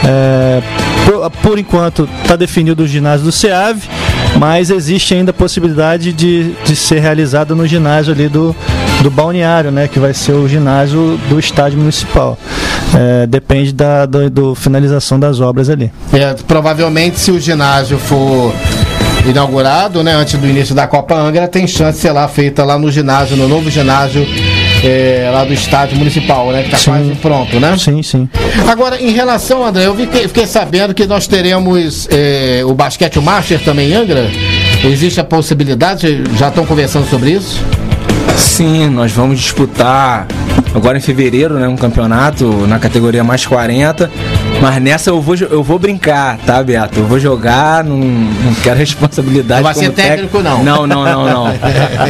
É, 0.05 0.63
por, 1.05 1.31
por 1.43 1.59
enquanto 1.59 2.09
está 2.23 2.37
definido 2.37 2.85
o 2.85 2.87
ginásio 2.87 3.27
do 3.27 3.33
SEAV, 3.33 3.83
mas 4.37 4.71
existe 4.71 5.15
ainda 5.15 5.31
a 5.31 5.35
possibilidade 5.35 6.13
de, 6.13 6.53
de 6.65 6.77
ser 6.77 7.01
realizada 7.01 7.55
no 7.55 7.67
ginásio 7.67 8.13
ali 8.13 8.29
do, 8.29 8.55
do 9.03 9.11
balneário, 9.11 9.71
né, 9.71 9.89
que 9.89 9.99
vai 9.99 10.15
ser 10.15 10.33
o 10.33 10.49
ginásio 10.49 11.19
do 11.29 11.39
estádio 11.39 11.79
municipal. 11.79 12.39
É, 12.95 13.27
depende 13.27 13.73
da 13.73 14.07
do, 14.07 14.31
do 14.31 14.55
finalização 14.55 15.19
das 15.21 15.41
obras 15.41 15.69
ali. 15.69 15.91
É, 16.13 16.35
provavelmente, 16.47 17.21
se 17.21 17.31
o 17.31 17.41
ginásio 17.41 17.99
for 17.99 18.55
inaugurado, 19.27 20.03
né, 20.03 20.15
antes 20.15 20.39
do 20.39 20.47
início 20.47 20.75
da 20.75 20.87
Copa 20.87 21.15
Angra, 21.15 21.47
tem 21.49 21.67
chance 21.67 21.99
de 21.99 22.03
ser 22.03 22.13
lá 22.13 22.27
feita 22.29 22.65
lá 22.65 22.79
no 22.79 22.91
ginásio, 22.91 23.37
no 23.37 23.47
novo 23.47 23.71
ginásio 23.71 24.27
é, 24.85 25.31
lá 25.33 25.45
do 25.45 25.53
estádio 25.53 25.97
municipal, 25.97 26.51
né, 26.51 26.63
que 26.63 26.75
está 26.75 26.93
quase 26.93 27.11
pronto, 27.17 27.59
né? 27.61 27.77
Sim, 27.77 28.03
sim. 28.03 28.29
Agora, 28.69 29.01
em 29.01 29.11
relação, 29.11 29.65
André, 29.65 29.87
eu 29.87 29.95
fiquei, 29.95 30.29
fiquei 30.29 30.47
sabendo 30.47 30.95
que 30.95 31.07
nós 31.07 31.27
teremos 31.27 32.09
é, 32.11 32.63
o 32.65 32.75
basquete 32.75 33.19
Master 33.21 33.61
também 33.61 33.91
em 33.91 33.95
Angra. 33.95 34.31
Existe 34.85 35.21
a 35.21 35.25
possibilidade? 35.25 36.23
Já 36.37 36.49
estão 36.49 36.65
conversando 36.65 37.09
sobre 37.09 37.31
isso? 37.31 37.61
Sim, 38.37 38.89
nós 38.89 39.13
vamos 39.13 39.41
disputar 39.41 40.27
agora 40.75 40.99
em 40.99 41.01
fevereiro, 41.01 41.55
né, 41.55 41.69
um 41.69 41.77
campeonato 41.77 42.45
na 42.67 42.79
categoria 42.79 43.25
mais 43.25 43.47
40. 43.47 44.11
Mas 44.61 44.83
nessa 44.83 45.11
eu 45.11 45.21
vou, 45.21 45.37
eu 45.37 45.63
vou 45.63 45.79
brincar, 45.79 46.39
tá, 46.39 46.63
Beto? 46.63 46.99
Eu 46.99 47.07
vou 47.07 47.19
jogar, 47.19 47.85
não, 47.85 47.97
não 47.97 48.55
quero 48.63 48.79
responsabilidade. 48.79 49.63
Não 49.63 49.65
vai 49.65 49.75
como 49.75 49.87
ser 49.87 49.93
técnico, 49.93 50.41
não. 50.41 50.65
Não, 50.65 50.87
não, 50.87 51.05
não, 51.05 51.25
não. 51.27 51.49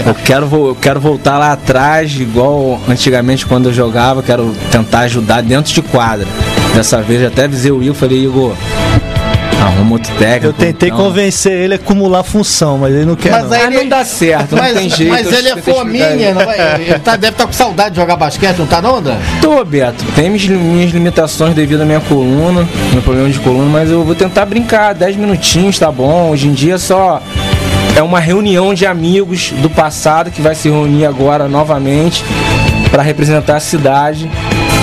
Eu 0.07 0.15
quero, 0.25 0.47
eu 0.69 0.77
quero 0.81 1.01
voltar 1.01 1.39
lá 1.39 1.53
atrás, 1.53 2.19
igual 2.19 2.81
antigamente 2.89 3.47
quando 3.47 3.69
eu 3.69 3.73
jogava, 3.73 4.23
quero 4.23 4.55
tentar 4.71 5.01
ajudar 5.01 5.43
dentro 5.43 5.73
de 5.73 5.83
quadra. 5.83 6.27
Dessa 6.75 7.03
vez 7.03 7.25
até 7.25 7.45
avisei 7.45 7.71
o 7.71 7.83
Igor, 7.83 7.95
falei, 7.95 8.25
Igor, 8.25 8.55
arruma 9.61 9.93
outro 9.93 10.15
técnico. 10.17 10.47
Eu 10.47 10.53
tentei 10.53 10.91
Não. 10.91 10.97
convencer 10.97 11.53
ele 11.53 11.75
a 11.75 11.77
acumular 11.77 12.23
função, 12.23 12.79
mas 12.79 12.95
ele 12.95 13.05
não 13.05 13.17
quer. 13.17 13.43
não. 13.43 13.53
aí 13.53 13.71
não 13.71 13.89
dá 13.89 14.05
certo, 14.05 14.55
não 14.55 14.63
mas, 14.63 14.77
tem 14.79 14.89
jeito. 14.91 15.11
Mas 15.13 15.33
ele 15.33 15.49
é 15.49 15.57
fominha, 15.57 16.35
não 16.35 16.45
vai- 16.45 16.81
ele 16.83 16.99
tá- 17.01 17.17
deve 17.17 17.33
estar 17.35 17.47
com 17.47 17.53
saudade 17.53 17.91
de 17.91 17.97
jogar 18.01 18.17
basquete, 18.17 18.59
não 18.59 18.67
tá 18.67 18.81
não, 18.81 18.97
André? 18.97 19.17
Tô, 19.41 19.65
Beto. 19.65 20.05
Tem 20.15 20.31
minhas, 20.31 20.47
minhas 20.47 20.91
limitações 20.93 21.55
devido 21.55 21.83
à 21.83 21.85
minha 21.85 22.01
coluna, 22.01 22.67
meu 22.93 23.03
problema 23.03 23.29
de 23.31 23.39
coluna, 23.41 23.69
mas 23.71 23.91
eu 23.91 24.05
vou 24.05 24.15
tentar 24.15 24.47
brincar. 24.47 24.95
10 24.95 25.17
minutinhos 25.17 25.79
tá 25.79 25.91
bom. 25.91 26.31
Hoje 26.31 26.49
em 26.49 26.53
dia 26.53 26.79
só 26.79 27.21
é 27.97 28.03
uma 28.03 28.21
reunião 28.21 28.73
de 28.75 28.87
amigos 28.87 29.53
do 29.61 29.69
passado 29.69 30.31
que 30.31 30.41
vai 30.41 30.55
se 30.55 30.69
reunir 30.69 31.05
agora 31.07 31.49
novamente 31.49 32.25
para 32.91 33.03
representar 33.03 33.57
a 33.57 33.61
cidade 33.61 34.31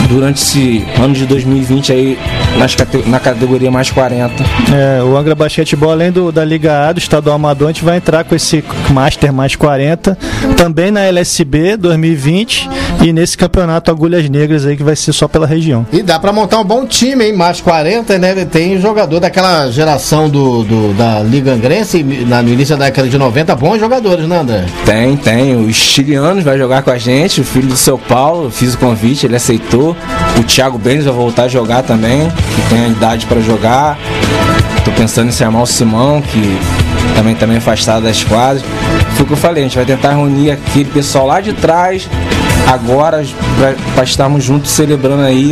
durante 0.07 0.41
esse 0.41 0.86
ano 1.01 1.13
de 1.13 1.25
2020 1.25 1.91
aí 1.91 2.19
nas 2.57 2.75
na 3.05 3.19
categoria 3.19 3.71
mais 3.71 3.89
40. 3.89 4.43
É, 4.73 5.03
o 5.03 5.17
Angra 5.17 5.36
Basquetebol, 5.36 5.91
além 5.91 6.11
do, 6.11 6.31
da 6.31 6.43
Liga 6.43 6.88
A, 6.88 6.91
do 6.91 6.99
Estadual 6.99 7.36
Amador, 7.36 7.69
a 7.69 7.71
gente 7.71 7.83
vai 7.83 7.97
entrar 7.97 8.23
com 8.23 8.36
esse 8.36 8.63
Master 8.89 9.33
mais 9.33 9.55
40, 9.55 10.17
também 10.57 10.91
na 10.91 11.01
LSB 11.01 11.77
2020 11.77 12.69
e 13.03 13.13
nesse 13.13 13.37
campeonato 13.37 13.91
Agulhas 13.91 14.27
Negras 14.29 14.65
aí 14.65 14.75
que 14.75 14.83
vai 14.83 14.95
ser 14.95 15.13
só 15.13 15.27
pela 15.27 15.45
região. 15.45 15.85
E 15.91 16.01
dá 16.01 16.19
pra 16.19 16.33
montar 16.33 16.59
um 16.59 16.63
bom 16.63 16.85
time, 16.85 17.25
hein? 17.25 17.33
Mais 17.35 17.61
40, 17.61 18.17
né? 18.17 18.45
Tem 18.45 18.79
jogador 18.79 19.19
daquela 19.19 19.69
geração 19.69 20.27
do, 20.29 20.63
do- 20.63 20.93
da 20.93 21.19
Liga 21.21 21.51
Angrense, 21.53 22.03
na, 22.03 22.41
no 22.41 22.49
início 22.49 22.75
da 22.75 22.85
década 22.85 23.07
de 23.07 23.17
90, 23.17 23.55
bons 23.55 23.79
jogadores, 23.79 24.27
né, 24.27 24.39
André? 24.39 24.65
Tem, 24.85 25.15
tem. 25.17 25.55
O 25.55 25.71
Chilianos 25.73 26.43
vai 26.43 26.57
jogar 26.57 26.81
com 26.83 26.89
a 26.91 26.97
gente, 26.97 27.41
o 27.41 27.43
filho 27.43 27.67
do 27.67 27.77
seu 27.77 27.97
Paulo, 27.97 28.49
fiz 28.49 28.73
o 28.73 28.77
convite, 28.77 29.25
ele 29.25 29.35
aceitou. 29.35 29.95
O 30.39 30.43
Thiago 30.43 30.77
Benz 30.77 31.05
vai 31.05 31.13
voltar 31.13 31.43
a 31.43 31.47
jogar 31.47 31.83
também, 31.83 32.27
que 32.29 32.69
tem 32.69 32.85
a 32.85 32.87
idade 32.87 33.25
para 33.25 33.39
jogar. 33.41 33.97
Tô 34.83 34.91
pensando 34.91 35.29
em 35.29 35.31
chamar 35.31 35.61
o 35.61 35.65
Simão, 35.65 36.21
que 36.21 36.59
também 37.15 37.35
também 37.35 37.55
é 37.55 37.57
afastado 37.59 38.03
das 38.03 38.23
quadras. 38.23 38.63
O 39.26 39.28
que 39.28 39.34
eu 39.34 39.38
falei, 39.38 39.63
a 39.63 39.67
gente 39.67 39.76
vai 39.76 39.86
tentar 39.86 40.11
reunir 40.11 40.51
aquele 40.51 40.88
pessoal 40.88 41.26
lá 41.26 41.41
de 41.41 41.51
trás, 41.51 42.07
agora 42.71 43.26
para 43.95 44.03
estarmos 44.03 44.43
juntos 44.43 44.69
celebrando 44.69 45.23
aí 45.23 45.49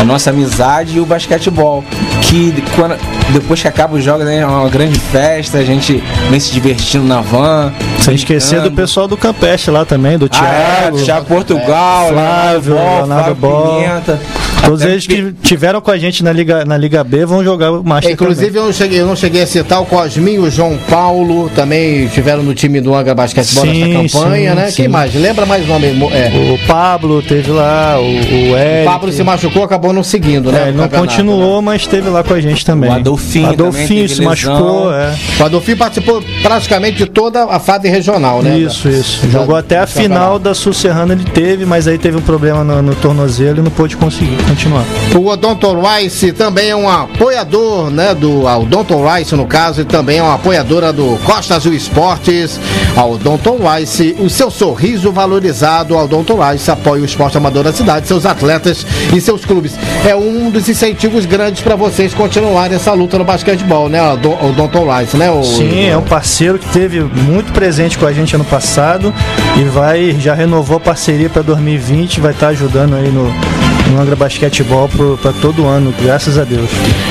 a 0.00 0.04
nossa 0.04 0.30
amizade 0.30 0.96
e 0.96 1.00
o 1.00 1.06
basquetebol. 1.06 1.84
Que 2.28 2.62
quando- 2.76 2.96
depois 3.32 3.60
que 3.62 3.68
acaba 3.68 3.96
os 3.96 4.04
jogos 4.04 4.26
né, 4.26 4.40
é 4.40 4.46
uma 4.46 4.68
grande 4.68 4.98
festa, 4.98 5.58
a 5.58 5.64
gente 5.64 6.02
vem 6.30 6.38
se 6.38 6.52
divertindo 6.52 7.04
na 7.04 7.20
van. 7.22 7.72
Sem 8.00 8.14
esquecer 8.14 8.60
do 8.60 8.70
pessoal 8.70 9.08
do 9.08 9.16
Campeste 9.16 9.70
lá 9.70 9.84
também, 9.84 10.18
do 10.18 10.28
Ah, 10.32 10.44
é, 10.46 10.80
Thiago, 10.80 10.96
do 10.98 11.04
Thiago 11.04 11.26
Portugal, 11.26 12.08
Flávio, 12.12 12.74
Leonardo 12.74 13.08
Leonardo 13.08 13.34
Bol. 13.34 13.80
Pimenta. 13.80 14.20
Todos 14.64 14.82
eles 14.82 15.06
que 15.06 15.32
tiveram 15.42 15.80
com 15.80 15.90
a 15.90 15.96
gente 15.96 16.22
na 16.22 16.30
Liga, 16.30 16.62
na 16.64 16.76
Liga 16.76 17.02
B 17.02 17.24
vão 17.24 17.42
jogar 17.42 17.70
o 17.72 17.82
Master 17.82 18.12
Inclusive, 18.12 18.58
eu 18.58 18.64
não, 18.66 18.72
cheguei, 18.72 19.00
eu 19.00 19.06
não 19.06 19.16
cheguei 19.16 19.42
a 19.42 19.46
citar 19.46 19.80
o 19.80 19.86
Cosminho, 19.86 20.42
o 20.42 20.50
João 20.50 20.76
Paulo, 20.90 21.48
também 21.54 22.04
estiveram 22.04 22.42
no 22.42 22.54
time 22.54 22.78
do 22.80 22.94
Angra 22.94 23.14
Basquetebol 23.14 23.64
Sim, 23.64 23.94
nessa 23.94 24.18
campanha, 24.18 24.50
sim, 24.50 24.56
né? 24.56 24.66
sim. 24.70 24.76
Quem 24.76 24.88
mais? 24.88 25.14
Lembra 25.14 25.46
mais 25.46 25.64
o 25.64 25.68
nome? 25.68 25.86
É. 26.12 26.52
O 26.52 26.66
Pablo 26.66 27.22
teve 27.22 27.50
lá, 27.50 27.96
o, 27.98 28.02
o 28.02 28.56
Eric. 28.58 28.82
O 28.82 28.84
Pablo 28.92 29.12
se 29.12 29.22
machucou, 29.22 29.62
acabou 29.62 29.92
não 29.92 30.02
seguindo, 30.02 30.52
né? 30.52 30.64
É, 30.64 30.68
ele 30.68 30.76
não 30.76 30.88
continuou, 30.88 31.62
mas 31.62 31.82
esteve 31.82 32.10
lá 32.10 32.17
com 32.24 32.34
a 32.34 32.40
gente 32.40 32.64
também. 32.64 32.90
O 32.90 32.94
Adolfinho 32.94 33.48
Adolfinho 33.50 34.08
se 34.08 34.22
machucou, 34.22 34.92
é. 34.92 35.14
O 35.40 35.44
Adolfinho 35.44 35.76
participou 35.76 36.22
praticamente 36.42 36.98
de 36.98 37.06
toda 37.06 37.44
a 37.44 37.58
fase 37.58 37.88
regional, 37.88 38.42
né? 38.42 38.58
Isso, 38.58 38.88
isso. 38.88 39.26
Da- 39.26 39.38
Jogou 39.40 39.56
até 39.56 39.78
a 39.78 39.86
final 39.86 40.38
da 40.38 40.54
Sul 40.54 40.72
Serrana 40.72 41.12
ele 41.14 41.24
teve, 41.24 41.64
mas 41.64 41.86
aí 41.88 41.98
teve 41.98 42.16
um 42.16 42.22
problema 42.22 42.62
no, 42.64 42.82
no 42.82 42.94
tornozelo 42.94 43.58
e 43.58 43.62
não 43.62 43.70
pôde 43.70 43.96
conseguir. 43.96 44.36
continuar. 44.48 44.84
O 45.14 45.26
Odonto 45.26 45.68
Rice 45.80 46.32
também 46.32 46.70
é 46.70 46.76
um 46.76 46.88
apoiador, 46.88 47.90
né, 47.90 48.14
do 48.14 48.46
a 48.46 48.56
Odonto 48.58 48.94
Rice 49.06 49.34
no 49.34 49.46
caso, 49.46 49.80
e 49.82 49.84
também 49.84 50.18
é 50.18 50.22
uma 50.22 50.34
apoiadora 50.34 50.92
do 50.92 51.18
Costa 51.24 51.56
Azul 51.56 51.72
Esportes. 51.72 52.58
A 52.96 53.04
Odonto 53.04 53.56
Rice, 53.56 54.16
o 54.18 54.28
seu 54.30 54.50
sorriso 54.50 55.12
valorizado, 55.12 55.96
a 55.96 56.04
Odonto 56.04 56.36
Rice 56.40 56.70
apoia 56.70 57.02
o 57.02 57.04
esporte 57.04 57.36
amador 57.36 57.64
da 57.64 57.72
cidade, 57.72 58.06
seus 58.06 58.24
atletas 58.26 58.86
e 59.14 59.20
seus 59.20 59.44
clubes. 59.44 59.74
É 60.06 60.14
um 60.14 60.50
dos 60.50 60.68
incentivos 60.68 61.26
grandes 61.26 61.62
para 61.62 61.76
vocês 61.76 62.07
continuarem 62.14 62.76
essa 62.76 62.92
luta 62.92 63.18
no 63.18 63.24
basquetebol, 63.24 63.88
né, 63.88 64.00
o 64.02 64.48
Odonto 64.48 64.78
Rice, 64.90 65.16
né? 65.16 65.30
O... 65.30 65.42
Sim, 65.42 65.86
é 65.86 65.96
um 65.96 66.02
parceiro 66.02 66.58
que 66.58 66.68
teve 66.68 67.00
muito 67.00 67.52
presente 67.52 67.98
com 67.98 68.06
a 68.06 68.12
gente 68.12 68.34
ano 68.34 68.44
passado 68.44 69.12
e 69.56 69.64
vai 69.64 70.16
já 70.18 70.34
renovou 70.34 70.76
a 70.76 70.80
parceria 70.80 71.28
para 71.28 71.42
2020, 71.42 72.20
vai 72.20 72.32
estar 72.32 72.48
ajudando 72.48 72.94
aí 72.94 73.10
no 73.10 73.32
Angra 73.96 74.16
Basquetebol 74.16 74.88
para 75.22 75.32
todo 75.34 75.66
ano, 75.66 75.94
graças 76.02 76.36
a 76.36 76.44
Deus. 76.44 76.68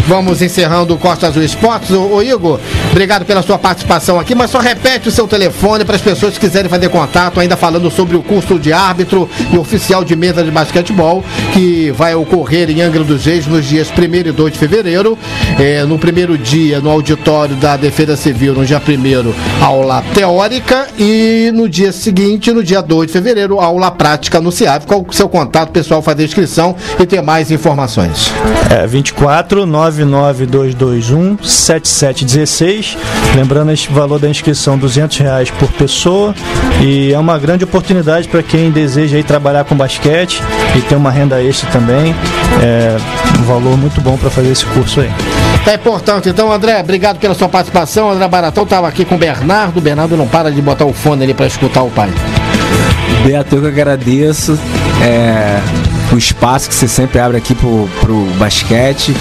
Vamos 0.07 0.41
encerrando 0.41 0.93
o 0.93 0.97
Costa 0.97 1.27
Azul 1.27 1.43
Esportes. 1.43 1.91
Ô, 1.91 2.21
Igor, 2.21 2.59
obrigado 2.91 3.25
pela 3.25 3.41
sua 3.41 3.57
participação 3.57 4.19
aqui, 4.19 4.35
mas 4.35 4.51
só 4.51 4.59
repete 4.59 5.09
o 5.09 5.11
seu 5.11 5.27
telefone 5.27 5.83
para 5.83 5.95
as 5.95 6.01
pessoas 6.01 6.33
que 6.33 6.39
quiserem 6.41 6.69
fazer 6.69 6.89
contato, 6.89 7.39
ainda 7.39 7.57
falando 7.57 7.89
sobre 7.89 8.15
o 8.15 8.21
curso 8.21 8.59
de 8.59 8.71
árbitro 8.71 9.29
e 9.51 9.57
oficial 9.57 10.03
de 10.03 10.15
mesa 10.15 10.43
de 10.43 10.51
basquetebol, 10.51 11.23
que 11.53 11.91
vai 11.91 12.15
ocorrer 12.15 12.69
em 12.69 12.81
Angra 12.81 13.03
dos 13.03 13.25
Reis 13.25 13.47
nos 13.47 13.65
dias 13.65 13.89
1 13.89 14.29
e 14.29 14.31
2 14.31 14.53
de 14.53 14.59
fevereiro. 14.59 15.17
É, 15.59 15.83
no 15.83 15.97
primeiro 15.97 16.37
dia, 16.37 16.79
no 16.79 16.89
auditório 16.89 17.55
da 17.55 17.75
Defesa 17.75 18.15
Civil, 18.15 18.53
no 18.53 18.65
dia 18.65 18.81
1 18.81 19.63
aula 19.63 20.03
teórica, 20.13 20.87
e 20.97 21.51
no 21.53 21.67
dia 21.67 21.91
seguinte, 21.91 22.51
no 22.51 22.63
dia 22.63 22.81
2 22.81 23.07
de 23.07 23.13
fevereiro, 23.13 23.59
aula 23.59 23.91
prática 23.91 24.39
no 24.39 24.51
CIAV. 24.51 24.85
Qual 24.85 25.05
o 25.07 25.13
seu 25.13 25.27
contato, 25.27 25.71
pessoal, 25.71 26.01
fazer 26.01 26.23
a 26.23 26.25
inscrição 26.67 26.75
e 26.99 27.05
ter 27.05 27.21
mais 27.21 27.51
informações? 27.51 28.31
É 28.69 28.85
24 28.85 29.65
99221 29.65 31.37
7716. 31.41 32.97
Lembrando 33.35 33.71
esse 33.71 33.89
valor 33.91 34.19
da 34.19 34.27
inscrição 34.27 34.77
200 34.77 35.17
reais 35.17 35.51
por 35.51 35.71
pessoa 35.73 36.33
e 36.81 37.13
é 37.13 37.19
uma 37.19 37.37
grande 37.37 37.63
oportunidade 37.63 38.27
para 38.27 38.43
quem 38.43 38.71
deseja 38.71 39.17
aí 39.17 39.23
trabalhar 39.23 39.63
com 39.63 39.75
basquete 39.75 40.41
e 40.75 40.81
ter 40.81 40.95
uma 40.95 41.11
renda 41.11 41.41
extra 41.41 41.69
também. 41.69 42.15
É 42.61 42.97
um 43.39 43.43
valor 43.43 43.77
muito 43.77 44.01
bom 44.01 44.17
para 44.17 44.29
fazer 44.29 44.51
esse 44.51 44.65
curso 44.65 45.01
aí. 45.01 45.11
É 45.65 45.75
importante. 45.75 46.29
Então, 46.29 46.51
André, 46.51 46.79
obrigado 46.79 47.19
pela 47.19 47.33
sua 47.33 47.49
participação. 47.49 48.09
André 48.09 48.27
Baratão 48.27 48.63
estava 48.63 48.87
aqui 48.87 49.03
com 49.03 49.15
o 49.15 49.17
Bernardo. 49.17 49.77
O 49.77 49.81
Bernardo 49.81 50.15
não 50.15 50.27
para 50.27 50.51
de 50.51 50.61
botar 50.61 50.85
o 50.85 50.93
fone 50.93 51.23
ali 51.23 51.33
para 51.33 51.45
escutar 51.47 51.83
o 51.83 51.89
pai. 51.89 52.09
Beto, 53.25 53.55
eu 53.55 53.61
que 53.61 53.67
agradeço 53.67 54.57
é, 55.01 55.59
o 56.11 56.17
espaço 56.17 56.69
que 56.69 56.75
você 56.75 56.87
sempre 56.87 57.19
abre 57.19 57.37
aqui 57.37 57.53
pro, 57.53 57.89
pro 57.99 58.25
basquete 58.37 59.13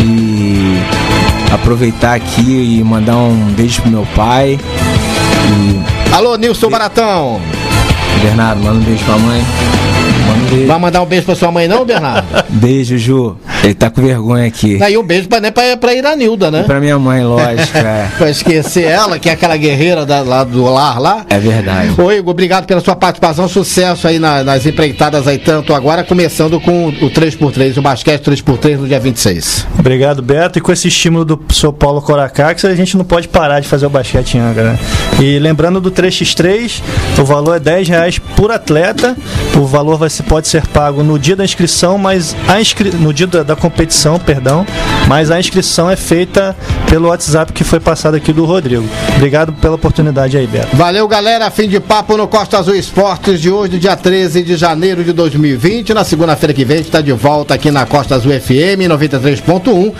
e 0.00 0.76
aproveitar 1.52 2.14
aqui 2.14 2.78
e 2.78 2.84
mandar 2.84 3.16
um 3.16 3.52
beijo 3.56 3.82
pro 3.82 3.90
meu 3.90 4.06
pai. 4.14 4.58
E... 5.48 6.14
Alô, 6.14 6.36
Nilson 6.36 6.68
Baratão. 6.68 7.40
Bernardo, 8.22 8.62
manda 8.62 8.78
um 8.78 8.82
beijo 8.82 9.04
pra 9.04 9.18
mãe. 9.18 9.44
Manda 10.26 10.38
um 10.38 10.50
beijo. 10.50 10.66
Vai 10.66 10.78
mandar 10.78 11.02
um 11.02 11.06
beijo 11.06 11.26
pra 11.26 11.34
sua 11.34 11.50
mãe, 11.50 11.68
não, 11.68 11.84
Bernardo? 11.84 12.26
Beijo, 12.48 12.98
Ju. 12.98 13.36
Ele 13.66 13.74
tá 13.74 13.90
com 13.90 14.00
vergonha 14.00 14.46
aqui. 14.46 14.80
Aí 14.80 14.96
um 14.96 15.02
beijo 15.02 15.26
pra, 15.28 15.40
né, 15.40 15.50
pra, 15.50 15.76
pra 15.76 15.92
Iranilda, 15.92 16.52
né? 16.52 16.60
E 16.60 16.64
pra 16.64 16.78
minha 16.78 16.96
mãe, 17.00 17.24
lógico, 17.24 17.76
é. 17.76 18.08
pra 18.16 18.30
esquecer 18.30 18.84
ela, 18.84 19.18
que 19.18 19.28
é 19.28 19.32
aquela 19.32 19.56
guerreira 19.56 20.06
da, 20.06 20.20
lá 20.20 20.44
do 20.44 20.62
lar 20.72 21.00
lá. 21.00 21.26
É 21.28 21.36
verdade. 21.36 22.00
Ô 22.00 22.12
Igor, 22.12 22.30
obrigado 22.30 22.64
pela 22.64 22.80
sua 22.80 22.94
participação, 22.94 23.48
sucesso 23.48 24.06
aí 24.06 24.20
na- 24.20 24.44
nas 24.44 24.64
empreitadas 24.64 25.26
aí, 25.26 25.38
tanto 25.38 25.74
agora, 25.74 26.04
começando 26.04 26.60
com 26.60 26.86
o 26.86 27.10
3x3, 27.10 27.76
o 27.76 27.82
basquete 27.82 28.22
3x3 28.22 28.76
no 28.78 28.86
dia 28.86 29.00
26. 29.00 29.66
Obrigado, 29.76 30.22
Beto. 30.22 30.60
E 30.60 30.62
com 30.62 30.70
esse 30.70 30.86
estímulo 30.86 31.24
do 31.24 31.40
seu 31.52 31.72
Paulo 31.72 32.00
Coracax, 32.00 32.64
a 32.64 32.74
gente 32.76 32.96
não 32.96 33.04
pode 33.04 33.26
parar 33.26 33.58
de 33.58 33.66
fazer 33.66 33.86
o 33.86 33.90
basquete 33.90 34.34
em 34.36 34.40
Angra, 34.40 34.74
né? 34.74 34.78
E 35.20 35.40
lembrando 35.40 35.80
do 35.80 35.90
3x3, 35.90 36.82
o 37.18 37.24
valor 37.24 37.56
é 37.56 37.58
10 37.58 37.88
reais 37.88 38.18
por 38.20 38.52
atleta. 38.52 39.16
O 39.56 39.66
valor 39.66 39.98
vai 39.98 40.08
pode 40.28 40.46
ser 40.46 40.64
pago 40.68 41.02
no 41.02 41.18
dia 41.18 41.34
da 41.34 41.44
inscrição, 41.44 41.98
mas 41.98 42.36
a 42.46 42.60
inscri... 42.60 42.90
no 42.90 43.12
dia 43.12 43.26
da, 43.26 43.55
competição, 43.56 44.18
perdão, 44.18 44.66
mas 45.08 45.30
a 45.30 45.40
inscrição 45.40 45.90
é 45.90 45.96
feita 45.96 46.56
pelo 46.88 47.08
WhatsApp 47.08 47.52
que 47.52 47.64
foi 47.64 47.80
passado 47.80 48.14
aqui 48.14 48.32
do 48.32 48.44
Rodrigo. 48.44 48.84
Obrigado 49.16 49.52
pela 49.52 49.74
oportunidade 49.74 50.36
aí, 50.36 50.46
Beto. 50.46 50.76
Valeu, 50.76 51.06
galera. 51.08 51.50
Fim 51.50 51.68
de 51.68 51.80
papo 51.80 52.16
no 52.16 52.28
Costa 52.28 52.58
Azul 52.58 52.74
Esportes 52.74 53.40
de 53.40 53.50
hoje, 53.50 53.78
dia 53.78 53.96
13 53.96 54.42
de 54.42 54.56
janeiro 54.56 55.02
de 55.02 55.12
2020. 55.12 55.94
Na 55.94 56.04
segunda-feira 56.04 56.52
que 56.52 56.64
vem, 56.64 56.76
a 56.76 56.78
gente 56.78 56.88
está 56.88 57.00
de 57.00 57.12
volta 57.12 57.54
aqui 57.54 57.70
na 57.70 57.86
Costa 57.86 58.14
Azul 58.14 58.32
FM 58.32 58.88
93.1, 58.88 59.92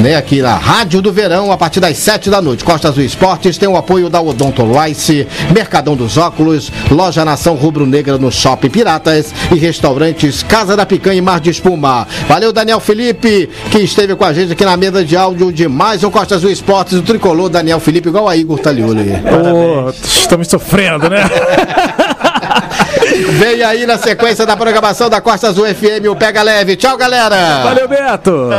né? 0.00 0.16
Aqui 0.16 0.42
na 0.42 0.56
Rádio 0.56 1.00
do 1.00 1.12
Verão, 1.12 1.52
a 1.52 1.56
partir 1.56 1.80
das 1.80 1.96
7 1.98 2.30
da 2.30 2.42
noite. 2.42 2.64
Costa 2.64 2.88
Azul 2.88 3.04
Esportes 3.04 3.56
tem 3.58 3.68
o 3.68 3.76
apoio 3.76 4.08
da 4.08 4.20
Odonto 4.20 4.62
Rice, 4.72 5.26
Mercadão 5.52 5.94
dos 5.96 6.16
Óculos, 6.16 6.70
Loja 6.90 7.24
Nação 7.24 7.54
Rubro 7.54 7.86
Negra 7.86 8.18
no 8.18 8.30
Shopping 8.30 8.70
Piratas 8.70 9.32
e 9.52 9.58
restaurantes 9.58 10.42
Casa 10.42 10.76
da 10.76 10.84
Picanha 10.84 11.18
e 11.18 11.20
Mar 11.20 11.40
de 11.40 11.50
Espuma. 11.50 12.06
Valeu, 12.28 12.52
Daniel 12.52 12.80
Felipe, 12.80 12.93
que 13.70 13.78
esteve 13.78 14.14
com 14.14 14.24
a 14.24 14.32
gente 14.32 14.52
aqui 14.52 14.64
na 14.64 14.76
mesa 14.76 15.04
de 15.04 15.16
áudio 15.16 15.52
de 15.52 15.66
mais 15.66 16.04
um 16.04 16.10
Costa 16.10 16.36
Azul 16.36 16.50
Esportes, 16.50 16.98
o 16.98 17.02
tricolor 17.02 17.48
Daniel 17.48 17.80
Felipe, 17.80 18.08
igual 18.08 18.28
a 18.28 18.36
Igor 18.36 18.58
Talioli. 18.58 19.12
Ô, 19.12 19.90
estamos 19.90 20.46
sofrendo, 20.48 21.10
né? 21.10 21.24
Vem 23.38 23.62
aí 23.62 23.86
na 23.86 23.98
sequência 23.98 24.46
da 24.46 24.56
programação 24.56 25.08
da 25.10 25.20
Costa 25.20 25.48
Azul 25.48 25.66
FM, 25.66 26.08
o 26.10 26.16
Pega 26.16 26.42
Leve. 26.42 26.76
Tchau, 26.76 26.96
galera! 26.96 27.62
Valeu, 27.64 27.88
Beto! 27.88 28.50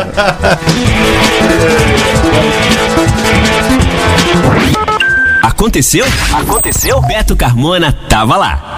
Aconteceu? 5.42 6.06
Aconteceu? 6.34 7.02
Beto 7.02 7.36
Carmona 7.36 7.94
tava 8.10 8.36
lá. 8.36 8.74